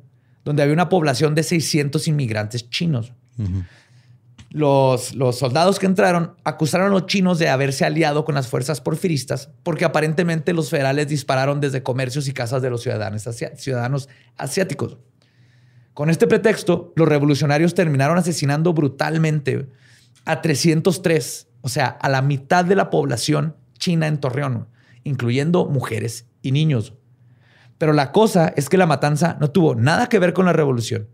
donde 0.46 0.64
había 0.64 0.74
una 0.74 0.90
población 0.90 1.36
de 1.36 1.44
600 1.44 2.08
inmigrantes 2.08 2.70
chinos. 2.70 3.14
Los, 4.54 5.16
soldados 5.32 5.80
que 5.80 5.88
entraron 5.88 6.36
acusaron 6.44 6.88
a 6.88 6.90
los 6.92 7.08
chinos 7.08 7.40
de 7.40 7.50
haberse 7.50 7.86
aliado 7.86 8.24
con 8.24 8.36
las 8.36 8.48
fuerzas 8.48 8.82
porfiristas 8.82 9.50
porque 9.64 9.84
aparentemente 9.84 10.54
los 10.54 10.70
federales 10.70 11.08
dispararon 11.08 11.60
desde 11.60 11.82
comercios 11.82 12.28
y 12.28 12.34
casas 12.34 12.62
de 12.62 12.70
los 12.70 12.84
ciudadanos 12.84 14.08
asiáticos. 14.38 14.98
Con 15.96 16.12
este 16.12 16.28
pretexto, 16.28 16.94
los 16.96 17.08
revolucionarios 17.08 17.74
terminaron 17.74 18.20
asesinando 18.20 18.74
brutalmente 18.74 19.68
a 20.26 20.42
303, 20.42 21.48
o 21.62 21.70
sea, 21.70 21.88
a 21.88 22.08
la 22.10 22.22
mitad 22.22 22.64
de 22.64 22.76
la 22.76 22.92
población 22.92 23.56
china 23.80 24.06
en 24.06 24.20
Torreón, 24.20 24.68
incluyendo 25.04 25.66
mujeres 25.66 26.28
y 26.44 26.52
niños. 26.52 26.94
Pero 27.80 27.92
la 27.92 28.12
cosa 28.12 28.54
es 28.56 28.70
que 28.70 28.78
la 28.78 28.86
matanza 28.86 29.36
no 29.40 29.50
tuvo 29.50 29.74
nada 29.74 30.10
que 30.10 30.20
ver 30.20 30.34
con 30.34 30.46
la 30.46 30.54
revolución, 30.54 31.08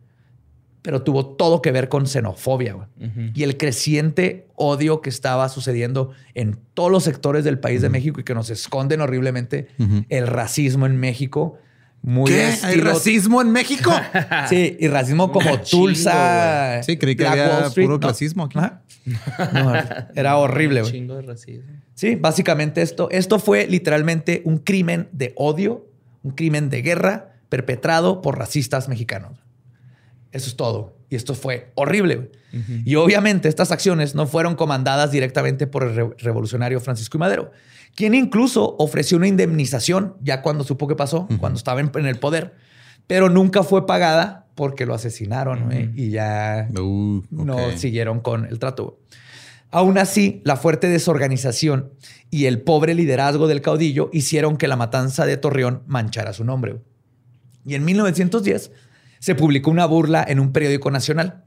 pero 0.89 1.03
tuvo 1.03 1.23
todo 1.23 1.61
que 1.61 1.71
ver 1.71 1.87
con 1.87 2.07
xenofobia 2.07 2.73
güey. 2.73 2.87
y 3.35 3.43
el 3.43 3.57
creciente 3.57 4.47
odio 4.55 5.01
que 5.01 5.11
estaba 5.11 5.47
sucediendo 5.47 6.13
en 6.33 6.57
todos 6.73 6.89
los 6.89 7.03
sectores 7.03 7.43
del 7.43 7.59
país 7.59 7.83
de 7.83 7.89
México 7.89 8.19
y 8.19 8.23
que 8.23 8.33
nos 8.33 8.49
esconden 8.49 8.99
horriblemente 8.99 9.67
el 10.09 10.25
racismo 10.25 10.87
en 10.87 10.97
México. 10.97 11.59
Muy 12.01 12.31
¿Qué? 12.31 12.55
¿Hay 12.63 12.81
racismo 12.81 13.39
en 13.39 13.51
México? 13.51 13.91
Sí, 14.49 14.77
y 14.79 14.87
racismo 14.87 15.31
como 15.31 15.59
Tulsa. 15.59 16.81
Sí, 16.81 16.97
creí 16.97 17.15
que 17.15 17.21
Black 17.23 17.37
había 17.37 17.69
puro 17.69 17.89
no. 17.89 17.99
clasismo 17.99 18.45
aquí. 18.45 18.57
No, 18.57 19.73
era 20.15 20.37
horrible. 20.37 20.81
güey. 20.81 20.91
Chingo 20.91 21.17
de 21.17 21.21
racismo. 21.21 21.71
Sí, 21.93 22.15
básicamente 22.15 22.81
esto, 22.81 23.11
esto 23.11 23.37
fue 23.37 23.67
literalmente 23.67 24.41
un 24.43 24.57
crimen 24.57 25.07
de 25.11 25.33
odio, 25.35 25.85
un 26.23 26.31
crimen 26.31 26.71
de 26.71 26.81
guerra 26.81 27.35
perpetrado 27.47 28.23
por 28.23 28.39
racistas 28.39 28.89
mexicanos. 28.89 29.43
Eso 30.31 30.47
es 30.49 30.55
todo. 30.55 30.95
Y 31.09 31.15
esto 31.15 31.33
fue 31.33 31.71
horrible. 31.75 32.31
Y 32.85 32.95
obviamente 32.95 33.47
estas 33.47 33.71
acciones 33.71 34.15
no 34.15 34.25
fueron 34.27 34.55
comandadas 34.55 35.11
directamente 35.11 35.67
por 35.67 35.83
el 35.83 35.95
re- 35.95 36.15
revolucionario 36.17 36.79
Francisco 36.79 37.17
y 37.17 37.19
Madero, 37.19 37.51
quien 37.95 38.13
incluso 38.15 38.75
ofreció 38.79 39.17
una 39.17 39.27
indemnización 39.27 40.15
ya 40.21 40.41
cuando 40.41 40.63
supo 40.63 40.87
qué 40.87 40.95
pasó, 40.95 41.27
cuando 41.39 41.57
estaba 41.57 41.79
en, 41.79 41.91
en 41.95 42.05
el 42.07 42.17
poder, 42.19 42.53
pero 43.07 43.29
nunca 43.29 43.63
fue 43.63 43.85
pagada 43.87 44.47
porque 44.55 44.85
lo 44.85 44.93
asesinaron 44.93 45.71
y 45.95 46.09
ya 46.09 46.67
Uh, 46.75 47.21
no 47.31 47.71
siguieron 47.77 48.19
con 48.19 48.45
el 48.45 48.59
trato. 48.59 48.99
Aún 49.71 49.97
así, 49.99 50.41
la 50.45 50.57
fuerte 50.57 50.87
desorganización 50.89 51.91
y 52.31 52.45
el 52.45 52.61
pobre 52.61 52.95
liderazgo 52.95 53.47
del 53.47 53.61
caudillo 53.61 54.09
hicieron 54.13 54.57
que 54.57 54.67
la 54.67 54.75
matanza 54.75 55.25
de 55.27 55.37
Torreón 55.37 55.83
manchara 55.85 56.33
su 56.33 56.43
nombre. 56.43 56.77
Y 57.65 57.75
en 57.75 57.85
1910 57.85 58.71
se 59.19 59.35
publicó 59.35 59.69
una 59.69 59.85
burla 59.85 60.25
en 60.27 60.39
un 60.39 60.51
periódico 60.51 60.91
nacional. 60.91 61.43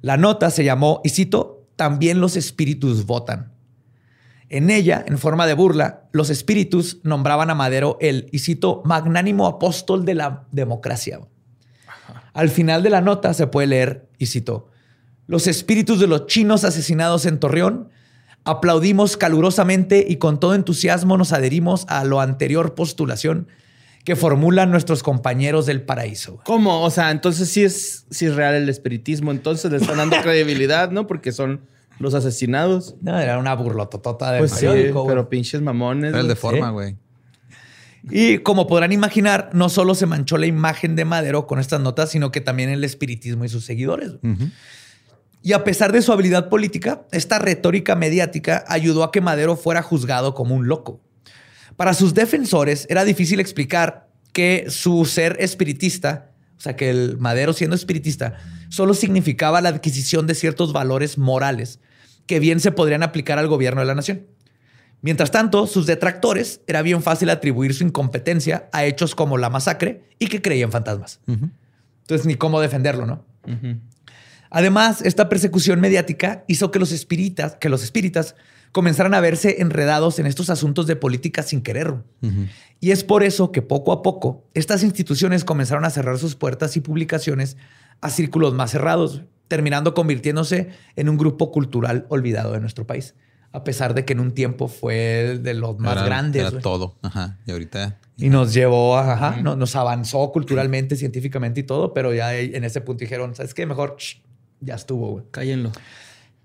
La 0.00 0.16
nota 0.16 0.50
se 0.50 0.64
llamó, 0.64 1.00
y 1.04 1.10
cito, 1.10 1.66
También 1.76 2.20
los 2.20 2.36
espíritus 2.36 3.04
votan. 3.04 3.52
En 4.48 4.70
ella, 4.70 5.04
en 5.06 5.18
forma 5.18 5.46
de 5.46 5.54
burla, 5.54 6.04
los 6.12 6.30
espíritus 6.30 7.00
nombraban 7.02 7.50
a 7.50 7.54
Madero 7.54 7.96
el, 8.00 8.28
y 8.30 8.38
cito, 8.38 8.82
magnánimo 8.84 9.46
apóstol 9.46 10.04
de 10.04 10.14
la 10.14 10.46
democracia. 10.52 11.18
Al 12.32 12.50
final 12.50 12.82
de 12.82 12.90
la 12.90 13.00
nota 13.00 13.34
se 13.34 13.48
puede 13.48 13.66
leer, 13.66 14.08
y 14.18 14.26
cito, 14.26 14.68
los 15.26 15.46
espíritus 15.46 15.98
de 15.98 16.06
los 16.06 16.26
chinos 16.26 16.64
asesinados 16.64 17.26
en 17.26 17.40
Torreón, 17.40 17.88
aplaudimos 18.44 19.16
calurosamente 19.16 20.04
y 20.06 20.16
con 20.16 20.38
todo 20.38 20.54
entusiasmo 20.54 21.16
nos 21.16 21.32
adherimos 21.32 21.86
a 21.88 22.04
lo 22.04 22.20
anterior 22.20 22.74
postulación 22.74 23.48
que 24.04 24.16
formulan 24.16 24.70
nuestros 24.70 25.02
compañeros 25.02 25.66
del 25.66 25.82
paraíso. 25.82 26.38
¿Cómo? 26.44 26.82
O 26.82 26.90
sea, 26.90 27.10
entonces 27.10 27.48
sí 27.48 27.64
es, 27.64 28.06
sí 28.10 28.26
es 28.26 28.34
real 28.36 28.54
el 28.54 28.68
espiritismo. 28.68 29.30
Entonces 29.30 29.70
le 29.70 29.78
están 29.78 29.96
dando 29.96 30.16
credibilidad, 30.22 30.90
¿no? 30.90 31.06
Porque 31.06 31.32
son 31.32 31.62
los 31.98 32.12
asesinados. 32.14 32.96
No, 33.00 33.18
era 33.18 33.38
una 33.38 33.54
burlototota 33.54 34.32
de 34.32 34.40
Pues 34.40 34.52
sí, 34.52 34.66
pero 35.06 35.28
pinches 35.28 35.62
mamones. 35.62 36.10
Era 36.10 36.20
el 36.20 36.28
de 36.28 36.34
güey. 36.34 36.40
forma, 36.40 36.68
Sí. 36.68 36.72
güey. 36.72 36.96
Y 38.10 38.38
como 38.38 38.66
podrán 38.66 38.92
imaginar, 38.92 39.48
no 39.54 39.70
solo 39.70 39.94
se 39.94 40.04
manchó 40.04 40.36
la 40.36 40.44
imagen 40.44 40.94
de 40.94 41.06
Madero 41.06 41.46
con 41.46 41.58
estas 41.58 41.80
notas, 41.80 42.10
sino 42.10 42.30
que 42.30 42.42
también 42.42 42.68
el 42.68 42.84
espiritismo 42.84 43.46
y 43.46 43.48
sus 43.48 43.64
seguidores. 43.64 44.10
Y 45.40 45.52
a 45.54 45.64
pesar 45.64 45.92
de 45.92 46.02
su 46.02 46.12
habilidad 46.12 46.50
política, 46.50 47.06
esta 47.12 47.38
retórica 47.38 47.96
mediática 47.96 48.64
ayudó 48.68 49.04
a 49.04 49.10
que 49.12 49.22
Madero 49.22 49.56
fuera 49.56 49.80
juzgado 49.82 50.34
como 50.34 50.54
un 50.54 50.68
loco. 50.68 51.00
Para 51.76 51.94
sus 51.94 52.14
defensores 52.14 52.86
era 52.88 53.04
difícil 53.04 53.40
explicar 53.40 54.08
que 54.32 54.66
su 54.68 55.04
ser 55.04 55.36
espiritista, 55.40 56.32
o 56.56 56.60
sea, 56.60 56.76
que 56.76 56.90
el 56.90 57.18
Madero 57.18 57.52
siendo 57.52 57.76
espiritista, 57.76 58.36
solo 58.68 58.94
significaba 58.94 59.60
la 59.60 59.68
adquisición 59.70 60.26
de 60.26 60.34
ciertos 60.34 60.72
valores 60.72 61.18
morales 61.18 61.80
que 62.26 62.40
bien 62.40 62.60
se 62.60 62.72
podrían 62.72 63.02
aplicar 63.02 63.38
al 63.38 63.48
gobierno 63.48 63.80
de 63.80 63.86
la 63.86 63.94
nación. 63.94 64.26
Mientras 65.02 65.30
tanto, 65.30 65.66
sus 65.66 65.84
detractores 65.86 66.62
era 66.66 66.80
bien 66.80 67.02
fácil 67.02 67.28
atribuir 67.28 67.74
su 67.74 67.84
incompetencia 67.84 68.70
a 68.72 68.86
hechos 68.86 69.14
como 69.14 69.36
la 69.36 69.50
masacre 69.50 70.08
y 70.18 70.28
que 70.28 70.40
creían 70.40 70.72
fantasmas. 70.72 71.20
Entonces, 71.26 72.26
ni 72.26 72.36
cómo 72.36 72.60
defenderlo, 72.60 73.04
¿no? 73.04 73.24
Además, 74.48 75.02
esta 75.02 75.28
persecución 75.28 75.80
mediática 75.80 76.44
hizo 76.46 76.70
que 76.70 76.78
los 76.78 76.90
espíritas, 76.92 77.56
que 77.56 77.68
los 77.68 77.82
espíritas 77.82 78.34
comenzaran 78.74 79.14
a 79.14 79.20
verse 79.20 79.60
enredados 79.62 80.18
en 80.18 80.26
estos 80.26 80.50
asuntos 80.50 80.88
de 80.88 80.96
política 80.96 81.44
sin 81.44 81.62
querer. 81.62 81.94
Y 82.80 82.90
es 82.90 83.04
por 83.04 83.22
eso 83.22 83.52
que 83.52 83.62
poco 83.62 83.92
a 83.92 84.02
poco 84.02 84.48
estas 84.52 84.82
instituciones 84.82 85.44
comenzaron 85.44 85.84
a 85.84 85.90
cerrar 85.90 86.18
sus 86.18 86.34
puertas 86.34 86.76
y 86.76 86.80
publicaciones 86.80 87.56
a 88.00 88.10
círculos 88.10 88.52
más 88.52 88.72
cerrados, 88.72 89.22
terminando 89.46 89.94
convirtiéndose 89.94 90.70
en 90.96 91.08
un 91.08 91.16
grupo 91.16 91.52
cultural 91.52 92.04
olvidado 92.08 92.52
de 92.52 92.58
nuestro 92.60 92.84
país. 92.84 93.14
A 93.52 93.62
pesar 93.62 93.94
de 93.94 94.04
que 94.04 94.14
en 94.14 94.18
un 94.18 94.32
tiempo 94.32 94.66
fue 94.66 95.38
de 95.40 95.54
los 95.54 95.78
más 95.78 95.92
Era- 95.92 96.04
grandes. 96.06 96.42
Era 96.42 96.58
todo. 96.60 96.96
Ajá. 97.02 97.38
Y 97.46 97.52
ahorita. 97.52 98.00
Y 98.16 98.28
nos 98.28 98.52
llevó, 98.52 98.96
a- 98.98 99.12
ajá, 99.12 99.40
no- 99.40 99.54
nos 99.54 99.76
avanzó 99.76 100.32
culturalmente, 100.32 100.96
científicamente 100.96 101.60
y 101.60 101.62
todo, 101.62 101.94
pero 101.94 102.12
ya 102.12 102.34
en 102.36 102.64
ese 102.64 102.80
punto 102.80 103.02
dijeron, 103.02 103.36
¿sabes 103.36 103.54
qué? 103.54 103.64
Mejor 103.66 103.94
shh, 103.96 104.16
ya 104.60 104.74
estuvo, 104.74 105.12
güey. 105.12 105.24
Cállenlo. 105.30 105.70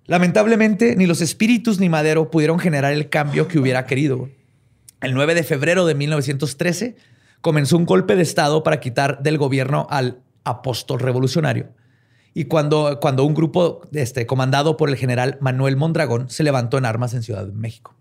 Lamentablemente, 0.09 0.95
ni 0.95 1.05
los 1.05 1.21
espíritus 1.21 1.79
ni 1.79 1.87
Madero 1.87 2.31
pudieron 2.31 2.57
generar 2.57 2.93
el 2.93 3.09
cambio 3.09 3.47
que 3.47 3.59
hubiera 3.59 3.85
querido. 3.85 4.27
El 5.01 5.13
9 5.13 5.35
de 5.35 5.43
febrero 5.43 5.85
de 5.85 5.93
1913 5.93 6.95
comenzó 7.41 7.77
un 7.77 7.85
golpe 7.85 8.15
de 8.15 8.23
Estado 8.23 8.63
para 8.63 8.79
quitar 8.79 9.21
del 9.21 9.37
gobierno 9.37 9.85
al 9.91 10.23
apóstol 10.45 10.99
revolucionario. 10.99 11.67
Y 12.33 12.45
cuando, 12.45 12.97
cuando 12.99 13.23
un 13.23 13.35
grupo 13.35 13.81
este, 13.93 14.25
comandado 14.25 14.77
por 14.77 14.89
el 14.89 14.95
general 14.95 15.37
Manuel 15.41 15.77
Mondragón 15.77 16.27
se 16.31 16.41
levantó 16.41 16.79
en 16.79 16.85
armas 16.85 17.13
en 17.13 17.21
Ciudad 17.21 17.45
de 17.45 17.53
México. 17.53 17.95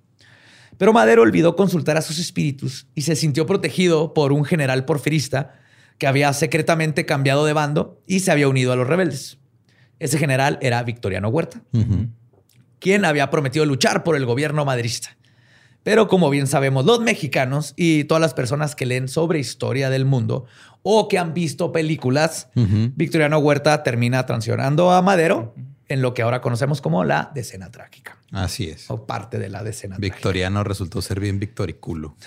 Pero 0.79 0.95
Madero 0.95 1.21
olvidó 1.21 1.57
consultar 1.57 1.99
a 1.99 2.03
sus 2.03 2.19
espíritus 2.19 2.87
y 2.95 3.03
se 3.03 3.17
sintió 3.17 3.45
protegido 3.45 4.15
por 4.15 4.33
un 4.33 4.47
general 4.47 4.87
porfirista 4.87 5.61
que 5.99 6.07
había 6.07 6.33
secretamente 6.33 7.05
cambiado 7.05 7.45
de 7.45 7.53
bando 7.53 8.01
y 8.07 8.21
se 8.21 8.33
había 8.33 8.49
unido 8.49 8.73
a 8.73 8.77
los 8.77 8.87
rebeldes. 8.87 9.37
Ese 9.99 10.19
general 10.19 10.59
era 10.63 10.83
Victoriano 10.83 11.29
Huerta, 11.29 11.61
quien 12.79 13.05
había 13.05 13.31
prometido 13.31 13.65
luchar 13.67 14.05
por 14.05 14.17
el 14.17 14.27
gobierno 14.27 14.65
madrista. 14.65 15.17
Pero 15.83 16.09
como 16.09 16.29
bien 16.29 16.47
sabemos 16.47 16.85
los 16.85 17.01
mexicanos 17.01 17.73
y 17.77 18.05
todas 18.05 18.21
las 18.21 18.35
personas 18.35 18.75
que 18.75 18.85
leen 18.87 19.09
sobre 19.09 19.39
historia 19.39 19.91
del 19.91 20.05
mundo 20.05 20.45
o 20.83 21.09
que 21.09 21.19
han 21.19 21.35
visto 21.35 21.73
películas, 21.73 22.49
Victoriano 22.55 23.39
Huerta 23.39 23.83
termina 23.83 24.27
traicionando 24.27 24.91
a 24.91 25.03
Madero 25.03 25.55
en 25.89 26.03
lo 26.03 26.15
que 26.15 26.23
ahora 26.23 26.41
conocemos 26.41 26.81
como 26.83 27.03
la 27.05 27.31
decena 27.35 27.71
trágica 27.71 28.19
Así 28.31 28.69
es. 28.69 28.91
o 28.91 29.07
parte 29.07 29.39
de 29.39 29.49
la 29.49 29.63
decena 29.65 29.97
trágica. 29.97 30.15
Victoriano 30.15 30.63
resultó 30.63 31.01
ser 31.01 31.21
bien 31.21 31.39
victoriculo. 31.39 32.17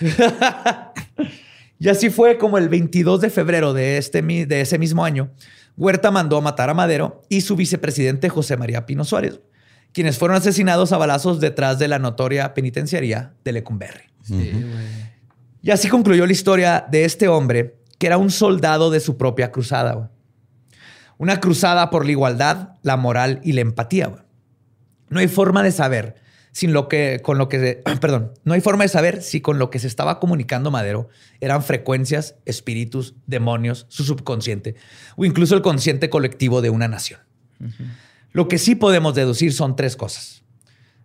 Y 1.82 1.88
así 1.88 2.10
fue 2.10 2.38
como 2.38 2.58
el 2.58 2.68
22 2.68 3.20
de 3.20 3.28
febrero 3.28 3.72
de, 3.72 3.98
este, 3.98 4.22
de 4.22 4.60
ese 4.60 4.78
mismo 4.78 5.04
año, 5.04 5.32
Huerta 5.76 6.10
mandó 6.10 6.36
a 6.36 6.40
matar 6.40 6.70
a 6.70 6.74
Madero 6.74 7.22
y 7.28 7.40
su 7.40 7.56
vicepresidente 7.56 8.28
José 8.28 8.56
María 8.56 8.86
Pino 8.86 9.04
Suárez, 9.04 9.40
quienes 9.92 10.18
fueron 10.18 10.36
asesinados 10.36 10.92
a 10.92 10.98
balazos 10.98 11.40
detrás 11.40 11.78
de 11.78 11.88
la 11.88 11.98
notoria 11.98 12.54
penitenciaría 12.54 13.34
de 13.44 13.52
Lecumberri. 13.52 14.04
Y 15.62 15.70
así 15.70 15.88
concluyó 15.88 16.26
la 16.26 16.32
historia 16.32 16.86
de 16.90 17.04
este 17.04 17.28
hombre, 17.28 17.76
que 17.98 18.06
era 18.06 18.18
un 18.18 18.30
soldado 18.30 18.90
de 18.90 19.00
su 19.00 19.16
propia 19.16 19.52
cruzada. 19.52 20.10
Una 21.18 21.40
cruzada 21.40 21.88
por 21.90 22.04
la 22.04 22.12
igualdad, 22.12 22.70
la 22.82 22.96
moral 22.96 23.40
y 23.44 23.52
la 23.52 23.60
empatía. 23.60 24.24
No 25.08 25.20
hay 25.20 25.28
forma 25.28 25.62
de 25.62 25.70
saber 25.70 26.16
sin 26.52 26.72
lo 26.72 26.86
que, 26.88 27.20
con 27.22 27.38
lo 27.38 27.48
que, 27.48 27.58
se- 27.58 27.82
perdón, 28.00 28.32
no 28.44 28.54
hay 28.54 28.60
forma 28.60 28.84
de 28.84 28.88
saber 28.88 29.22
si 29.22 29.40
con 29.40 29.58
lo 29.58 29.70
que 29.70 29.78
se 29.78 29.86
estaba 29.86 30.20
comunicando 30.20 30.70
Madero 30.70 31.08
eran 31.40 31.62
frecuencias, 31.62 32.36
espíritus, 32.44 33.14
demonios, 33.26 33.86
su 33.88 34.04
subconsciente 34.04 34.76
o 35.16 35.24
incluso 35.24 35.54
el 35.54 35.62
consciente 35.62 36.08
colectivo 36.10 36.60
de 36.62 36.70
una 36.70 36.88
nación. 36.88 37.20
Lo 38.32 38.48
que 38.48 38.58
sí 38.58 38.74
podemos 38.74 39.14
deducir 39.14 39.52
son 39.52 39.76
tres 39.76 39.96
cosas. 39.96 40.42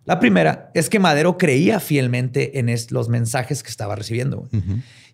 La 0.04 0.18
primera 0.20 0.70
es 0.74 0.88
que 0.88 0.98
Madero 0.98 1.36
creía 1.36 1.80
fielmente 1.80 2.58
en 2.58 2.74
los 2.90 3.08
mensajes 3.10 3.62
que 3.62 3.68
estaba 3.68 3.94
recibiendo. 3.94 4.48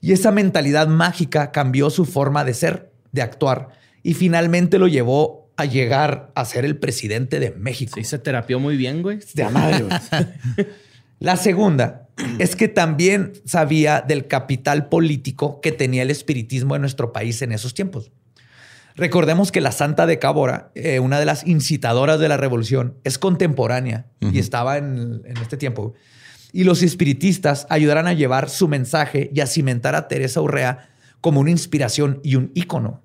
Y 0.01 0.12
esa 0.12 0.30
mentalidad 0.30 0.87
mágica 0.87 1.51
cambió 1.51 1.91
su 1.91 2.05
forma 2.05 2.45
de 2.45 2.55
ser, 2.55 2.93
de 3.11 3.22
actuar, 3.22 3.70
y 4.05 4.14
finalmente 4.14 4.78
lo 4.78 4.87
llevó 4.87 5.43
a 5.57 5.64
llegar 5.64 6.32
a 6.34 6.44
ser 6.44 6.64
el 6.64 6.76
presidente 6.76 7.40
de 7.40 7.50
México. 7.50 7.92
Sí, 7.96 8.05
se 8.05 8.18
terapió 8.18 8.59
muy 8.59 8.76
bien, 8.76 9.02
güey. 9.02 9.20
De 9.34 9.48
madre, 9.48 9.84
güey. 9.84 10.66
La 11.20 11.36
segunda 11.36 12.09
es 12.38 12.57
que 12.57 12.68
también 12.68 13.32
sabía 13.44 14.02
del 14.02 14.26
capital 14.26 14.88
político 14.88 15.61
que 15.61 15.72
tenía 15.72 16.02
el 16.02 16.11
espiritismo 16.11 16.74
en 16.74 16.82
nuestro 16.82 17.12
país 17.12 17.40
en 17.42 17.52
esos 17.52 17.72
tiempos. 17.74 18.12
Recordemos 18.96 19.50
que 19.50 19.61
la 19.61 19.72
Santa 19.72 20.07
de 20.07 20.18
Cábora, 20.18 20.70
eh, 20.74 21.00
una 21.00 21.18
de 21.18 21.26
las 21.26 21.46
incitadoras 21.46 22.20
de 22.20 22.28
la 22.28 22.36
revolución, 22.36 22.98
es 23.02 23.18
contemporánea 23.18 24.07
y 24.20 24.38
estaba 24.38 24.76
en, 24.78 25.22
en 25.24 25.36
este 25.38 25.57
tiempo. 25.57 25.94
Y 26.52 26.62
los 26.62 26.82
espiritistas 26.82 27.66
ayudarán 27.70 28.07
a 28.07 28.12
llevar 28.12 28.48
su 28.48 28.68
mensaje 28.68 29.30
y 29.34 29.40
a 29.40 29.46
cimentar 29.46 29.96
a 29.96 30.07
Teresa 30.07 30.40
Urrea 30.40 30.90
como 31.20 31.40
una 31.40 31.50
inspiración 31.50 32.20
y 32.22 32.36
un 32.36 32.52
ícono. 32.55 33.03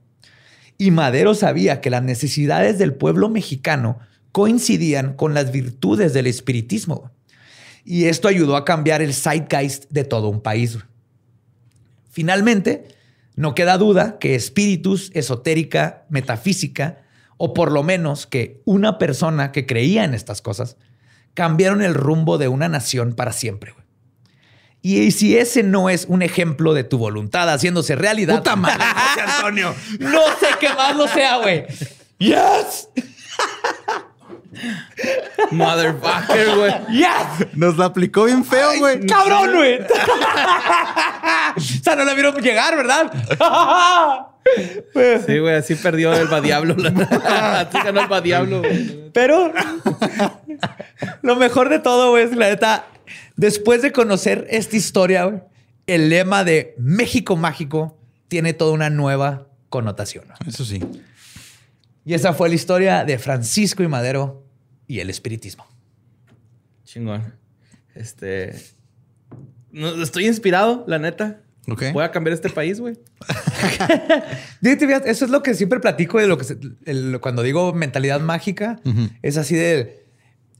Y 0.81 0.91
Madero 0.91 1.35
sabía 1.35 1.81
que 1.81 1.89
las 1.89 2.03
necesidades 2.03 2.79
del 2.79 2.93
pueblo 2.93 3.27
mexicano 3.27 3.99
coincidían 4.31 5.13
con 5.13 5.33
las 5.33 5.51
virtudes 5.51 6.13
del 6.13 6.25
espiritismo. 6.25 7.11
Y 7.83 8.05
esto 8.05 8.29
ayudó 8.29 8.55
a 8.55 8.63
cambiar 8.63 9.01
el 9.01 9.13
zeitgeist 9.13 9.89
de 9.89 10.05
todo 10.05 10.29
un 10.29 10.39
país. 10.39 10.77
Finalmente, 12.09 12.87
no 13.35 13.55
queda 13.55 13.77
duda 13.77 14.19
que 14.19 14.35
espíritus, 14.35 15.11
esotérica, 15.13 16.05
metafísica, 16.07 16.99
o 17.35 17.53
por 17.53 17.73
lo 17.73 17.83
menos 17.83 18.25
que 18.25 18.61
una 18.63 18.97
persona 18.97 19.51
que 19.51 19.65
creía 19.65 20.05
en 20.05 20.13
estas 20.13 20.41
cosas, 20.41 20.77
cambiaron 21.33 21.81
el 21.81 21.93
rumbo 21.93 22.37
de 22.37 22.47
una 22.47 22.69
nación 22.69 23.15
para 23.15 23.33
siempre. 23.33 23.73
Y 24.81 25.11
si 25.11 25.37
ese 25.37 25.63
no 25.63 25.89
es 25.89 26.05
un 26.07 26.21
ejemplo 26.21 26.73
de 26.73 26.83
tu 26.83 26.97
voluntad 26.97 27.49
haciéndose 27.49 27.95
realidad. 27.95 28.37
Puta 28.37 28.55
madre, 28.55 28.83
José 28.95 29.21
Antonio. 29.21 29.75
No 29.99 30.21
sé 30.39 30.47
qué 30.59 30.69
más 30.69 30.95
lo 30.95 31.07
sea, 31.07 31.37
güey. 31.37 31.65
Yes. 32.17 32.87
Motherfucker, 35.51 36.55
güey. 36.55 36.73
Yes. 36.91 37.47
Nos 37.53 37.77
la 37.77 37.85
aplicó 37.85 38.25
bien 38.25 38.43
feo, 38.43 38.77
güey. 38.79 39.05
Cabrón, 39.05 39.55
güey. 39.55 39.79
o 39.81 41.59
sea, 41.83 41.95
no 41.95 42.03
la 42.05 42.13
vieron 42.13 42.35
llegar, 42.35 42.75
¿verdad? 42.75 43.11
Sí, 45.27 45.37
güey, 45.39 45.55
así 45.55 45.75
perdió 45.75 46.13
el 46.13 46.27
Badiablo. 46.27 46.75
así 46.75 47.77
ganó 47.83 48.01
el 48.01 48.07
Badiablo. 48.07 48.61
Pero 49.13 49.53
lo 51.21 51.35
mejor 51.35 51.69
de 51.69 51.79
todo, 51.79 52.11
güey, 52.11 52.23
es 52.23 52.35
la 52.35 52.49
neta, 52.49 52.85
después 53.39 53.81
de 53.81 53.91
conocer 53.91 54.45
esta 54.49 54.75
historia, 54.75 55.25
güey, 55.25 55.41
el 55.87 56.09
lema 56.09 56.43
de 56.43 56.75
México 56.77 57.35
Mágico 57.35 57.97
tiene 58.27 58.53
toda 58.53 58.73
una 58.73 58.89
nueva 58.89 59.47
connotación. 59.69 60.25
¿no? 60.27 60.35
Eso 60.47 60.63
sí. 60.65 60.79
Y 62.05 62.13
esa 62.13 62.33
fue 62.33 62.49
la 62.49 62.55
historia 62.55 63.03
de 63.05 63.17
Francisco 63.17 63.81
y 63.83 63.87
Madero 63.87 64.45
y 64.87 64.99
el 64.99 65.09
espiritismo. 65.09 65.65
Chingón. 66.83 67.33
Este. 67.95 68.55
no, 69.71 70.01
estoy 70.01 70.27
inspirado, 70.27 70.83
la 70.87 70.99
neta. 70.99 71.41
Ok. 71.67 71.83
Voy 71.93 72.03
a 72.03 72.11
cambiar 72.11 72.33
este 72.33 72.49
país, 72.49 72.79
güey. 72.79 72.97
Eso 74.61 75.25
es 75.25 75.31
lo 75.31 75.43
que 75.43 75.53
siempre 75.53 75.79
platico 75.79 76.19
de 76.19 76.27
lo 76.27 76.37
que 76.37 76.43
se- 76.43 76.57
el- 76.85 77.19
cuando 77.21 77.43
digo 77.43 77.73
mentalidad 77.73 78.19
mágica, 78.21 78.79
es 79.21 79.37
así 79.37 79.55
de 79.55 80.07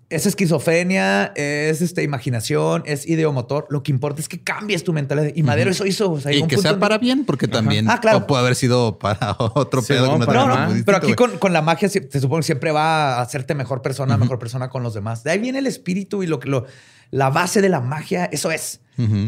es 0.09 0.25
esquizofrenia, 0.25 1.31
es 1.35 1.81
este, 1.81 2.03
imaginación, 2.03 2.83
es 2.85 3.07
ideomotor. 3.07 3.67
Lo 3.69 3.83
que 3.83 3.91
importa 3.91 4.21
es 4.21 4.27
que 4.27 4.41
cambies 4.41 4.83
tu 4.83 4.91
mentalidad. 4.93 5.31
Y 5.35 5.43
Madero 5.43 5.69
eso 5.71 5.85
hizo. 5.85 6.11
o 6.11 6.19
sea, 6.19 6.31
llegó 6.31 6.45
Y 6.45 6.47
que 6.49 6.55
punto 6.55 6.69
sea 6.71 6.79
para 6.79 6.97
bien, 6.97 7.25
porque 7.25 7.47
también 7.47 7.89
Ah, 7.89 7.99
claro. 7.99 8.25
puede 8.25 8.41
haber 8.41 8.55
sido 8.55 8.97
para 8.97 9.35
otro 9.39 9.81
Sí, 9.81 9.93
pedo. 9.93 10.07
no, 10.07 10.13
que 10.13 10.19
no 10.19 10.25
para 10.25 10.45
No, 10.45 10.73
no, 10.75 10.83
pero 10.85 10.97
aquí 10.97 11.13
con, 11.13 11.37
con 11.37 11.53
la 11.53 11.61
magia 11.61 11.89
se- 11.89 12.09
supone 12.19 12.39
que 12.41 12.45
siempre 12.47 12.71
va 12.71 13.15
a 13.17 13.21
hacerte 13.21 13.53
mejor 13.55 13.81
persona, 13.81 14.17
mejor 14.17 14.39
persona 14.39 14.69
con 14.69 14.81
los 14.83 14.93
demás. 14.93 15.23
De 15.23 15.31
ahí 15.31 15.39
viene 15.39 15.59
el 15.59 15.67
espíritu 15.67 16.23
y 16.23 16.27
lo 16.27 16.39
que 16.39 16.49
lo, 16.49 16.65
la 17.11 17.29
base 17.29 17.61
de 17.61 17.69
la 17.69 17.79
magia, 17.81 18.25
eso 18.25 18.51
es. 18.51 18.81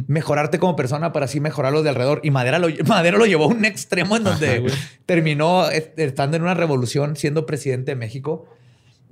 Mejorarte 0.08 0.60
como 0.60 0.76
persona 0.76 1.14
para 1.14 1.26
así 1.26 1.40
mejorar 1.40 1.72
los 1.72 1.84
de 1.84 1.90
alrededor. 1.90 2.20
Y 2.24 2.32
Madera 2.32 2.60
lo, 2.60 2.68
Madero 2.88 3.18
lo 3.18 3.26
llevó 3.26 3.46
a 3.46 3.48
un 3.48 3.64
extremo 3.64 4.18
en 4.18 4.24
donde 4.26 4.70
terminó 5.06 5.70
eh, 5.72 5.94
estando 5.96 6.36
en 6.38 6.44
una 6.44 6.56
revolución, 6.56 7.16
siendo 7.16 7.46
presidente 7.46 7.92
de 7.92 7.96
México 7.96 8.48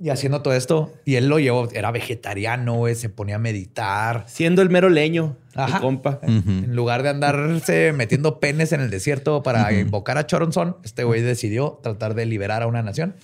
y 0.02 0.08
haciendo 0.08 0.40
todo 0.40 0.54
esto. 0.54 0.92
Y 1.04 1.16
él 1.16 1.28
lo 1.28 1.38
llevó, 1.38 1.68
era 1.72 1.90
vegetariano, 1.90 2.74
güey, 2.74 2.94
se 2.94 3.10
ponía 3.10 3.36
a 3.36 3.38
meditar. 3.38 4.24
Siendo 4.26 4.62
el 4.62 4.70
mero 4.70 4.88
leño, 4.88 5.36
tu 5.52 5.60
Ajá. 5.60 5.80
compa. 5.80 6.20
En 6.22 6.74
lugar 6.74 7.02
de 7.02 7.10
andarse 7.10 7.92
metiendo 7.96 8.40
penes 8.40 8.72
en 8.72 8.80
el 8.80 8.88
desierto 8.90 9.42
para 9.42 9.72
invocar 9.72 10.16
a 10.16 10.26
Choronzón, 10.26 10.78
este 10.84 11.04
güey 11.04 11.20
decidió 11.20 11.78
tratar 11.82 12.14
de 12.14 12.24
liberar 12.26 12.62
a 12.62 12.66
una 12.66 12.82
nación 12.82 13.14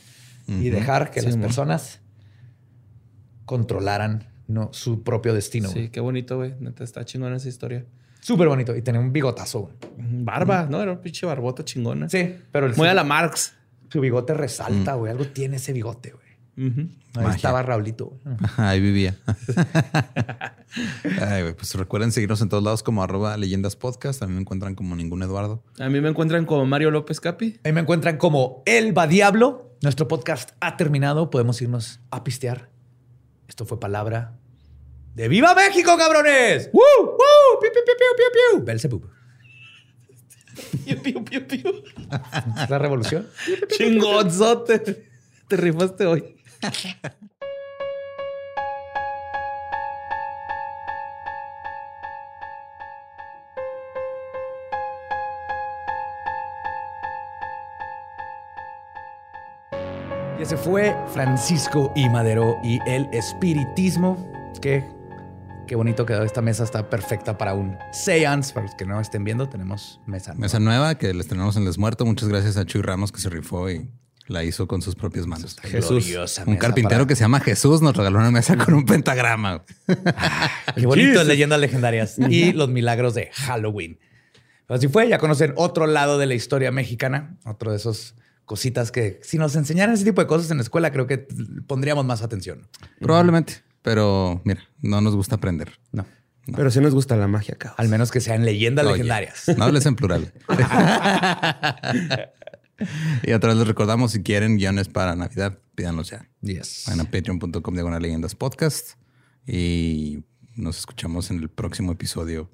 y 0.46 0.68
dejar 0.70 1.10
que 1.10 1.20
Sí, 1.20 1.26
las 1.26 1.36
personas 1.38 2.00
controlaran 3.46 4.28
¿no? 4.48 4.68
su 4.72 5.02
propio 5.02 5.34
destino. 5.34 5.68
Sí, 5.68 5.88
qué 5.88 6.00
bonito, 6.00 6.36
güey. 6.36 6.54
Neta, 6.60 6.84
está 6.84 7.04
chingona 7.04 7.36
esa 7.36 7.48
historia. 7.48 7.84
Súper 8.20 8.48
bonito. 8.48 8.74
Y 8.76 8.82
tenía 8.82 9.00
un 9.00 9.12
bigotazo. 9.12 9.60
güey. 9.60 9.74
Barba, 9.98 10.66
¿no? 10.68 10.82
Era 10.82 10.92
un 10.92 10.98
pinche 11.00 11.26
barbota 11.26 11.64
chingona. 11.64 12.08
Sí, 12.08 12.34
pero 12.50 12.66
el, 12.66 12.72
Muy 12.76 12.86
su, 12.86 12.90
a 12.90 12.94
la 12.94 13.04
Marx. 13.04 13.54
su 13.88 14.00
bigote 14.00 14.34
resalta, 14.34 14.94
güey. 14.94 15.12
Algo 15.12 15.26
tiene 15.28 15.56
ese 15.56 15.72
bigote, 15.72 16.10
güey. 16.10 16.25
Ahí 16.58 16.88
Magia. 17.14 17.36
estaba 17.36 17.62
Raulito. 17.62 18.18
Ahí 18.56 18.80
vivía. 18.80 19.14
Ay, 21.20 21.52
pues 21.52 21.74
recuerden 21.74 22.12
seguirnos 22.12 22.40
en 22.40 22.48
todos 22.48 22.62
lados 22.62 22.82
como 22.82 23.02
arroba 23.02 23.36
leyendas 23.36 23.76
podcast. 23.76 24.20
También 24.20 24.36
me 24.36 24.40
encuentran 24.42 24.74
como 24.74 24.96
ningún 24.96 25.22
Eduardo. 25.22 25.62
A 25.78 25.88
mí 25.88 26.00
me 26.00 26.08
encuentran 26.08 26.46
como 26.46 26.64
Mario 26.64 26.90
López 26.90 27.20
Capi. 27.20 27.60
Ahí 27.64 27.72
me 27.72 27.80
encuentran 27.80 28.16
como 28.16 28.62
El 28.64 28.96
Va 28.96 29.06
Diablo. 29.06 29.76
Nuestro 29.82 30.08
podcast 30.08 30.52
ha 30.60 30.76
terminado. 30.76 31.30
Podemos 31.30 31.60
irnos 31.60 32.00
a 32.10 32.24
pistear. 32.24 32.70
Esto 33.48 33.66
fue 33.66 33.78
palabra 33.78 34.38
de 35.14 35.28
¡Viva 35.28 35.54
México, 35.54 35.96
cabrones! 35.96 36.68
¡Woo! 36.72 36.82
¡Woo! 37.04 37.60
¡Piu, 37.60 37.70
piu, 37.72 37.82
piu, 37.84 37.94
piu, 37.96 38.06
piu, 38.16 38.58
piu! 38.58 38.64
Belzebub. 38.64 39.10
Piu, 40.84 41.02
piu, 41.02 41.24
piu, 41.24 41.46
piu. 41.46 41.82
¿Es 42.62 42.70
la 42.70 42.78
revolución? 42.78 43.26
Chingonzote. 43.76 45.06
Te 45.48 45.56
rifaste 45.56 46.06
hoy. 46.06 46.35
Y 60.38 60.42
ese 60.42 60.58
fue 60.58 60.94
Francisco 61.14 61.92
y 61.96 62.10
Madero 62.10 62.58
y 62.62 62.78
el 62.86 63.08
espiritismo. 63.10 64.18
Qué, 64.60 64.84
qué 65.66 65.76
bonito 65.76 66.04
quedó. 66.04 66.24
Esta 66.24 66.42
mesa 66.42 66.64
está 66.64 66.90
perfecta 66.90 67.38
para 67.38 67.54
un 67.54 67.78
seance. 67.90 68.52
Para 68.52 68.66
los 68.66 68.74
que 68.74 68.84
no 68.84 69.00
estén 69.00 69.24
viendo, 69.24 69.48
tenemos 69.48 69.98
mesa. 70.04 70.34
Mesa 70.34 70.60
nueva 70.60 70.96
que 70.96 71.14
les 71.14 71.26
tenemos 71.26 71.56
en 71.56 71.64
Les 71.64 71.78
Muerto. 71.78 72.04
Muchas 72.04 72.28
gracias 72.28 72.58
a 72.58 72.66
Chuy 72.66 72.82
Ramos 72.82 73.12
que 73.12 73.20
se 73.20 73.30
rifó 73.30 73.70
y 73.70 73.90
la 74.28 74.44
hizo 74.44 74.66
con 74.66 74.82
sus 74.82 74.94
propias 74.94 75.26
manos. 75.26 75.56
Gloriosa 75.62 76.44
Un 76.46 76.56
carpintero 76.56 77.00
para- 77.00 77.06
que 77.08 77.16
se 77.16 77.22
llama 77.22 77.40
Jesús 77.40 77.82
nos 77.82 77.96
regaló 77.96 78.18
una 78.18 78.30
mesa 78.30 78.56
con 78.56 78.74
un 78.74 78.84
pentagrama. 78.84 79.64
Qué 80.74 80.86
bonito, 80.86 81.22
leyendas 81.24 81.60
legendarias 81.60 82.16
y 82.28 82.52
los 82.52 82.68
milagros 82.68 83.14
de 83.14 83.30
Halloween. 83.32 83.98
Así 84.68 84.88
fue, 84.88 85.08
ya 85.08 85.18
conocen 85.18 85.52
otro 85.56 85.86
lado 85.86 86.18
de 86.18 86.26
la 86.26 86.34
historia 86.34 86.72
mexicana, 86.72 87.36
otro 87.44 87.70
de 87.70 87.76
esos 87.76 88.14
cositas 88.44 88.90
que 88.90 89.20
si 89.22 89.38
nos 89.38 89.54
enseñaran 89.56 89.94
ese 89.94 90.04
tipo 90.04 90.20
de 90.20 90.26
cosas 90.26 90.50
en 90.50 90.56
la 90.56 90.62
escuela, 90.64 90.90
creo 90.90 91.06
que 91.06 91.18
pondríamos 91.66 92.04
más 92.04 92.22
atención. 92.22 92.66
Probablemente. 93.00 93.62
Pero 93.82 94.40
mira, 94.44 94.62
no 94.82 95.00
nos 95.00 95.14
gusta 95.14 95.36
aprender. 95.36 95.78
No. 95.92 96.04
Pero 96.54 96.70
sí 96.70 96.80
nos 96.80 96.94
gusta 96.94 97.16
la 97.16 97.28
magia, 97.28 97.54
cabrón. 97.56 97.76
Al 97.78 97.88
menos 97.88 98.10
que 98.10 98.20
sean 98.20 98.44
leyendas 98.44 98.84
Oye, 98.86 98.94
legendarias. 98.94 99.44
No 99.56 99.64
hables 99.64 99.86
en 99.86 99.94
plural. 99.96 100.32
y 103.22 103.32
otra 103.32 103.50
vez 103.50 103.58
les 103.58 103.68
recordamos, 103.68 104.12
si 104.12 104.22
quieren 104.22 104.56
guiones 104.56 104.88
para 104.88 105.14
Navidad, 105.16 105.58
pídanlos 105.74 106.10
ya. 106.10 106.28
Yes. 106.42 106.84
Vayan 106.86 107.06
a 107.06 107.10
patreon.com 107.10 107.74
diagonal 107.74 108.02
leyendas 108.02 108.34
podcast 108.34 108.92
y 109.46 110.22
nos 110.54 110.78
escuchamos 110.78 111.30
en 111.30 111.38
el 111.38 111.48
próximo 111.48 111.92
episodio 111.92 112.50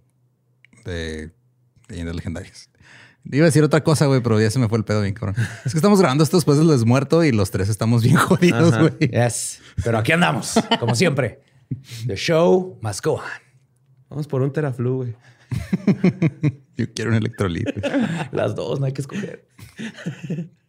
de 0.85 1.33
Leyendas 1.89 2.17
Legendarias. 2.17 2.69
Iba 3.31 3.45
a 3.45 3.47
decir 3.47 3.63
otra 3.63 3.85
cosa, 3.85 4.07
güey, 4.07 4.21
pero 4.21 4.41
ya 4.41 4.51
se 4.51 4.59
me 4.59 4.69
fue 4.69 4.79
el 4.79 4.85
pedo 4.85 5.01
bien, 5.01 5.15
cabrón. 5.15 5.37
Es 5.65 5.73
que 5.73 5.79
estamos 5.79 6.01
grabando 6.01 6.25
esto 6.25 6.37
después 6.37 6.59
del 6.59 6.67
desmuerto 6.67 7.23
y 7.23 7.31
los 7.31 7.51
tres 7.53 7.69
estamos 7.69 8.03
bien 8.03 8.17
jodidos, 8.19 8.77
güey. 8.77 9.11
Yes. 9.11 9.61
Pero 9.85 9.99
aquí 9.99 10.13
andamos, 10.13 10.55
como 10.81 10.95
siempre. 10.95 11.41
The 12.07 12.17
show 12.17 12.79
must 12.83 13.05
go 13.05 13.15
on. 13.15 13.23
Vamos 14.11 14.27
por 14.27 14.43
un 14.43 14.53
teraflu, 14.53 14.97
güey. 14.97 15.17
Yo 16.77 16.93
quiero 16.95 17.11
un 17.11 17.17
electrolit. 17.17 17.69
güey. 17.75 17.93
Las 18.33 18.55
dos, 18.55 18.81
no 18.81 18.87
hay 18.87 18.93
que 18.93 19.03
escoger. 19.03 19.47